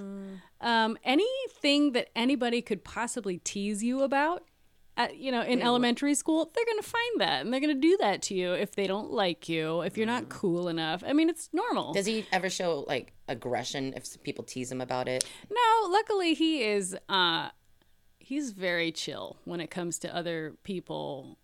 um, 0.61 0.97
anything 1.03 1.91
that 1.91 2.07
anybody 2.15 2.61
could 2.63 2.83
possibly 2.83 3.37
tease 3.37 3.83
you 3.83 4.01
about. 4.01 4.41
At, 4.97 5.17
you 5.17 5.29
know, 5.29 5.41
in 5.41 5.61
elementary 5.61 6.15
school, 6.15 6.49
they're 6.55 6.65
going 6.65 6.81
to 6.81 6.87
find 6.87 7.19
that 7.21 7.41
and 7.41 7.51
they're 7.51 7.59
going 7.59 7.75
to 7.75 7.81
do 7.81 7.97
that 7.97 8.21
to 8.23 8.33
you 8.33 8.53
if 8.53 8.75
they 8.75 8.87
don't 8.87 9.11
like 9.11 9.49
you, 9.49 9.81
if 9.81 9.97
you're 9.97 10.07
not 10.07 10.29
cool 10.29 10.69
enough. 10.69 11.03
I 11.05 11.11
mean, 11.11 11.29
it's 11.29 11.49
normal. 11.51 11.91
Does 11.93 12.05
he 12.05 12.25
ever 12.31 12.49
show 12.49 12.85
like 12.87 13.11
aggression 13.27 13.93
if 13.97 14.21
people 14.23 14.45
tease 14.45 14.71
him 14.71 14.79
about 14.79 15.09
it? 15.09 15.25
No, 15.49 15.89
luckily 15.89 16.33
he 16.33 16.63
is 16.63 16.95
uh 17.09 17.49
he's 18.19 18.51
very 18.51 18.91
chill 18.91 19.37
when 19.43 19.59
it 19.59 19.69
comes 19.69 19.99
to 19.99 20.15
other 20.15 20.55
people 20.63 21.37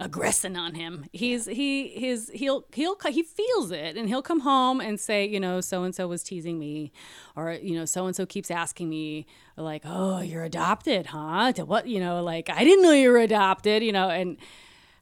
aggressing 0.00 0.56
on 0.56 0.74
him. 0.74 1.06
He's 1.12 1.46
he 1.46 1.88
his 1.88 2.30
he'll 2.34 2.64
he'll 2.72 2.96
he 3.08 3.22
feels 3.22 3.70
it 3.70 3.96
and 3.96 4.08
he'll 4.08 4.22
come 4.22 4.40
home 4.40 4.80
and 4.80 4.98
say, 4.98 5.26
you 5.26 5.40
know, 5.40 5.60
so 5.60 5.82
and 5.82 5.94
so 5.94 6.06
was 6.06 6.22
teasing 6.22 6.58
me 6.58 6.92
or 7.34 7.52
you 7.52 7.76
know, 7.76 7.84
so 7.84 8.06
and 8.06 8.14
so 8.14 8.24
keeps 8.24 8.50
asking 8.50 8.88
me 8.88 9.26
like, 9.56 9.82
"Oh, 9.84 10.20
you're 10.20 10.44
adopted, 10.44 11.06
huh?" 11.06 11.52
To 11.52 11.64
what, 11.64 11.88
you 11.88 12.00
know, 12.00 12.22
like, 12.22 12.48
"I 12.48 12.64
didn't 12.64 12.82
know 12.82 12.92
you 12.92 13.10
were 13.10 13.18
adopted," 13.18 13.82
you 13.82 13.92
know, 13.92 14.08
and 14.08 14.36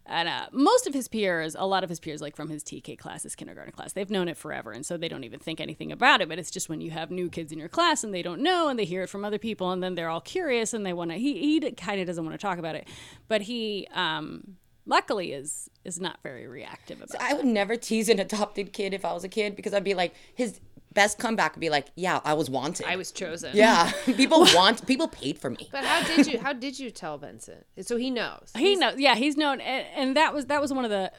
and 0.08 0.28
uh, 0.28 0.46
most 0.52 0.86
of 0.86 0.94
his 0.94 1.08
peers, 1.08 1.56
a 1.58 1.66
lot 1.66 1.82
of 1.82 1.90
his 1.90 1.98
peers, 1.98 2.20
like 2.22 2.36
from 2.36 2.48
his 2.48 2.62
TK 2.62 2.96
class, 2.96 3.24
his 3.24 3.34
kindergarten 3.34 3.72
class, 3.72 3.92
they've 3.92 4.08
known 4.08 4.28
it 4.28 4.36
forever. 4.36 4.70
And 4.70 4.86
so 4.86 4.96
they 4.96 5.08
don't 5.08 5.24
even 5.24 5.40
think 5.40 5.60
anything 5.60 5.90
about 5.90 6.20
it. 6.20 6.28
But 6.28 6.38
it's 6.38 6.50
just 6.50 6.68
when 6.68 6.80
you 6.80 6.92
have 6.92 7.10
new 7.10 7.28
kids 7.28 7.50
in 7.50 7.58
your 7.58 7.68
class 7.68 8.04
and 8.04 8.14
they 8.14 8.22
don't 8.22 8.40
know 8.40 8.68
and 8.68 8.78
they 8.78 8.84
hear 8.84 9.02
it 9.02 9.08
from 9.08 9.24
other 9.24 9.38
people 9.38 9.72
and 9.72 9.82
then 9.82 9.96
they're 9.96 10.08
all 10.08 10.20
curious 10.20 10.72
and 10.72 10.86
they 10.86 10.92
want 10.92 11.10
to, 11.10 11.16
he, 11.16 11.60
he 11.60 11.72
kind 11.72 12.00
of 12.00 12.06
doesn't 12.06 12.24
want 12.24 12.38
to 12.38 12.44
talk 12.44 12.58
about 12.58 12.76
it. 12.76 12.86
But 13.26 13.42
he, 13.42 13.88
um, 13.92 14.56
luckily, 14.86 15.32
is 15.32 15.68
is 15.84 16.00
not 16.00 16.18
very 16.22 16.46
reactive 16.46 17.02
about 17.02 17.20
I 17.20 17.34
would 17.34 17.44
never 17.44 17.76
tease 17.76 18.08
an 18.08 18.18
adopted 18.18 18.72
kid 18.72 18.94
if 18.94 19.04
I 19.04 19.12
was 19.12 19.24
a 19.24 19.28
kid 19.28 19.56
because 19.56 19.74
I'd 19.74 19.84
be 19.84 19.94
like, 19.94 20.14
his 20.34 20.60
best 20.92 21.18
comeback 21.18 21.54
would 21.54 21.60
be 21.60 21.68
like, 21.70 21.88
yeah, 21.94 22.20
I 22.24 22.32
was 22.34 22.48
wanted. 22.48 22.86
I 22.86 22.96
was 22.96 23.12
chosen. 23.12 23.50
yeah, 23.54 23.92
people 24.06 24.40
want, 24.40 24.86
people 24.86 25.08
paid 25.08 25.38
for 25.38 25.50
me. 25.50 25.68
But 25.70 25.84
how 25.84 26.02
did 26.02 26.26
you 26.26 26.38
how 26.38 26.52
did 26.52 26.78
you 26.78 26.90
tell 26.90 27.18
Vincent? 27.18 27.66
So 27.82 27.96
he 27.96 28.10
knows. 28.10 28.50
he 28.56 28.76
knows 28.76 28.98
yeah 28.98 29.14
he's 29.14 29.36
known 29.36 29.60
and, 29.60 29.86
and 29.94 30.16
that 30.16 30.32
was 30.32 30.46
that 30.46 30.60
was 30.60 30.72
one 30.72 30.84
of 30.84 30.90
the 30.90 31.12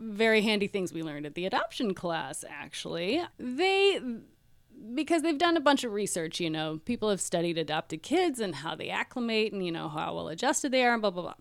very 0.00 0.42
handy 0.42 0.66
things 0.66 0.92
we 0.92 1.02
learned 1.02 1.24
at 1.26 1.34
the 1.34 1.46
adoption 1.46 1.94
class 1.94 2.44
actually 2.48 3.22
they 3.38 4.00
because 4.94 5.22
they've 5.22 5.38
done 5.38 5.56
a 5.56 5.60
bunch 5.60 5.84
of 5.84 5.92
research 5.92 6.40
you 6.40 6.50
know 6.50 6.80
people 6.84 7.08
have 7.08 7.20
studied 7.20 7.56
adopted 7.56 8.02
kids 8.02 8.40
and 8.40 8.56
how 8.56 8.74
they 8.74 8.90
acclimate 8.90 9.52
and 9.52 9.64
you 9.64 9.72
know 9.72 9.88
how 9.88 10.14
well 10.14 10.28
adjusted 10.28 10.72
they 10.72 10.84
are 10.84 10.92
and 10.92 11.00
blah 11.00 11.10
blah 11.10 11.22
blah 11.22 11.34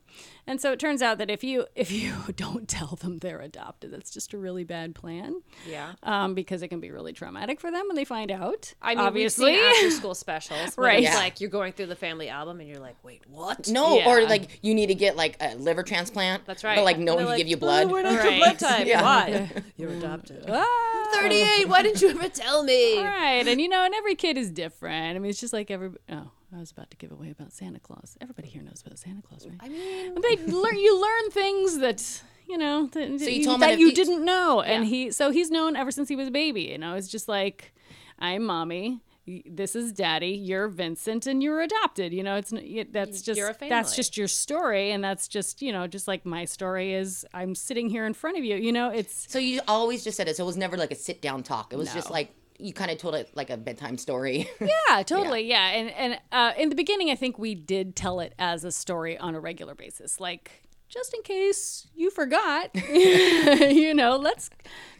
and 0.47 0.59
so 0.61 0.71
it 0.71 0.79
turns 0.79 1.01
out 1.01 1.17
that 1.17 1.29
if 1.29 1.43
you 1.43 1.65
if 1.75 1.91
you 1.91 2.13
don't 2.35 2.67
tell 2.67 2.95
them 3.01 3.19
they're 3.19 3.39
adopted 3.41 3.91
that's 3.91 4.11
just 4.11 4.33
a 4.33 4.37
really 4.37 4.63
bad 4.63 4.93
plan 4.95 5.41
Yeah. 5.67 5.93
um, 6.03 6.33
because 6.33 6.61
it 6.61 6.67
can 6.69 6.79
be 6.79 6.91
really 6.91 7.13
traumatic 7.13 7.59
for 7.59 7.71
them 7.71 7.83
when 7.87 7.95
they 7.95 8.05
find 8.05 8.31
out 8.31 8.73
I 8.81 8.95
mean, 8.95 8.99
obviously 9.05 9.51
we've 9.53 9.59
seen 9.61 9.85
after 9.85 9.91
school 9.97 10.15
specials, 10.15 10.77
Right. 10.77 10.87
right? 10.87 11.03
It's 11.03 11.13
Yeah. 11.13 11.19
like 11.19 11.41
you're 11.41 11.49
going 11.49 11.73
through 11.73 11.87
the 11.87 11.95
family 11.95 12.29
album 12.29 12.59
and 12.59 12.67
you're 12.69 12.79
like, 12.79 12.95
wait, 13.03 13.21
what? 13.29 13.67
No, 13.69 14.01
or 14.05 14.23
like 14.23 14.59
you 14.61 14.73
need 14.75 14.87
to 14.87 14.95
get 14.95 15.15
like 15.15 15.37
a 15.39 15.55
liver 15.55 15.83
transplant. 15.83 16.45
That's 16.45 16.63
right. 16.63 16.75
But 16.75 16.83
like 16.85 16.97
no 16.99 17.15
one 17.15 17.23
They're 17.23 17.25
can 17.25 17.31
like, 17.31 17.37
give 17.37 17.47
you 17.47 17.57
blood. 17.57 17.87
Oh, 17.87 17.89
we're 17.89 18.03
not 18.03 18.19
Right. 18.23 18.37
blood 18.39 18.59
type. 18.59 18.87
Yeah. 18.87 19.01
Why? 19.01 19.49
You're 19.77 19.91
adopted. 19.91 20.45
Ah. 20.49 21.09
38. 21.15 21.67
Why 21.69 21.83
didn't 21.83 22.01
you 22.01 22.09
ever 22.09 22.27
tell 22.29 22.63
me? 22.63 23.01
Right. 23.01 23.47
And 23.47 23.61
you 23.61 23.69
know, 23.69 23.83
and 23.85 23.93
every 23.93 24.15
kid 24.15 24.37
is 24.37 24.49
different. 24.51 25.15
I 25.15 25.19
mean, 25.19 25.29
it's 25.29 25.39
just 25.39 25.53
like 25.53 25.69
every. 25.71 25.91
Oh, 26.09 26.31
I 26.55 26.59
was 26.59 26.71
about 26.71 26.91
to 26.91 26.97
give 26.97 27.11
away 27.11 27.31
about 27.31 27.51
Santa 27.51 27.79
Claus. 27.79 28.15
Everybody 28.21 28.47
here 28.47 28.61
knows 28.61 28.83
about 28.85 28.99
Santa 28.99 29.21
Claus, 29.21 29.47
right? 29.47 29.57
I 29.59 29.69
mean, 29.69 30.15
they 30.21 30.37
learn. 30.45 30.77
You 30.77 31.01
learn 31.01 31.31
things 31.31 31.79
that 31.79 32.21
you 32.47 32.57
know 32.57 32.87
that, 32.87 33.09
you 33.09 33.17
you, 33.17 33.45
that 33.45 33.59
that 33.59 33.79
you 33.79 33.93
didn't 33.93 34.23
know, 34.23 34.61
and 34.61 34.85
he. 34.85 35.11
So 35.11 35.31
he's 35.31 35.49
known 35.49 35.75
ever 35.75 35.91
since 35.91 36.09
he 36.09 36.15
was 36.15 36.27
a 36.27 36.31
baby. 36.31 36.73
And 36.73 36.85
I 36.85 36.93
was 36.93 37.07
just 37.07 37.27
like, 37.27 37.73
I'm 38.19 38.43
mommy. 38.43 39.01
This 39.25 39.73
is 39.73 39.93
daddy. 39.93 40.31
You're 40.31 40.67
Vincent, 40.67 41.25
and 41.27 41.41
you're 41.41 41.61
adopted. 41.61 42.13
You 42.13 42.23
know, 42.23 42.35
it's 42.35 42.53
that's 42.91 43.21
just 43.21 43.59
that's 43.59 43.95
just 43.95 44.17
your 44.17 44.27
story, 44.27 44.91
and 44.91 45.03
that's 45.03 45.27
just 45.27 45.61
you 45.61 45.71
know 45.71 45.87
just 45.87 46.07
like 46.07 46.25
my 46.25 46.45
story 46.45 46.93
is. 46.93 47.25
I'm 47.33 47.55
sitting 47.55 47.89
here 47.89 48.05
in 48.05 48.13
front 48.13 48.37
of 48.37 48.43
you. 48.43 48.57
You 48.57 48.73
know, 48.73 48.89
it's 48.89 49.31
So 49.31 49.39
you 49.39 49.61
always 49.67 50.03
just 50.03 50.17
said 50.17 50.27
it. 50.27 50.35
So 50.35 50.43
it 50.43 50.47
was 50.47 50.57
never 50.57 50.77
like 50.77 50.91
a 50.91 50.95
sit 50.95 51.21
down 51.21 51.41
talk. 51.41 51.73
It 51.73 51.77
was 51.77 51.93
just 51.93 52.11
like 52.11 52.35
you 52.63 52.73
kind 52.73 52.89
of 52.89 52.97
told 52.97 53.15
it 53.15 53.29
like 53.35 53.49
a 53.49 53.57
bedtime 53.57 53.97
story. 53.97 54.49
Yeah, 54.89 55.03
totally. 55.03 55.41
Yeah, 55.47 55.69
and 55.69 55.89
and 55.91 56.19
uh, 56.31 56.53
in 56.57 56.69
the 56.69 56.75
beginning, 56.75 57.09
I 57.09 57.15
think 57.15 57.37
we 57.37 57.53
did 57.55 57.95
tell 57.95 58.19
it 58.19 58.33
as 58.39 58.63
a 58.63 58.71
story 58.71 59.17
on 59.17 59.35
a 59.35 59.39
regular 59.39 59.75
basis, 59.75 60.19
like 60.19 60.51
just 60.87 61.13
in 61.13 61.21
case 61.23 61.87
you 61.95 62.09
forgot. 62.09 62.69
you 62.89 63.93
know, 63.93 64.15
let's 64.15 64.49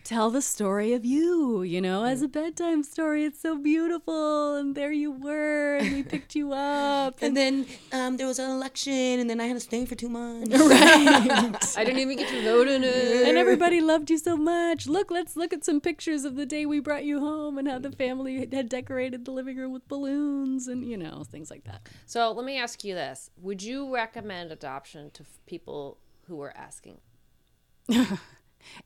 tell 0.03 0.29
the 0.29 0.41
story 0.41 0.93
of 0.93 1.05
you. 1.05 1.63
You 1.63 1.81
know, 1.81 2.03
as 2.03 2.21
a 2.21 2.27
bedtime 2.27 2.83
story. 2.83 3.23
It's 3.25 3.39
so 3.39 3.57
beautiful, 3.57 4.55
and 4.55 4.75
there 4.75 4.91
you 4.91 5.11
were, 5.11 5.77
and 5.77 5.93
we 5.93 6.03
picked 6.13 6.35
you 6.35 6.53
up. 6.53 7.17
and 7.21 7.35
then 7.35 7.65
um, 7.91 8.17
there 8.17 8.27
was 8.27 8.39
an 8.39 8.49
election, 8.51 9.19
and 9.19 9.29
then 9.29 9.39
I 9.39 9.45
had 9.47 9.53
to 9.55 9.59
stay 9.59 9.85
for 9.85 9.95
two 9.95 10.09
months. 10.09 10.49
Right. 10.73 11.77
I 11.77 11.83
didn't 11.83 11.99
even 11.99 12.17
get 12.17 12.29
to 12.29 12.43
vote 12.43 12.67
in 12.67 12.83
it. 12.83 13.27
and 13.27 13.37
everybody 13.37 13.81
loved 13.81 14.09
you 14.09 14.17
so 14.17 14.35
much. 14.37 14.87
Look, 14.87 15.11
let's 15.11 15.35
look 15.35 15.53
at 15.53 15.63
some 15.63 15.79
pictures 15.81 16.25
of 16.25 16.35
the 16.35 16.45
day 16.45 16.65
we 16.65 16.79
brought 16.79 17.05
you 17.05 17.19
home 17.19 17.57
and 17.57 17.67
how 17.67 17.79
the 17.79 17.91
family 17.91 18.47
had 18.51 18.69
decorated 18.69 19.25
the 19.25 19.31
living 19.31 19.57
room 19.57 19.71
with 19.73 19.87
balloons 19.87 20.67
and 20.67 20.85
you 20.85 20.97
know 20.97 21.23
things 21.29 21.49
like 21.51 21.63
that. 21.65 21.87
So 22.05 22.31
let 22.31 22.45
me 22.45 22.57
ask 22.59 22.83
you 22.83 22.93
this: 22.95 23.29
Would 23.37 23.61
you 23.63 23.93
recommend 23.93 24.51
adoption 24.51 25.11
to 25.11 25.23
f- 25.23 25.39
people 25.45 25.97
who 26.27 26.41
are 26.41 26.55
asking? 26.55 26.99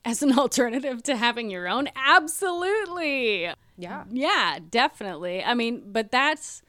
As 0.04 0.22
an 0.22 0.38
alternative 0.38 1.02
to 1.04 1.16
having 1.16 1.50
your 1.50 1.68
own 1.68 1.88
absolutely 1.96 3.48
Yeah. 3.76 4.04
yeah 4.10 4.58
definitely 4.70 5.42
i 5.42 5.54
mean 5.54 5.82
but 5.92 6.10
that's 6.10 6.62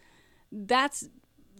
that's 0.51 1.07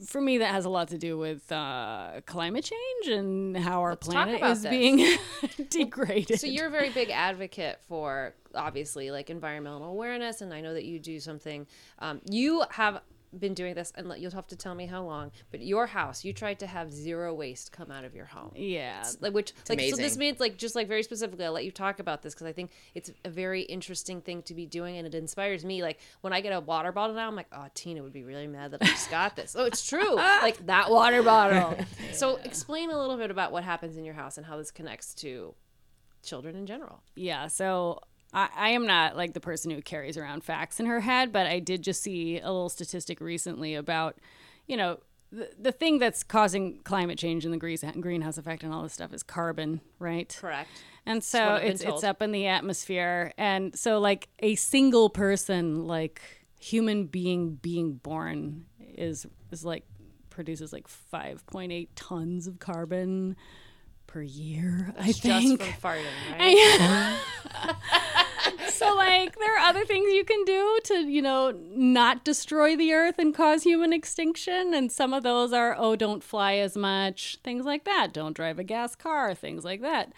for 0.08 0.22
me 0.22 0.38
that 0.38 0.54
has 0.54 0.64
a 0.64 0.70
lot 0.70 0.88
to 0.90 0.98
do 0.98 1.18
with 1.18 1.52
uh, 1.52 2.22
climate 2.26 2.64
change 2.64 3.08
and 3.18 3.58
how 3.58 3.82
our 3.82 3.98
talk 3.98 4.12
planet 4.12 4.42
is 4.44 4.62
this. 4.62 4.70
being 4.70 5.18
degraded 5.70 6.40
So 6.40 6.48
you're 6.48 6.68
a 6.68 6.72
very 6.72 6.90
big 6.90 7.10
advocate 7.10 7.80
for 7.88 8.34
obviously 8.56 9.12
like 9.12 9.30
environmental 9.30 9.84
awareness, 9.92 10.40
and 10.40 10.54
I 10.54 10.62
know 10.62 10.74
that 10.74 10.86
you 10.86 11.00
do 11.00 11.20
something. 11.20 11.68
Um, 12.00 12.22
you 12.32 12.64
have 12.72 13.02
been 13.38 13.54
doing 13.54 13.76
this, 13.76 13.92
and 13.96 14.12
you'll 14.18 14.32
have 14.32 14.48
to 14.48 14.56
tell 14.56 14.74
me 14.76 14.86
how 14.86 15.04
long. 15.04 15.32
But 15.52 15.62
your 15.62 15.88
house, 15.88 16.24
you 16.26 16.34
tried 16.34 16.60
to 16.60 16.68
have 16.68 16.92
zero 16.92 17.34
waste 17.34 17.72
come 17.72 17.92
out 17.92 18.04
of 18.04 18.16
your 18.16 18.26
home. 18.26 18.52
yeah. 18.56 19.04
Like 19.20 19.34
which 19.34 19.54
like 19.68 19.80
so 19.82 19.96
this 19.96 20.18
means 20.18 20.40
like 20.40 20.58
just 20.58 20.76
like 20.76 20.88
very 20.88 21.04
specifically 21.04 21.46
i'll 21.46 21.52
let 21.52 21.66
you 21.66 21.72
talk 21.72 22.00
about 22.00 22.22
this 22.22 22.34
because 22.34 22.48
i 22.48 22.52
think 22.54 22.72
it's 22.96 23.12
a 23.26 23.30
very 23.30 23.62
interesting 23.64 24.22
thing 24.22 24.42
to 24.44 24.54
be 24.54 24.66
doing 24.66 24.98
and 24.98 25.06
it 25.08 25.16
inspires 25.16 25.64
me 25.66 25.82
like 25.82 26.00
when 26.22 26.34
i 26.34 26.42
get 26.42 26.52
a 26.52 26.60
water 26.60 26.92
bottle 26.92 27.16
now 27.16 27.28
i'm 27.28 27.36
like 27.36 27.48
oh 27.52 27.66
tina 27.74 28.02
would 28.02 28.14
be 28.14 28.24
really 28.24 28.48
mad 28.48 28.72
that 28.72 28.82
i 28.82 28.86
just 28.86 29.10
got 29.10 29.36
this. 29.36 29.56
Oh 29.58 29.66
it's 29.66 29.88
true. 29.88 30.16
Like 30.42 30.66
that 30.68 30.90
water 30.90 31.22
bottle. 31.24 31.78
So 32.14 32.38
explain 32.38 32.90
a 32.92 32.98
little 32.98 33.18
bit 33.18 33.30
about 33.32 33.52
what 33.52 33.64
happens 33.64 33.98
in 33.98 34.04
your 34.06 34.14
house 34.16 34.38
and 34.38 34.46
how 34.46 34.58
this 34.58 34.72
connects 34.72 35.14
to 35.16 35.54
children 36.24 36.56
in 36.56 36.66
general. 36.66 37.02
Yeah, 37.16 37.48
so 37.48 38.02
I, 38.34 38.50
I 38.56 38.70
am 38.70 38.86
not 38.86 39.16
like 39.18 39.34
the 39.34 39.40
person 39.40 39.72
who 39.72 39.82
carries 39.82 40.18
around 40.18 40.44
facts 40.44 40.80
in 40.80 40.86
her 40.86 41.02
head, 41.02 41.32
but 41.32 41.48
I 41.48 41.60
did 41.60 41.82
just 41.82 42.02
see 42.02 42.40
a 42.40 42.52
little 42.52 42.70
statistic 42.70 43.22
recently 43.22 43.76
about, 43.76 44.18
you 44.68 44.78
know, 44.78 45.00
the, 45.32 45.50
the 45.60 45.72
thing 45.72 46.00
that's 46.00 46.24
causing 46.24 46.80
climate 46.84 47.18
change 47.18 47.46
and 47.46 47.54
the 47.54 47.58
grease, 47.58 47.84
greenhouse 48.00 48.38
effect 48.38 48.64
and 48.64 48.74
all 48.74 48.84
this 48.84 48.94
stuff 48.94 49.14
is 49.14 49.24
carbon, 49.24 49.82
right? 50.00 50.36
correct. 50.40 50.70
And 51.06 51.24
so 51.24 51.56
it's 51.56 51.82
it's 51.82 52.04
up 52.04 52.22
in 52.22 52.32
the 52.32 52.46
atmosphere, 52.48 53.34
and 53.38 53.76
so 53.76 54.00
like 54.00 54.28
a 54.40 54.54
single 54.56 55.10
person, 55.10 55.88
like 55.88 56.22
human 56.60 57.06
being 57.06 57.56
being 57.56 57.94
born, 57.94 58.66
is 58.80 59.26
is 59.50 59.66
like 59.66 59.86
produces 60.30 60.72
like 60.72 60.88
five 60.88 61.44
point 61.48 61.72
eight 61.72 61.96
tons 61.96 62.46
of 62.46 62.60
carbon 62.60 63.36
per 64.10 64.24
year. 64.24 64.92
I 65.00 65.12
just 65.12 65.22
think. 65.22 65.62
from 65.62 65.92
farting 65.92 66.04
right 66.40 67.18
so 68.70 68.96
like 68.96 69.38
there 69.38 69.56
are 69.56 69.68
other 69.68 69.86
things 69.86 70.12
you 70.12 70.24
can 70.24 70.44
do 70.46 70.80
to 70.86 70.94
you 71.08 71.22
know 71.22 71.52
not 71.52 72.26
destroy 72.26 72.76
the 72.76 72.92
earth 72.92 73.20
and 73.20 73.36
cause 73.36 73.64
human 73.64 73.94
extinction 73.94 74.74
and 74.74 74.92
some 74.92 75.14
of 75.14 75.24
those 75.24 75.54
are 75.54 75.76
oh 75.78 75.96
don't 75.96 76.24
fly 76.24 76.56
as 76.56 76.76
much 76.76 77.38
things 77.44 77.66
like 77.66 77.86
that 77.86 78.12
don't 78.12 78.36
drive 78.36 78.58
a 78.58 78.64
gas 78.64 78.96
car 78.96 79.36
things 79.36 79.64
like 79.64 79.82
that 79.82 80.12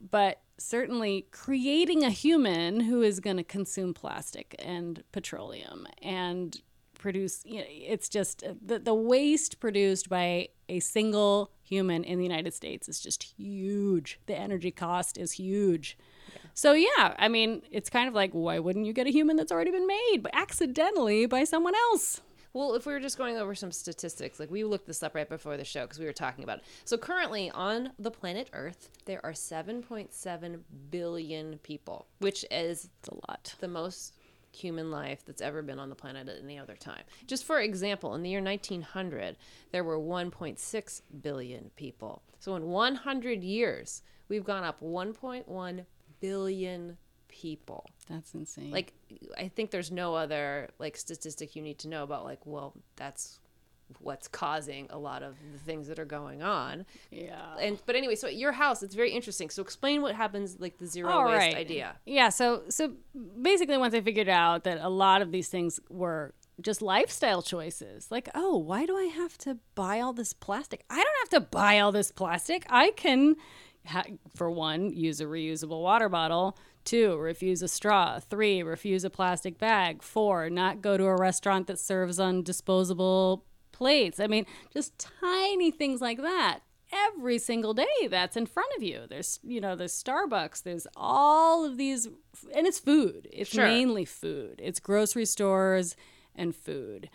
but 0.00 0.40
certainly 0.56 1.26
creating 1.30 2.02
a 2.02 2.10
human 2.10 2.80
who 2.80 3.02
is 3.02 3.20
going 3.20 3.36
to 3.36 3.44
consume 3.44 3.92
plastic 3.92 4.54
and 4.58 5.02
petroleum 5.12 5.86
and 6.00 6.62
produce 6.98 7.42
you 7.44 7.58
know, 7.58 7.66
it's 7.68 8.08
just 8.08 8.42
uh, 8.42 8.54
the, 8.64 8.78
the 8.78 8.94
waste 8.94 9.60
produced 9.60 10.08
by 10.08 10.48
a 10.68 10.80
single 10.80 11.50
human 11.64 12.04
in 12.04 12.18
the 12.18 12.24
united 12.24 12.54
states 12.54 12.88
is 12.88 13.00
just 13.00 13.34
huge 13.36 14.20
the 14.26 14.38
energy 14.38 14.70
cost 14.70 15.18
is 15.18 15.32
huge 15.32 15.96
so 16.54 16.72
yeah, 16.72 17.14
I 17.18 17.28
mean, 17.28 17.62
it's 17.72 17.90
kind 17.90 18.06
of 18.08 18.14
like 18.14 18.30
why 18.32 18.60
wouldn't 18.60 18.86
you 18.86 18.92
get 18.92 19.08
a 19.08 19.10
human 19.10 19.36
that's 19.36 19.50
already 19.50 19.72
been 19.72 19.86
made, 19.88 20.18
but 20.22 20.30
accidentally 20.34 21.26
by 21.26 21.42
someone 21.44 21.74
else? 21.74 22.20
Well, 22.52 22.74
if 22.74 22.86
we 22.86 22.92
were 22.92 23.00
just 23.00 23.18
going 23.18 23.36
over 23.36 23.56
some 23.56 23.72
statistics, 23.72 24.38
like 24.38 24.50
we 24.50 24.62
looked 24.62 24.86
this 24.86 25.02
up 25.02 25.16
right 25.16 25.28
before 25.28 25.56
the 25.56 25.64
show 25.64 25.82
because 25.82 25.98
we 25.98 26.04
were 26.06 26.12
talking 26.12 26.44
about 26.44 26.58
it. 26.58 26.64
So 26.84 26.96
currently 26.96 27.50
on 27.50 27.90
the 27.98 28.12
planet 28.12 28.48
Earth, 28.52 28.90
there 29.06 29.20
are 29.26 29.32
7.7 29.32 30.60
billion 30.90 31.58
people, 31.58 32.06
which 32.20 32.44
is 32.52 32.88
It's 33.00 33.08
a 33.08 33.14
lot. 33.28 33.54
the 33.58 33.66
most 33.66 34.14
human 34.54 34.90
life 34.90 35.24
that's 35.26 35.42
ever 35.42 35.62
been 35.62 35.78
on 35.78 35.88
the 35.88 35.94
planet 35.94 36.28
at 36.28 36.42
any 36.42 36.58
other 36.58 36.76
time. 36.76 37.02
Just 37.26 37.44
for 37.44 37.60
example, 37.60 38.14
in 38.14 38.22
the 38.22 38.30
year 38.30 38.42
1900, 38.42 39.36
there 39.72 39.84
were 39.84 39.98
1.6 39.98 41.02
billion 41.22 41.70
people. 41.76 42.22
So 42.38 42.56
in 42.56 42.66
100 42.66 43.42
years, 43.42 44.02
we've 44.28 44.44
gone 44.44 44.64
up 44.64 44.80
1.1 44.80 45.84
billion 46.20 46.96
people. 47.28 47.90
That's 48.08 48.34
insane. 48.34 48.70
Like 48.70 48.92
I 49.36 49.48
think 49.48 49.70
there's 49.70 49.90
no 49.90 50.14
other 50.14 50.70
like 50.78 50.96
statistic 50.96 51.56
you 51.56 51.62
need 51.62 51.78
to 51.80 51.88
know 51.88 52.02
about 52.02 52.24
like 52.24 52.46
well, 52.46 52.74
that's 52.96 53.40
what's 54.00 54.28
causing 54.28 54.86
a 54.90 54.98
lot 54.98 55.22
of 55.22 55.36
the 55.52 55.58
things 55.58 55.88
that 55.88 55.98
are 55.98 56.04
going 56.04 56.42
on. 56.42 56.84
yeah. 57.10 57.56
And 57.60 57.78
but 57.86 57.96
anyway, 57.96 58.14
so 58.14 58.26
at 58.28 58.36
your 58.36 58.52
house, 58.52 58.82
it's 58.82 58.94
very 58.94 59.10
interesting. 59.12 59.50
So 59.50 59.62
explain 59.62 60.02
what 60.02 60.14
happens, 60.14 60.58
like 60.58 60.78
the 60.78 60.86
zero 60.86 61.10
All 61.10 61.24
waste 61.26 61.38
right. 61.38 61.56
idea. 61.56 61.96
Yeah, 62.06 62.28
so 62.28 62.62
so 62.68 62.92
basically 63.40 63.76
once 63.78 63.94
I 63.94 64.00
figured 64.00 64.28
out 64.28 64.64
that 64.64 64.78
a 64.80 64.88
lot 64.88 65.22
of 65.22 65.32
these 65.32 65.48
things 65.48 65.80
were 65.88 66.34
just 66.60 66.82
lifestyle 66.82 67.42
choices. 67.42 68.10
Like, 68.10 68.28
oh, 68.34 68.56
why 68.56 68.86
do 68.86 68.96
I 68.96 69.04
have 69.04 69.36
to 69.38 69.58
buy 69.74 70.00
all 70.00 70.12
this 70.12 70.32
plastic? 70.32 70.84
I 70.88 70.96
don't 70.96 71.18
have 71.32 71.42
to 71.42 71.48
buy 71.50 71.78
all 71.80 71.92
this 71.92 72.10
plastic. 72.12 72.64
I 72.70 72.90
can 72.92 73.36
ha- 73.86 74.04
for 74.36 74.50
one, 74.50 74.92
use 74.92 75.20
a 75.20 75.24
reusable 75.24 75.82
water 75.82 76.08
bottle. 76.08 76.56
Two, 76.84 77.16
refuse 77.16 77.62
a 77.62 77.68
straw. 77.68 78.20
Three, 78.20 78.62
refuse 78.62 79.04
a 79.04 79.10
plastic 79.10 79.58
bag. 79.58 80.02
Four, 80.02 80.50
not 80.50 80.82
go 80.82 80.96
to 80.96 81.04
a 81.04 81.16
restaurant 81.16 81.66
that 81.66 81.78
serves 81.78 82.20
on 82.20 82.42
disposable 82.42 83.44
plates. 83.74 84.18
I 84.18 84.26
mean, 84.26 84.46
just 84.72 85.06
tiny 85.20 85.70
things 85.70 86.00
like 86.00 86.22
that. 86.22 86.60
Every 86.92 87.38
single 87.38 87.74
day 87.74 88.08
that's 88.08 88.36
in 88.36 88.46
front 88.46 88.70
of 88.76 88.82
you. 88.82 89.02
There's, 89.08 89.40
you 89.42 89.60
know, 89.60 89.74
there's 89.76 89.92
Starbucks, 90.00 90.62
there's 90.62 90.86
all 90.96 91.64
of 91.64 91.76
these, 91.76 92.06
and 92.54 92.66
it's 92.66 92.78
food. 92.78 93.28
It's 93.32 93.50
Sure. 93.50 93.66
mainly 93.66 94.04
food. 94.04 94.60
It's 94.62 94.80
grocery 94.80 95.24
stores 95.26 95.96
and 96.34 96.54
food. 96.54 97.10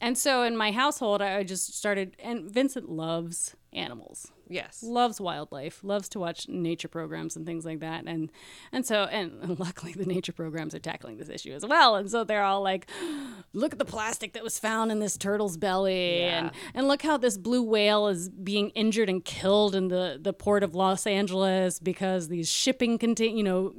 And 0.00 0.18
so 0.18 0.42
in 0.42 0.56
my 0.56 0.70
household, 0.72 1.22
I 1.22 1.42
just 1.44 1.74
started, 1.74 2.16
and 2.18 2.50
Vincent 2.50 2.88
loves 2.90 3.54
animals 3.72 4.30
Yes. 4.48 4.82
loves 4.82 5.18
wildlife, 5.20 5.82
loves 5.82 6.08
to 6.10 6.18
watch 6.18 6.46
nature 6.46 6.88
programs 6.88 7.36
and 7.36 7.46
things 7.46 7.64
like 7.64 7.80
that. 7.80 8.04
And 8.06 8.30
and 8.70 8.84
so 8.84 9.04
and 9.04 9.58
luckily 9.60 9.92
the 9.92 10.04
nature 10.04 10.32
programs 10.32 10.74
are 10.74 10.78
tackling 10.78 11.16
this 11.16 11.30
issue 11.30 11.52
as 11.52 11.64
well. 11.64 11.96
And 11.96 12.10
so 12.10 12.22
they're 12.22 12.42
all 12.42 12.60
like, 12.62 12.86
look 13.54 13.72
at 13.72 13.78
the 13.78 13.84
plastic 13.86 14.34
that 14.34 14.42
was 14.42 14.58
found 14.58 14.92
in 14.92 14.98
this 14.98 15.16
turtle's 15.16 15.56
belly 15.56 16.22
and 16.22 16.50
and 16.74 16.86
look 16.86 17.02
how 17.02 17.16
this 17.16 17.38
blue 17.38 17.62
whale 17.62 18.08
is 18.08 18.28
being 18.28 18.70
injured 18.70 19.08
and 19.08 19.24
killed 19.24 19.74
in 19.74 19.88
the 19.88 20.18
the 20.20 20.32
port 20.34 20.62
of 20.62 20.74
Los 20.74 21.06
Angeles 21.06 21.78
because 21.78 22.28
these 22.28 22.48
shipping 22.50 22.98
contain 22.98 23.36
you 23.38 23.44
know 23.44 23.72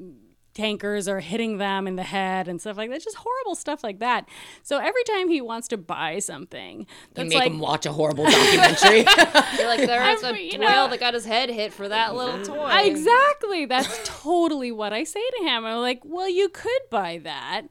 tankers 0.54 1.08
are 1.08 1.20
hitting 1.20 1.58
them 1.58 1.88
in 1.88 1.96
the 1.96 2.04
head 2.04 2.48
and 2.48 2.62
stuff 2.62 2.78
like 2.78 2.90
that. 2.90 3.04
Just 3.04 3.18
horrible 3.18 3.56
stuff 3.56 3.84
like 3.84 4.00
that. 4.00 4.28
So 4.62 4.78
every 4.78 5.04
time 5.04 5.30
he 5.30 5.42
wants 5.42 5.68
to 5.70 5.78
buy 5.78 6.20
something, 6.20 6.80
You 6.80 6.86
that's 7.14 7.30
make 7.30 7.38
like 7.38 7.52
him 7.52 7.60
watch 7.60 7.86
a 7.86 7.92
horrible 7.92 8.26
documentary. 8.26 8.98
You're 9.58 9.68
like 9.68 9.86
there's 9.88 10.24
a 10.24 10.40
you 10.40 10.60
whale 10.60 10.88
that 10.88 11.00
got 11.00 11.14
his 11.14 11.26
head 11.26 11.50
hit 11.50 11.74
for 11.74 11.88
that 11.88 12.16
little 12.16 12.36
mm-hmm. 12.36 12.54
toy. 12.54 12.82
Exactly. 12.86 13.66
That's 13.66 14.00
totally 14.04 14.72
what 14.72 14.94
I 14.94 15.04
say 15.04 15.24
to 15.40 15.44
him. 15.46 15.66
I'm 15.66 15.80
like, 15.80 16.02
well, 16.04 16.30
you 16.30 16.50
could 16.50 16.82
buy 16.90 17.20
that. 17.24 17.64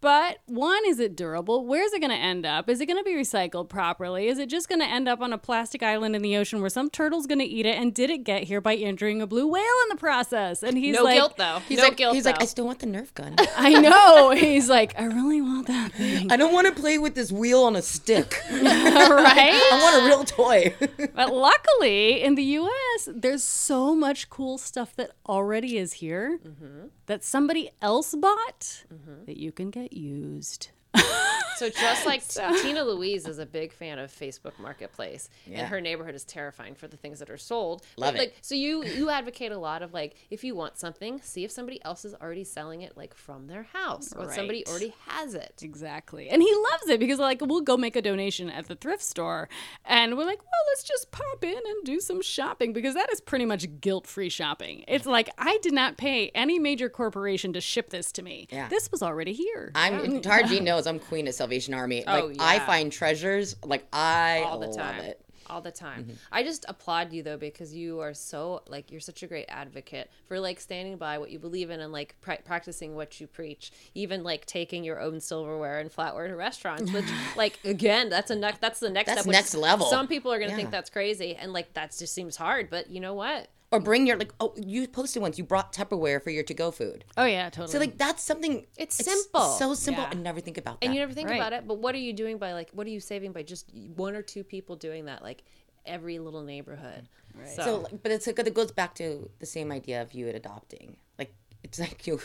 But 0.00 0.38
one, 0.46 0.82
is 0.86 1.00
it 1.00 1.16
durable? 1.16 1.66
Where's 1.66 1.92
it 1.92 2.00
going 2.00 2.12
to 2.12 2.16
end 2.16 2.46
up? 2.46 2.68
Is 2.68 2.80
it 2.80 2.86
going 2.86 2.98
to 2.98 3.04
be 3.04 3.14
recycled 3.14 3.68
properly? 3.68 4.28
Is 4.28 4.38
it 4.38 4.48
just 4.48 4.68
going 4.68 4.80
to 4.80 4.86
end 4.86 5.08
up 5.08 5.20
on 5.20 5.32
a 5.32 5.38
plastic 5.38 5.82
island 5.82 6.14
in 6.14 6.22
the 6.22 6.36
ocean 6.36 6.60
where 6.60 6.70
some 6.70 6.88
turtle's 6.88 7.26
going 7.26 7.40
to 7.40 7.44
eat 7.44 7.66
it? 7.66 7.76
And 7.76 7.92
did 7.92 8.08
it 8.08 8.22
get 8.22 8.44
here 8.44 8.60
by 8.60 8.74
injuring 8.74 9.20
a 9.20 9.26
blue 9.26 9.48
whale 9.48 9.64
in 9.82 9.88
the 9.88 9.96
process? 9.96 10.62
And 10.62 10.78
he's 10.78 10.94
No 10.94 11.02
like, 11.02 11.16
guilt 11.16 11.36
though. 11.36 11.60
He's 11.68 11.78
no 11.78 11.84
like, 11.84 11.96
guilt 11.96 12.14
he's 12.14 12.24
though. 12.24 12.30
like, 12.30 12.42
I 12.42 12.44
still 12.46 12.66
want 12.66 12.78
the 12.78 12.86
Nerf 12.86 13.12
gun. 13.14 13.34
I 13.56 13.70
know. 13.80 14.30
He's 14.30 14.68
like, 14.68 14.98
I 14.98 15.04
really 15.04 15.40
want 15.40 15.66
that 15.66 15.92
thing. 15.92 16.30
I 16.30 16.36
don't 16.36 16.52
want 16.52 16.68
to 16.68 16.80
play 16.80 16.98
with 16.98 17.16
this 17.16 17.32
wheel 17.32 17.64
on 17.64 17.74
a 17.74 17.82
stick. 17.82 18.40
right? 18.52 19.60
I 19.72 19.80
want 19.82 20.02
a 20.02 20.06
real 20.06 20.24
toy. 20.24 20.74
But 21.14 21.34
luckily, 21.34 22.22
in 22.22 22.36
the 22.36 22.44
US, 22.44 23.08
there's 23.12 23.42
so 23.42 23.96
much 23.96 24.30
cool 24.30 24.58
stuff 24.58 24.94
that 24.94 25.10
already 25.28 25.76
is 25.76 25.94
here 25.94 26.38
mm-hmm. 26.46 26.86
That 27.08 27.24
somebody 27.24 27.70
else 27.82 28.14
bought 28.14 28.84
mm-hmm. 28.92 29.24
that 29.26 29.36
you 29.36 29.50
can 29.50 29.70
get 29.70 29.92
used. 29.92 30.68
So 31.58 31.68
just 31.68 32.06
like 32.06 32.26
Tina 32.62 32.84
Louise 32.84 33.26
is 33.26 33.38
a 33.38 33.46
big 33.46 33.72
fan 33.72 33.98
of 33.98 34.10
Facebook 34.12 34.58
Marketplace, 34.58 35.28
Yeah. 35.46 35.60
and 35.60 35.68
her 35.68 35.80
neighborhood 35.80 36.14
is 36.14 36.24
terrifying 36.24 36.74
for 36.74 36.86
the 36.88 36.96
things 36.96 37.18
that 37.18 37.30
are 37.30 37.36
sold. 37.38 37.82
Love 37.96 38.14
But, 38.14 38.14
it. 38.14 38.18
Like, 38.18 38.34
so 38.42 38.54
you 38.54 38.84
you 38.84 39.10
advocate 39.10 39.52
a 39.52 39.58
lot 39.58 39.82
of 39.82 39.92
like 39.92 40.14
if 40.30 40.44
you 40.44 40.54
want 40.54 40.78
something, 40.78 41.20
see 41.22 41.44
if 41.44 41.50
somebody 41.50 41.82
else 41.84 42.04
is 42.04 42.14
already 42.14 42.44
selling 42.44 42.82
it 42.82 42.96
like 42.96 43.14
from 43.14 43.46
their 43.46 43.64
house 43.64 44.12
or 44.12 44.32
somebody 44.32 44.66
already 44.66 44.94
has 45.06 45.34
it. 45.34 45.60
Exactly. 45.62 46.28
And 46.28 46.42
he 46.42 46.54
loves 46.72 46.88
it 46.88 47.00
because, 47.00 47.18
like, 47.18 47.40
we'll 47.40 47.60
go 47.60 47.76
make 47.76 47.96
a 47.96 48.02
donation 48.02 48.48
at 48.50 48.66
the 48.66 48.74
thrift 48.74 49.02
store 49.02 49.48
and 49.84 50.16
we're 50.16 50.24
like, 50.24 50.38
well, 50.40 50.62
let's 50.68 50.82
just 50.82 51.10
pop 51.10 51.42
in 51.44 51.56
and 51.56 51.84
do 51.84 52.00
some 52.00 52.22
shopping 52.22 52.72
because 52.72 52.94
that 52.94 53.10
is 53.12 53.20
pretty 53.20 53.44
much 53.44 53.66
guilt 53.80 54.06
free 54.06 54.28
shopping. 54.28 54.84
It's 54.86 55.06
like, 55.06 55.30
I 55.38 55.58
did 55.62 55.72
not 55.72 55.96
pay 55.96 56.30
any 56.34 56.58
major 56.58 56.88
corporation 56.88 57.52
to 57.54 57.60
ship 57.60 57.90
this 57.90 58.12
to 58.12 58.22
me. 58.22 58.46
Yeah. 58.50 58.68
This 58.68 58.90
was 58.90 59.02
already 59.02 59.32
here. 59.32 59.72
I'm 59.74 60.20
Tarji 60.20 60.62
knows 60.62 60.86
I'm 60.86 60.98
queen 60.98 61.26
of 61.28 61.34
Salvation 61.48 61.74
Army. 61.74 62.04
Like 62.06 62.24
Oh, 62.24 62.32
I 62.38 62.58
find 62.60 62.92
treasures. 62.92 63.56
Like 63.64 63.86
I 63.92 64.42
all 64.46 64.58
the 64.58 64.66
love 64.66 64.76
time 64.76 65.00
it. 65.00 65.20
all 65.50 65.62
the 65.62 65.70
time 65.72 66.04
Mm-hmm. 66.04 66.12
i 66.30 66.42
just 66.42 66.66
applaud 66.68 67.10
you 67.10 67.22
though 67.22 67.38
because 67.38 67.74
you 67.74 68.00
are 68.00 68.12
so 68.12 68.62
like 68.68 68.90
you're 68.90 69.00
such 69.00 69.22
a 69.22 69.26
great 69.26 69.46
advocate 69.48 70.10
for 70.26 70.38
like 70.38 70.60
standing 70.60 70.98
by 70.98 71.16
what 71.16 71.30
you 71.30 71.38
believe 71.38 71.70
in 71.70 71.80
and 71.80 71.90
like 71.90 72.14
pra- 72.20 72.42
practicing 72.44 72.94
what 72.94 73.18
you 73.18 73.26
preach 73.26 73.72
even 73.94 74.22
like 74.22 74.44
taking 74.44 74.84
your 74.84 75.00
own 75.00 75.20
silverware 75.20 75.78
and 75.78 75.90
flatware 75.90 76.28
to 76.28 76.36
restaurants 76.36 76.92
which 76.92 77.06
like 77.36 77.58
again 77.64 78.10
that's 78.10 78.30
a 78.30 78.36
next 78.36 78.60
that's 78.60 78.78
the 78.80 78.90
next 78.90 79.08
That's 79.08 79.22
step 79.22 79.32
next 79.32 79.54
level. 79.54 79.86
some 79.86 80.06
people 80.06 80.30
are 80.30 80.38
gonna 80.38 80.54
think 80.54 80.70
that's 80.70 80.90
crazy 80.90 81.34
and 81.34 81.54
like 81.54 81.72
that 81.72 81.96
just 81.98 82.12
seems 82.14 82.36
hard 82.36 82.68
but 82.68 82.90
you 82.90 83.00
know 83.00 83.14
what 83.14 83.48
Or 83.70 83.80
bring 83.80 84.06
your 84.06 84.16
like. 84.16 84.32
Oh, 84.40 84.54
you 84.56 84.88
posted 84.88 85.20
once. 85.20 85.36
You 85.36 85.44
brought 85.44 85.74
Tupperware 85.74 86.22
for 86.22 86.30
your 86.30 86.42
to-go 86.42 86.70
food. 86.70 87.04
oh, 87.18 87.24
yeah, 87.26 87.50
totally. 87.50 87.70
So 87.72 87.78
like 87.78 87.98
that's 87.98 88.22
something. 88.22 88.66
It's 88.78 88.96
simple. 88.96 89.42
So 89.58 89.74
simple. 89.74 90.04
Yeah. 90.04 90.10
I 90.12 90.14
never 90.14 90.40
think 90.40 90.56
about 90.56 90.80
that. 90.80 90.86
and 90.86 90.94
you 90.94 91.00
never 91.00 91.12
think 91.12 91.28
Right. 91.28 91.36
about 91.36 91.52
it 91.52 91.66
but 91.68 91.78
what 91.78 91.94
are 91.94 91.98
you 91.98 92.12
doing 92.14 92.38
by 92.38 92.54
like 92.54 92.70
what 92.72 92.86
are 92.86 92.90
you 92.90 93.00
saving 93.00 93.32
by 93.32 93.42
just 93.42 93.70
one 93.96 94.14
or 94.16 94.22
two 94.22 94.42
people 94.42 94.74
doing 94.76 95.04
that 95.06 95.22
like 95.22 95.42
every 95.84 96.18
little 96.18 96.42
neighborhood 96.42 97.08
right 97.34 97.48
so, 97.48 97.62
So, 97.62 97.76
like, 97.80 98.02
but 98.02 98.10
it's 98.12 98.26
like, 98.26 98.38
it 98.38 98.54
goes 98.54 98.72
back 98.72 98.94
to 98.96 99.28
the 99.38 99.46
same 99.46 99.70
idea 99.70 100.00
of 100.02 100.12
you 100.14 100.28
at 100.28 100.34
adopting. 100.34 100.96
Like 101.18 101.32
it's 101.62 101.78
like 101.84 102.06
you 102.06 102.20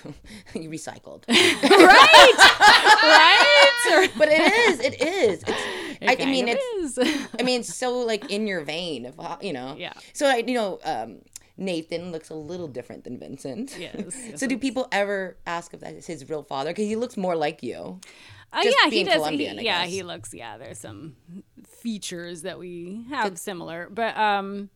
you 0.54 0.70
recycled. 0.70 1.24
right? 1.28 2.38
Right? 3.04 4.10
But 4.18 4.30
it 4.32 4.42
is. 4.42 4.80
It 4.80 5.02
is. 5.02 5.44
It's, 5.46 5.62
I, 6.02 6.18
I 6.24 6.26
mean, 6.26 6.48
it's. 6.48 6.98
is. 6.98 7.28
I 7.40 7.44
mean, 7.44 7.60
it's 7.62 7.74
so 7.76 8.00
like 8.00 8.32
in 8.32 8.48
your 8.48 8.62
vein 8.64 9.06
of 9.06 9.44
you 9.44 9.54
know. 9.54 9.76
Yeah. 9.78 9.94
So 10.14 10.26
I, 10.26 10.38
you 10.38 10.54
know, 10.56 10.80
um, 10.84 11.20
Nathan 11.58 12.12
looks 12.12 12.30
a 12.30 12.36
little 12.36 12.68
different 12.68 13.04
than 13.04 13.20
Vincent. 13.20 13.76
Yes, 13.78 13.96
yes, 14.28 14.40
so 14.40 14.48
do 14.48 14.58
people 14.58 14.88
ever 14.92 15.38
ask 15.46 15.74
if 15.74 15.82
that 15.82 15.94
is 15.94 16.08
his 16.08 16.30
real 16.30 16.44
father? 16.44 16.72
Because 16.72 16.86
he 16.86 16.96
looks 16.96 17.18
more 17.18 17.36
like 17.36 17.62
you. 17.62 18.00
Uh, 18.52 18.62
yeah, 18.64 18.90
he 18.90 19.04
does. 19.04 19.16
Colombian, 19.16 19.58
he, 19.58 19.66
yeah, 19.66 19.86
he 19.86 20.04
looks. 20.04 20.34
Yeah, 20.34 20.58
there's 20.58 20.80
some 20.80 21.16
features 21.68 22.44
that 22.44 22.60
we 22.60 23.06
have 23.10 23.38
similar, 23.40 23.88
but 23.90 24.16
um, 24.16 24.70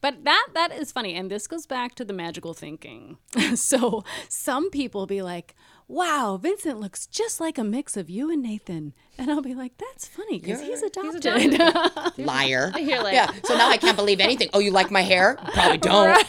but 0.00 0.22
that 0.24 0.48
that 0.54 0.72
is 0.72 0.92
funny, 0.92 1.14
and 1.14 1.30
this 1.30 1.46
goes 1.46 1.66
back 1.66 1.94
to 1.96 2.04
the 2.04 2.12
magical 2.12 2.54
thinking. 2.54 3.18
so 3.54 4.04
some 4.28 4.70
people 4.70 5.06
be 5.06 5.22
like, 5.22 5.54
"Wow, 5.88 6.38
Vincent 6.40 6.80
looks 6.80 7.06
just 7.06 7.40
like 7.40 7.58
a 7.58 7.64
mix 7.64 7.96
of 7.96 8.08
you 8.10 8.30
and 8.30 8.42
Nathan," 8.42 8.94
and 9.18 9.30
I'll 9.30 9.42
be 9.42 9.54
like, 9.54 9.72
"That's 9.78 10.06
funny 10.06 10.38
because 10.40 10.60
he's 10.60 10.80
You're- 10.82 10.88
adopted." 10.88 12.16
Liar. 12.24 12.72
You're 12.78 13.02
like- 13.02 13.14
yeah. 13.14 13.30
So 13.44 13.56
now 13.56 13.68
I 13.70 13.76
can't 13.76 13.96
believe 13.96 14.20
anything. 14.20 14.48
Oh, 14.54 14.58
you 14.60 14.70
like 14.70 14.90
my 14.90 15.02
hair? 15.02 15.36
Probably 15.52 15.78
don't. 15.78 16.24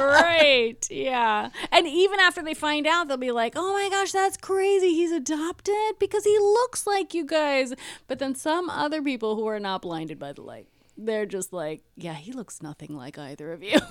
right. 0.00 0.76
Yeah. 0.90 1.50
And 1.72 1.86
even 1.86 2.20
after 2.20 2.42
they 2.42 2.54
find 2.54 2.86
out, 2.86 3.08
they'll 3.08 3.16
be 3.16 3.30
like, 3.32 3.54
oh 3.56 3.72
my 3.72 3.88
gosh, 3.90 4.12
that's 4.12 4.36
crazy. 4.36 4.94
He's 4.94 5.12
adopted 5.12 5.74
because 5.98 6.24
he 6.24 6.38
looks 6.38 6.86
like 6.86 7.14
you 7.14 7.24
guys. 7.24 7.74
But 8.06 8.18
then 8.18 8.34
some 8.34 8.68
other 8.70 9.02
people 9.02 9.36
who 9.36 9.46
are 9.46 9.60
not 9.60 9.82
blinded 9.82 10.18
by 10.18 10.32
the 10.32 10.42
light, 10.42 10.66
they're 10.96 11.26
just 11.26 11.52
like, 11.52 11.82
yeah, 11.96 12.14
he 12.14 12.32
looks 12.32 12.62
nothing 12.62 12.96
like 12.96 13.18
either 13.18 13.52
of 13.52 13.62
you. 13.62 13.78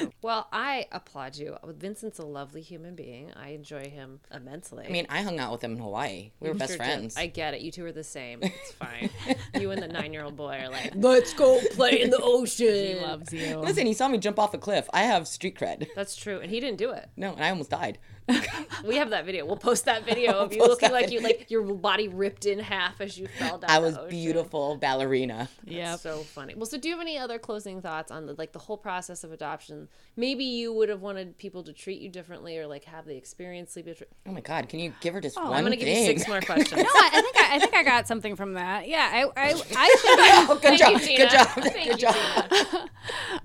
Well, 0.22 0.48
I 0.52 0.86
applaud 0.92 1.36
you. 1.36 1.56
Vincent's 1.64 2.18
a 2.18 2.24
lovely 2.24 2.62
human 2.62 2.94
being. 2.94 3.32
I 3.36 3.50
enjoy 3.50 3.90
him 3.90 4.20
immensely. 4.34 4.86
I 4.86 4.90
mean, 4.90 5.06
I 5.08 5.22
hung 5.22 5.38
out 5.38 5.52
with 5.52 5.62
him 5.64 5.72
in 5.72 5.78
Hawaii. 5.78 6.32
We 6.40 6.48
were 6.48 6.54
best 6.54 6.76
friends. 6.76 7.16
I 7.16 7.26
get 7.26 7.54
it. 7.54 7.60
You 7.60 7.70
two 7.70 7.84
are 7.84 7.92
the 7.92 8.04
same. 8.04 8.40
It's 8.42 8.72
fine. 8.78 9.10
you 9.54 9.70
and 9.70 9.82
the 9.82 9.88
nine-year-old 9.88 10.36
boy 10.36 10.58
are 10.62 10.68
like, 10.68 10.92
Let's 10.94 11.32
go 11.34 11.60
play 11.72 12.00
in 12.02 12.10
the 12.10 12.20
ocean. 12.22 12.66
he 12.66 12.94
loves 13.00 13.32
you. 13.32 13.58
Listen, 13.58 13.86
he 13.86 13.92
saw 13.94 14.08
me 14.08 14.18
jump 14.18 14.38
off 14.38 14.52
a 14.54 14.58
cliff. 14.58 14.88
I 14.92 15.02
have 15.02 15.26
street 15.28 15.58
cred. 15.58 15.88
that's 15.94 16.16
true, 16.16 16.38
and 16.40 16.50
he 16.50 16.60
didn't 16.60 16.78
do 16.78 16.90
it. 16.92 17.08
No, 17.16 17.32
and 17.34 17.44
I 17.44 17.50
almost 17.50 17.70
died. 17.70 17.98
We 18.84 18.96
have 18.96 19.10
that 19.10 19.26
video. 19.26 19.44
We'll 19.44 19.58
post 19.58 19.84
that 19.84 20.06
video 20.06 20.32
of 20.32 20.52
you 20.54 20.60
post 20.60 20.70
looking 20.70 20.90
like 20.92 21.10
you 21.10 21.20
like 21.20 21.50
your 21.50 21.62
body 21.62 22.08
ripped 22.08 22.46
in 22.46 22.58
half 22.58 23.00
as 23.02 23.18
you 23.18 23.26
fell 23.38 23.58
down. 23.58 23.68
I 23.70 23.74
the 23.78 23.86
was 23.86 23.96
ocean. 23.98 24.08
beautiful 24.08 24.76
ballerina. 24.76 25.48
Yeah. 25.66 25.96
So 25.96 26.20
funny. 26.20 26.54
Well, 26.54 26.64
so 26.64 26.78
do 26.78 26.88
you 26.88 26.94
have 26.94 27.02
any 27.02 27.18
other 27.18 27.38
closing 27.38 27.82
thoughts 27.82 28.10
on 28.10 28.24
the 28.24 28.34
like 28.38 28.52
the 28.52 28.58
whole 28.58 28.78
process 28.78 29.22
of 29.22 29.32
adoption? 29.32 29.88
Maybe 30.16 30.44
you 30.44 30.72
would 30.72 30.88
have 30.88 31.02
wanted 31.02 31.36
people 31.36 31.62
to 31.64 31.74
treat 31.74 32.00
you 32.00 32.08
differently 32.08 32.56
or 32.58 32.66
like 32.66 32.84
have 32.84 33.04
the 33.04 33.16
experience 33.16 33.72
sleep. 33.72 33.84
different- 33.84 34.12
Oh 34.26 34.32
my 34.32 34.40
God, 34.40 34.68
can 34.70 34.80
you 34.80 34.94
give 35.00 35.12
her 35.12 35.20
just 35.20 35.36
oh, 35.38 35.44
one 35.44 35.52
I'm 35.58 35.64
gonna 35.64 35.76
give 35.76 35.88
you 35.88 36.06
six 36.06 36.26
more 36.26 36.40
questions. 36.52 36.72
No, 36.82 36.88
I, 36.88 37.10
I 37.12 37.20
think 37.20 37.36
I, 37.36 37.56
I 37.56 37.58
think 37.58 37.74
I 37.74 37.82
got 37.82 38.08
something 38.08 38.34
from 38.34 38.54
that. 38.54 38.88
Yeah, 38.88 39.10
I 39.12 39.24
I, 39.36 39.48
I 39.50 39.52
think 39.98 40.48
Oh, 40.50 40.54
good 40.54 40.62
Thank 40.62 40.80
job. 40.80 40.90
you, 40.92 40.98
good 40.98 41.06
Tina. 41.06 41.30
job. 41.30 41.48
Thank 41.48 41.74
good 41.74 41.86
you, 41.86 41.96
job. 41.96 42.14
Tina. 42.50 42.88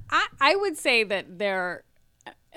I, 0.09 0.27
I 0.39 0.55
would 0.55 0.77
say 0.77 1.03
that 1.03 1.37
there 1.39 1.83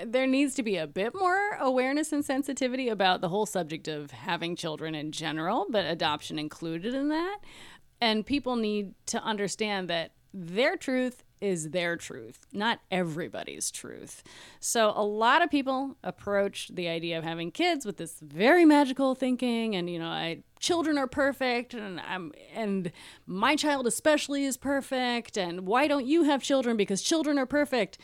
there 0.05 0.27
needs 0.27 0.55
to 0.55 0.63
be 0.63 0.77
a 0.77 0.87
bit 0.87 1.13
more 1.13 1.57
awareness 1.59 2.11
and 2.11 2.23
sensitivity 2.23 2.89
about 2.89 3.21
the 3.21 3.29
whole 3.29 3.45
subject 3.45 3.87
of 3.87 4.11
having 4.11 4.55
children 4.55 4.95
in 4.95 5.11
general, 5.11 5.65
but 5.69 5.85
adoption 5.85 6.39
included 6.39 6.93
in 6.93 7.09
that. 7.09 7.39
And 8.01 8.25
people 8.25 8.55
need 8.55 8.93
to 9.07 9.21
understand 9.21 9.89
that 9.89 10.11
their 10.33 10.77
truth 10.77 11.23
is 11.41 11.69
their 11.71 11.95
truth, 11.95 12.45
not 12.51 12.79
everybody's 12.91 13.71
truth. 13.71 14.23
So 14.59 14.91
a 14.95 15.03
lot 15.03 15.41
of 15.41 15.49
people 15.49 15.97
approach 16.03 16.69
the 16.73 16.87
idea 16.89 17.17
of 17.17 17.23
having 17.23 17.51
kids 17.51 17.85
with 17.85 17.97
this 17.97 18.19
very 18.19 18.65
magical 18.65 19.15
thinking 19.15 19.75
and 19.75 19.89
you 19.89 19.99
know, 19.99 20.07
I 20.07 20.43
children 20.59 20.97
are 20.97 21.07
perfect 21.07 21.73
and 21.73 22.01
I'm 22.01 22.33
and 22.53 22.91
my 23.25 23.55
child 23.55 23.87
especially 23.87 24.43
is 24.43 24.57
perfect 24.57 25.37
and 25.37 25.61
why 25.61 25.87
don't 25.87 26.05
you 26.05 26.23
have 26.23 26.43
children 26.43 26.75
because 26.75 27.01
children 27.01 27.39
are 27.39 27.45
perfect. 27.45 27.97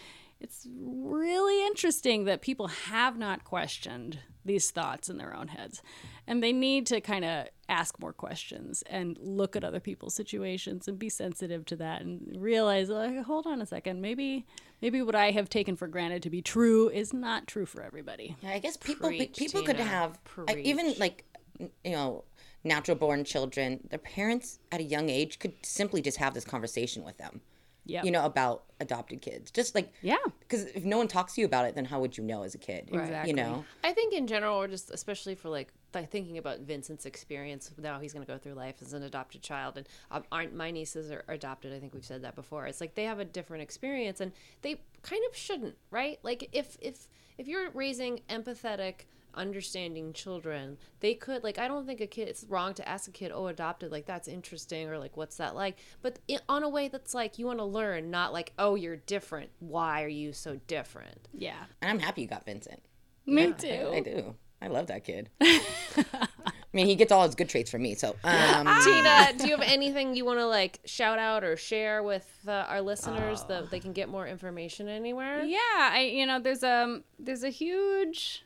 It's 0.46 0.68
really 0.80 1.66
interesting 1.66 2.26
that 2.26 2.41
people 2.41 2.68
have 2.68 3.18
not 3.18 3.43
questioned 3.43 4.20
these 4.46 4.70
thoughts 4.70 5.10
in 5.10 5.18
their 5.18 5.36
own 5.36 5.48
heads. 5.48 5.82
And 6.28 6.43
they 6.43 6.54
need 6.54 6.86
to 6.86 7.02
kind 7.02 7.26
of 7.26 7.48
ask 7.68 8.00
more 8.00 8.14
questions 8.14 8.84
and 8.88 9.18
look 9.20 9.56
at 9.56 9.64
other 9.64 9.80
people's 9.80 10.14
situations 10.14 10.88
and 10.88 11.00
be 11.00 11.10
sensitive 11.10 11.66
to 11.66 11.76
that 11.78 12.04
and 12.04 12.36
realize 12.38 12.89
like 12.89 13.24
hold 13.24 13.48
on 13.48 13.60
a 13.60 13.66
second, 13.66 14.02
maybe 14.02 14.46
maybe 14.84 15.02
what 15.02 15.16
I 15.16 15.32
have 15.32 15.50
taken 15.50 15.76
for 15.76 15.88
granted 15.88 16.22
to 16.22 16.30
be 16.30 16.43
true 16.43 16.89
is 16.89 17.12
not 17.12 17.48
true 17.48 17.66
for 17.66 17.82
everybody. 17.82 18.36
Yeah, 18.43 18.52
I 18.52 18.60
guess 18.60 18.78
people 18.78 19.10
Preach, 19.10 19.36
people 19.36 19.64
could 19.64 19.78
have 19.78 20.20
I- 20.48 20.58
even 20.58 20.93
like 21.00 21.26
you 21.58 21.91
know 21.91 22.24
natural 22.64 22.98
born 22.98 23.24
children. 23.24 23.80
Their 23.89 23.98
parents 23.98 24.60
at 24.72 24.80
a 24.80 24.84
young 24.84 25.10
age 25.10 25.39
could 25.39 25.54
simply 25.64 26.04
just 26.04 26.18
have 26.18 26.36
this 26.36 26.46
conversation 26.46 27.04
with 27.04 27.18
them. 27.18 27.41
Yeah. 27.86 28.04
You 28.04 28.12
know 28.12 28.26
about 28.26 28.64
adopted 28.80 29.22
kids, 29.22 29.52
just 29.52 29.76
like 29.76 29.92
Yeah. 30.02 30.16
because 30.40 30.66
if 30.66 30.84
no 30.84 30.98
one 30.98 31.08
talks 31.08 31.34
to 31.36 31.42
you 31.42 31.46
about 31.46 31.66
it, 31.66 31.76
then 31.76 31.86
how 31.86 32.00
would 32.02 32.18
you 32.18 32.24
know 32.24 32.44
as 32.44 32.56
a 32.56 32.58
kid? 32.58 32.90
Exactly. 32.92 33.30
You 33.30 33.36
know. 33.36 33.64
I 33.84 33.94
think 33.94 34.14
in 34.14 34.28
general, 34.28 34.58
or 34.62 34.68
just 34.68 34.92
especially 34.92 35.36
for 35.36 35.50
like 35.50 35.72
th- 35.94 36.08
thinking 36.10 36.38
about 36.38 36.60
Vincent's 36.62 37.06
experience 37.06 37.72
now, 37.78 38.00
he's 38.00 38.12
going 38.12 38.26
to 38.26 38.32
go 38.32 38.38
through 38.38 38.54
life 38.54 38.76
as 38.82 38.94
an 38.94 39.04
adopted 39.04 39.42
child, 39.42 39.78
and 39.78 39.88
um, 40.12 40.24
aren't 40.32 40.56
my 40.56 40.72
nieces 40.72 41.12
are 41.12 41.24
adopted. 41.28 41.74
I 41.74 41.80
think 41.80 41.94
we've 41.94 42.04
said 42.04 42.24
that 42.24 42.36
before. 42.36 42.66
It's 42.66 42.82
like 42.82 42.96
they 42.96 43.04
have 43.06 43.20
a 43.20 43.26
different 43.26 43.64
experience, 43.64 44.20
and 44.20 44.32
they 44.62 44.82
kind 45.04 45.22
of 45.30 45.36
shouldn't, 45.38 45.76
right? 45.92 46.20
Like 46.24 46.50
if 46.52 46.78
if 46.82 47.08
if 47.38 47.48
you're 47.48 47.70
raising 47.72 48.22
empathetic 48.30 49.06
understanding 49.36 50.14
children 50.14 50.78
they 51.00 51.14
could 51.14 51.44
like 51.44 51.58
i 51.58 51.68
don't 51.68 51.86
think 51.86 52.02
a 52.02 52.08
kid 52.08 52.28
it's 52.28 52.44
wrong 52.50 52.74
to 52.74 52.88
ask 52.88 53.08
a 53.08 53.12
kid 53.12 53.32
oh 53.34 53.48
adopted 53.48 53.92
like 53.92 54.06
that's 54.06 54.28
interesting 54.28 54.88
or 54.90 54.98
like 54.98 55.16
what's 55.18 55.38
that 55.38 55.56
like 55.56 55.78
but 56.02 56.20
in, 56.28 56.40
on 56.50 56.64
a 56.64 56.70
way 56.70 56.88
that's 56.88 57.14
like 57.14 57.38
you 57.40 57.46
want 57.46 57.60
to 57.60 57.66
learn 57.66 58.10
not 58.12 58.32
like 58.34 58.54
oh 58.60 58.76
you're 58.76 58.96
different 58.96 59.50
why 59.60 60.04
are 60.04 60.08
you 60.08 60.32
so 60.34 60.60
different 60.68 61.28
Yeah. 61.34 61.56
And 61.82 61.92
I'm 61.92 62.00
happy 62.00 62.22
you 62.22 62.28
got 62.28 62.46
Vincent. 62.46 62.82
Me 63.26 63.52
too. 63.54 63.68
I 63.94 64.00
too. 64.02 64.04
do. 64.04 64.36
I 64.62 64.68
love 64.68 64.88
that 64.88 65.04
kid. 65.04 65.30
I 65.42 66.28
mean, 66.74 66.88
he 66.88 66.96
gets 66.96 67.12
all 67.12 67.24
his 67.26 67.36
good 67.36 67.50
traits 67.50 67.72
from 67.72 67.82
me. 67.82 67.96
So, 67.96 68.16
um, 68.24 68.68
Tina, 68.84 69.34
do 69.38 69.48
you 69.48 69.52
have 69.58 69.62
anything 69.66 70.16
you 70.16 70.26
want 70.26 70.40
to 70.40 70.46
like 70.48 70.80
shout 70.86 71.20
out 71.20 71.44
or 71.44 71.56
share 71.58 72.04
with 72.04 72.28
uh, 72.48 72.52
our 72.70 72.82
listeners 72.82 73.42
Oh. 73.44 73.48
that 73.50 73.72
they 73.72 73.80
can 73.80 73.94
get 73.94 74.10
more 74.10 74.28
information 74.28 74.88
anywhere? 74.88 75.44
Yeah, 75.44 75.58
I 75.76 76.02
you 76.14 76.26
know 76.26 76.40
there's 76.40 76.64
um 76.64 77.04
there's 77.20 77.44
a 77.44 77.50
huge 77.50 78.45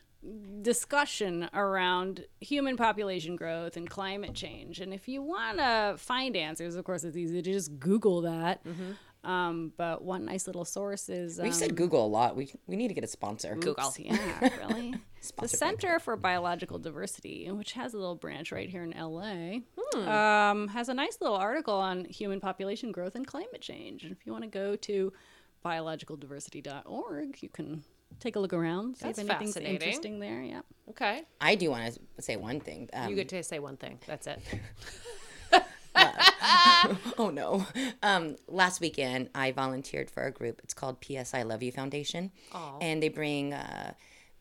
discussion 0.62 1.48
around 1.54 2.24
human 2.40 2.76
population 2.76 3.36
growth 3.36 3.76
and 3.76 3.88
climate 3.88 4.34
change, 4.34 4.80
and 4.80 4.92
if 4.92 5.08
you 5.08 5.22
want 5.22 5.58
to 5.58 5.94
find 5.98 6.36
answers, 6.36 6.76
of 6.76 6.84
course 6.84 7.04
it's 7.04 7.16
easy 7.16 7.40
to 7.42 7.52
just 7.52 7.78
Google 7.78 8.22
that. 8.22 8.62
Um, 9.22 9.74
but 9.76 10.02
one 10.02 10.24
nice 10.24 10.46
little 10.46 10.64
source 10.64 11.10
is 11.10 11.38
um, 11.38 11.44
we've 11.44 11.54
said 11.54 11.76
Google 11.76 12.06
a 12.06 12.08
lot. 12.08 12.36
We 12.36 12.52
we 12.66 12.76
need 12.76 12.88
to 12.88 12.94
get 12.94 13.04
a 13.04 13.06
sponsor. 13.06 13.54
Google. 13.54 13.92
yeah, 13.98 14.48
really. 14.58 14.94
the 15.42 15.46
Center 15.48 15.98
for 15.98 16.16
Biological 16.16 16.78
Diversity, 16.78 17.50
which 17.50 17.72
has 17.72 17.92
a 17.92 17.98
little 17.98 18.14
branch 18.14 18.50
right 18.50 18.70
here 18.70 18.82
in 18.82 18.92
LA, 18.98 19.58
Hmm. 19.92 20.08
um, 20.08 20.68
has 20.68 20.88
a 20.88 20.94
nice 20.94 21.18
little 21.20 21.36
article 21.36 21.74
on 21.74 22.06
human 22.06 22.40
population 22.40 22.92
growth 22.92 23.14
and 23.14 23.26
climate 23.26 23.60
change. 23.60 24.04
And 24.04 24.12
if 24.12 24.24
you 24.24 24.32
want 24.32 24.44
to 24.44 24.50
go 24.50 24.74
to 24.76 25.12
biologicaldiversity.org, 25.66 27.42
you 27.42 27.48
can 27.50 27.84
take 28.18 28.36
a 28.36 28.40
look 28.40 28.52
around, 28.52 28.96
see 28.96 29.06
That's 29.06 29.18
if 29.18 29.30
anything's 29.30 29.56
interesting 29.56 30.20
there. 30.20 30.42
Yeah. 30.42 30.60
Okay. 30.90 31.22
I 31.40 31.54
do 31.54 31.70
want 31.70 31.98
to 32.16 32.22
say 32.22 32.36
one 32.36 32.60
thing. 32.60 32.88
Um, 32.92 33.10
You 33.10 33.16
get 33.16 33.28
to 33.30 33.42
say 33.42 33.58
one 33.58 33.76
thing. 33.76 33.98
That's 34.06 34.26
it. 34.26 34.40
oh 37.18 37.30
no. 37.32 37.66
Um, 38.02 38.36
last 38.48 38.80
weekend, 38.80 39.30
I 39.34 39.52
volunteered 39.52 40.10
for 40.10 40.24
a 40.24 40.30
group. 40.30 40.60
It's 40.64 40.74
called 40.74 41.00
PS 41.00 41.34
I 41.34 41.42
Love 41.42 41.62
You 41.62 41.72
Foundation, 41.72 42.30
and 42.80 43.02
they 43.02 43.08
bring 43.08 43.52
uh, 43.52 43.94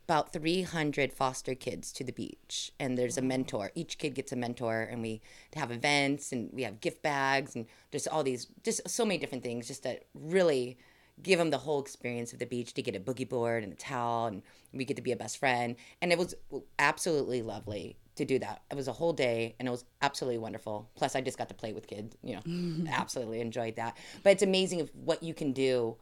about 0.05 0.33
300 0.33 1.13
foster 1.13 1.53
kids 1.53 1.91
to 1.93 2.03
the 2.03 2.11
beach. 2.11 2.71
And 2.79 2.97
there's 2.97 3.17
a 3.17 3.21
mentor. 3.21 3.71
Each 3.75 3.97
kid 3.97 4.15
gets 4.15 4.31
a 4.31 4.35
mentor, 4.35 4.81
and 4.81 5.01
we 5.01 5.21
have 5.55 5.71
events, 5.71 6.31
and 6.31 6.49
we 6.51 6.63
have 6.63 6.81
gift 6.81 7.03
bags, 7.03 7.55
and 7.55 7.65
just 7.91 8.07
all 8.07 8.23
these, 8.23 8.47
just 8.63 8.87
so 8.89 9.05
many 9.05 9.19
different 9.19 9.43
things, 9.43 9.67
just 9.67 9.83
to 9.83 9.99
really 10.13 10.77
give 11.21 11.39
them 11.39 11.49
the 11.49 11.57
whole 11.57 11.81
experience 11.81 12.33
of 12.33 12.39
the 12.39 12.45
beach 12.45 12.73
to 12.73 12.81
get 12.81 12.95
a 12.95 12.99
boogie 12.99 13.27
board 13.27 13.63
and 13.63 13.73
a 13.73 13.75
towel 13.75 14.27
and 14.27 14.41
we 14.73 14.85
get 14.85 14.97
to 14.97 15.03
be 15.03 15.11
a 15.11 15.15
best 15.15 15.37
friend. 15.37 15.75
And 16.01 16.11
it 16.11 16.17
was 16.17 16.35
absolutely 16.77 17.41
lovely 17.41 17.97
to 18.15 18.25
do 18.25 18.39
that. 18.39 18.61
It 18.69 18.75
was 18.75 18.87
a 18.87 18.93
whole 18.93 19.13
day 19.13 19.55
and 19.59 19.67
it 19.67 19.71
was 19.71 19.85
absolutely 20.01 20.37
wonderful. 20.37 20.89
Plus 20.95 21.15
i 21.15 21.21
just 21.21 21.37
got 21.37 21.49
to 21.49 21.55
play 21.55 21.73
with 21.73 21.87
kids 21.87 22.15
you 22.23 22.35
know 22.35 22.87
absolutely 22.91 23.41
enjoyed 23.41 23.75
that. 23.77 23.97
But 24.23 24.31
it's 24.31 24.43
amazing 24.43 24.89
what 24.93 25.23
you 25.23 25.33
can 25.33 25.53
do 25.53 25.97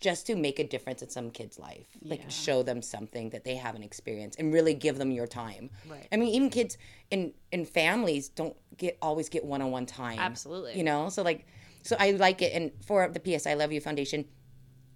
just 0.00 0.26
to 0.26 0.34
make 0.34 0.58
a 0.58 0.64
difference 0.64 1.00
in 1.00 1.08
some 1.08 1.30
kid's 1.30 1.60
life 1.60 1.86
like 2.02 2.28
show 2.28 2.64
them 2.64 2.82
something 2.82 3.30
that 3.30 3.44
they 3.44 3.54
haven't 3.54 3.84
experienced 3.84 4.36
and 4.40 4.52
really 4.52 4.74
give 4.74 4.98
them 4.98 5.12
your 5.12 5.28
time. 5.28 5.70
Right. 5.88 6.08
i 6.10 6.16
mean 6.16 6.34
even 6.34 6.50
kids 6.50 6.76
in 7.12 7.32
in 7.52 7.64
families 7.64 8.28
don't 8.28 8.56
get 8.76 8.98
always 9.00 9.28
get 9.28 9.44
one-on-one 9.44 9.86
time 9.86 10.18
Absolutely. 10.18 10.76
you 10.76 10.82
know? 10.82 11.08
So 11.08 11.22
like 11.22 11.46
so 11.82 11.96
i 12.00 12.10
like 12.10 12.42
it. 12.42 12.52
And 12.52 12.72
for 12.84 13.08
the 13.08 13.20
ps 13.20 13.46
i 13.46 13.54
love 13.54 13.70
you 13.70 13.80
foundation 13.80 14.24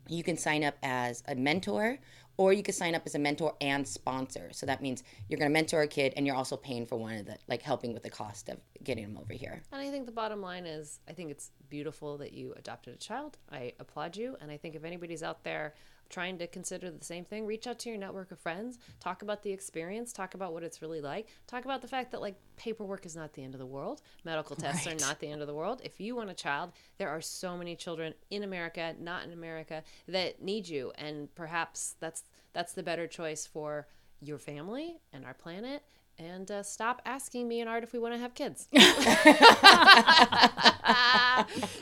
you 0.09 0.22
can 0.22 0.36
sign 0.36 0.64
up 0.64 0.76
as 0.82 1.22
a 1.28 1.34
mentor 1.34 1.98
or 2.38 2.52
you 2.52 2.62
can 2.62 2.74
sign 2.74 2.94
up 2.94 3.02
as 3.07 3.14
a 3.14 3.18
mentor 3.18 3.54
and 3.61 3.86
sponsor 3.86 4.50
so 4.52 4.66
that 4.66 4.82
means 4.82 5.02
you're 5.28 5.38
going 5.38 5.50
to 5.50 5.52
mentor 5.52 5.82
a 5.82 5.88
kid 5.88 6.12
and 6.16 6.26
you're 6.26 6.36
also 6.36 6.57
paying 6.57 6.84
for 6.86 6.96
one 6.96 7.14
of 7.16 7.26
the 7.26 7.36
like 7.48 7.62
helping 7.62 7.92
with 7.94 8.02
the 8.02 8.11
cost 8.11 8.48
of 8.48 8.59
getting 8.84 9.04
them 9.04 9.16
over 9.18 9.32
here 9.32 9.62
And 9.72 9.80
I 9.80 9.90
think 9.90 10.07
the 10.07 10.12
bottom 10.12 10.40
line 10.40 10.66
is 10.66 11.00
I 11.09 11.12
think 11.12 11.30
it's 11.30 11.50
beautiful 11.68 12.18
that 12.18 12.32
you 12.32 12.52
adopted 12.57 12.94
a 12.94 12.98
child. 12.98 13.38
I 13.50 13.72
applaud 13.80 14.16
you. 14.16 14.36
And 14.40 14.50
I 14.50 14.57
think 14.57 14.74
if 14.74 14.84
anybody's 14.84 15.22
out 15.22 15.42
there 15.42 15.74
trying 16.09 16.38
to 16.38 16.46
consider 16.46 16.90
the 16.90 17.04
same 17.04 17.24
thing, 17.24 17.46
reach 17.46 17.66
out 17.66 17.78
to 17.80 17.88
your 17.88 17.98
network 17.98 18.30
of 18.30 18.38
friends, 18.38 18.78
talk 19.00 19.22
about 19.22 19.42
the 19.42 19.50
experience, 19.50 20.12
talk 20.12 20.34
about 20.34 20.52
what 20.52 20.62
it's 20.62 20.82
really 20.82 21.00
like, 21.00 21.28
talk 21.46 21.64
about 21.64 21.82
the 21.82 21.88
fact 21.88 22.12
that 22.12 22.20
like 22.20 22.36
paperwork 22.57 23.07
is 23.07 23.16
not 23.16 23.32
the 23.34 23.42
end 23.42 23.54
of 23.54 23.61
the 23.61 23.66
world, 23.66 24.02
medical 24.24 24.57
tests 24.57 24.86
are 24.86 24.94
not 24.94 25.20
the 25.20 25.30
end 25.30 25.40
of 25.40 25.46
the 25.46 25.54
world. 25.54 25.80
If 25.84 26.00
you 26.00 26.16
want 26.16 26.30
a 26.30 26.34
child, 26.34 26.72
there 26.98 27.09
are 27.09 27.20
so 27.20 27.57
many 27.57 27.76
children 27.76 28.14
in 28.30 28.42
America, 28.42 28.94
not 29.00 29.24
in 29.24 29.32
America, 29.32 29.82
that 30.09 30.42
need 30.42 30.68
you. 30.68 30.92
And 30.96 31.34
perhaps 31.34 31.94
that's 32.00 32.22
that's 32.52 32.72
the 32.72 32.82
better 32.82 33.07
choice 33.07 33.46
for 33.46 33.86
your 34.20 34.38
family 34.38 34.96
and 35.12 35.24
our 35.24 35.34
planet. 35.34 35.82
And 36.18 36.50
uh, 36.50 36.62
stop 36.62 37.02
asking 37.04 37.46
me 37.46 37.61
and 37.61 37.68
Art 37.68 37.82
if 37.82 37.92
we 37.92 37.98
want 37.98 38.14
to 38.14 38.18
have 38.18 38.34
kids. 38.34 38.68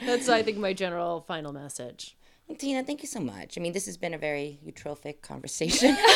That's, 0.05 0.29
I 0.29 0.43
think, 0.43 0.59
my 0.59 0.72
general 0.72 1.20
final 1.20 1.53
message. 1.53 2.16
Well, 2.49 2.57
tina 2.57 2.82
thank 2.84 3.03
you 3.03 3.09
so 3.09 3.20
much 3.20 3.57
i 3.59 3.61
mean 3.61 3.72
this 3.72 3.86
has 3.86 3.97
been 3.97 4.14
a 4.14 4.18
very 4.18 4.59
eutrophic 4.66 5.22
conversation 5.22 5.97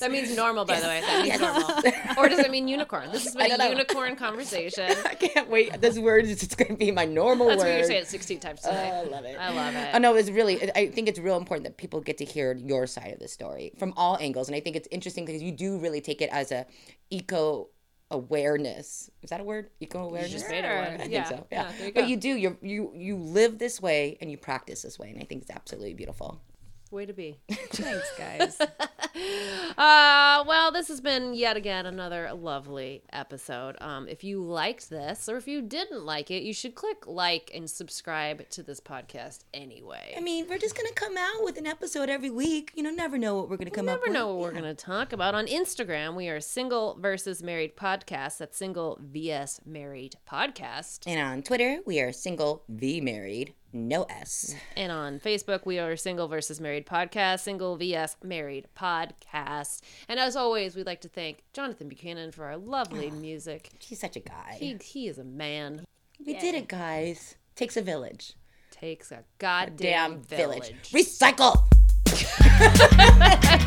That 0.00 0.12
means 0.12 0.34
normal, 0.36 0.64
by 0.64 0.80
the 0.80 0.86
way. 0.86 1.00
That 1.00 1.24
means 1.24 1.40
normal. 1.40 2.18
Or 2.18 2.28
does 2.28 2.38
it 2.38 2.50
mean 2.50 2.68
unicorn? 2.68 3.10
This 3.12 3.24
has 3.24 3.34
been 3.34 3.60
a 3.60 3.68
unicorn 3.68 4.16
conversation. 4.16 4.90
i 5.04 5.14
can't 5.14 5.48
wait 5.48 5.80
this 5.80 5.98
word 5.98 6.24
is 6.24 6.40
just 6.40 6.56
going 6.56 6.70
to 6.70 6.76
be 6.76 6.90
my 6.90 7.04
normal 7.04 7.48
That's 7.48 7.62
word 7.62 7.68
That's 7.68 7.88
what 7.88 7.96
you 7.96 8.00
say 8.00 8.02
it 8.02 8.08
16 8.08 8.40
times 8.40 8.60
today. 8.60 8.90
Oh, 8.92 9.06
I 9.06 9.10
love 9.10 9.24
it. 9.24 9.36
I 9.38 9.52
love 9.52 9.74
it. 9.74 9.88
Oh 9.94 9.98
no, 9.98 10.14
it's 10.14 10.30
really. 10.30 10.70
I 10.74 10.88
think 10.88 11.08
it's 11.08 11.18
real 11.18 11.36
important 11.36 11.64
that 11.64 11.76
people 11.76 12.00
get 12.00 12.18
to 12.18 12.24
hear 12.24 12.54
your 12.54 12.86
side 12.86 13.12
of 13.12 13.18
the 13.18 13.28
story 13.28 13.72
from 13.78 13.92
all 13.96 14.16
angles, 14.20 14.48
and 14.48 14.56
I 14.56 14.60
think 14.60 14.76
it's 14.76 14.88
interesting 14.90 15.24
because 15.24 15.42
you 15.42 15.52
do 15.52 15.78
really 15.78 16.00
take 16.00 16.22
it 16.22 16.30
as 16.32 16.52
a 16.52 16.66
eco 17.10 17.68
awareness. 18.10 19.10
Is 19.22 19.30
that 19.30 19.40
a 19.40 19.44
word? 19.44 19.70
Eco 19.80 20.04
awareness. 20.04 20.32
just 20.32 20.48
made 20.48 20.64
it 20.64 20.74
one. 20.74 20.94
I 20.94 20.96
think 20.98 21.12
Yeah. 21.12 21.24
so. 21.28 21.46
Yeah, 21.50 21.62
Yeah. 21.70 21.72
there 21.78 21.86
you 21.86 21.92
go. 21.92 22.00
but 22.00 22.08
you 22.10 22.16
do. 22.16 22.28
You 22.30 22.56
you 22.62 22.92
you 22.94 23.16
live 23.16 23.58
this 23.58 23.80
way 23.82 24.16
and 24.20 24.30
you 24.30 24.36
practice 24.38 24.82
this 24.82 24.98
way, 24.98 25.10
and 25.10 25.18
I 25.20 25.24
think 25.24 25.42
it's 25.42 25.50
absolutely 25.50 25.94
beautiful. 25.94 26.40
Way 26.90 27.06
to 27.06 27.12
be. 27.12 27.38
Thanks, 27.50 28.10
guys. 28.16 28.58
Uh, 29.76 30.44
well, 30.46 30.70
this 30.70 30.88
has 30.88 31.00
been 31.00 31.34
yet 31.34 31.56
again 31.56 31.86
another 31.86 32.30
lovely 32.34 33.02
episode. 33.12 33.76
Um, 33.80 34.06
if 34.08 34.22
you 34.22 34.42
liked 34.42 34.90
this 34.90 35.28
or 35.28 35.36
if 35.36 35.48
you 35.48 35.62
didn't 35.62 36.04
like 36.04 36.30
it, 36.30 36.42
you 36.42 36.52
should 36.52 36.74
click 36.74 37.06
like 37.06 37.50
and 37.54 37.68
subscribe 37.68 38.48
to 38.50 38.62
this 38.62 38.80
podcast 38.80 39.40
anyway. 39.52 40.14
I 40.16 40.20
mean, 40.20 40.46
we're 40.48 40.58
just 40.58 40.76
gonna 40.76 40.92
come 40.94 41.16
out 41.16 41.44
with 41.44 41.58
an 41.58 41.66
episode 41.66 42.08
every 42.08 42.30
week. 42.30 42.72
You 42.74 42.82
know, 42.82 42.90
never 42.90 43.18
know 43.18 43.36
what 43.36 43.48
we're 43.48 43.56
gonna 43.56 43.70
come 43.70 43.86
You 43.86 43.92
up 43.92 44.00
never 44.00 44.12
know 44.12 44.28
what 44.28 44.38
we're 44.38 44.60
going 44.60 44.64
to 44.64 44.74
talk 44.74 45.12
about. 45.12 45.34
On 45.34 45.46
Instagram, 45.46 46.14
we 46.14 46.28
are 46.28 46.40
Single 46.40 46.96
versus 47.00 47.42
Married 47.42 47.76
Podcast. 47.76 48.38
That's 48.38 48.56
Single 48.56 48.98
vs 49.00 49.60
Married 49.64 50.16
Podcast. 50.30 51.00
And 51.06 51.20
on 51.20 51.42
Twitter, 51.42 51.80
we 51.86 52.00
are 52.00 52.12
single 52.12 52.64
v 52.68 53.00
married, 53.00 53.54
no 53.72 54.04
s. 54.04 54.54
And 54.76 54.90
on 54.90 55.20
Facebook, 55.20 55.66
we 55.66 55.78
are 55.78 55.96
Single 55.96 56.28
versus 56.28 56.60
Married 56.60 56.86
Podcast, 56.86 57.40
Single 57.40 57.76
vs 57.76 58.16
Married 58.22 58.66
Podcast. 58.76 59.80
And 60.08 60.18
as 60.18 60.36
always, 60.36 60.74
we'd 60.74 60.86
like 60.86 61.00
to 61.02 61.08
thank 61.08 61.42
Jonathan 61.52 61.88
Buchanan 61.88 62.32
for 62.32 62.44
our 62.46 62.56
lovely 62.56 63.10
ah, 63.12 63.16
music. 63.16 63.70
He's 63.78 64.00
such 64.00 64.16
a 64.16 64.20
guy. 64.20 64.56
He, 64.58 64.76
he 64.82 65.08
is 65.08 65.18
a 65.18 65.24
man. 65.24 65.84
we 66.24 66.34
did 66.34 66.54
it, 66.54 66.68
guys. 66.68 67.36
Takes 67.56 67.76
a 67.76 67.82
village. 67.82 68.34
Takes 68.70 69.10
a 69.10 69.24
goddamn 69.38 69.76
Damn 69.76 70.22
village. 70.22 70.72
village. 70.72 70.90
Recycle. 70.92 71.64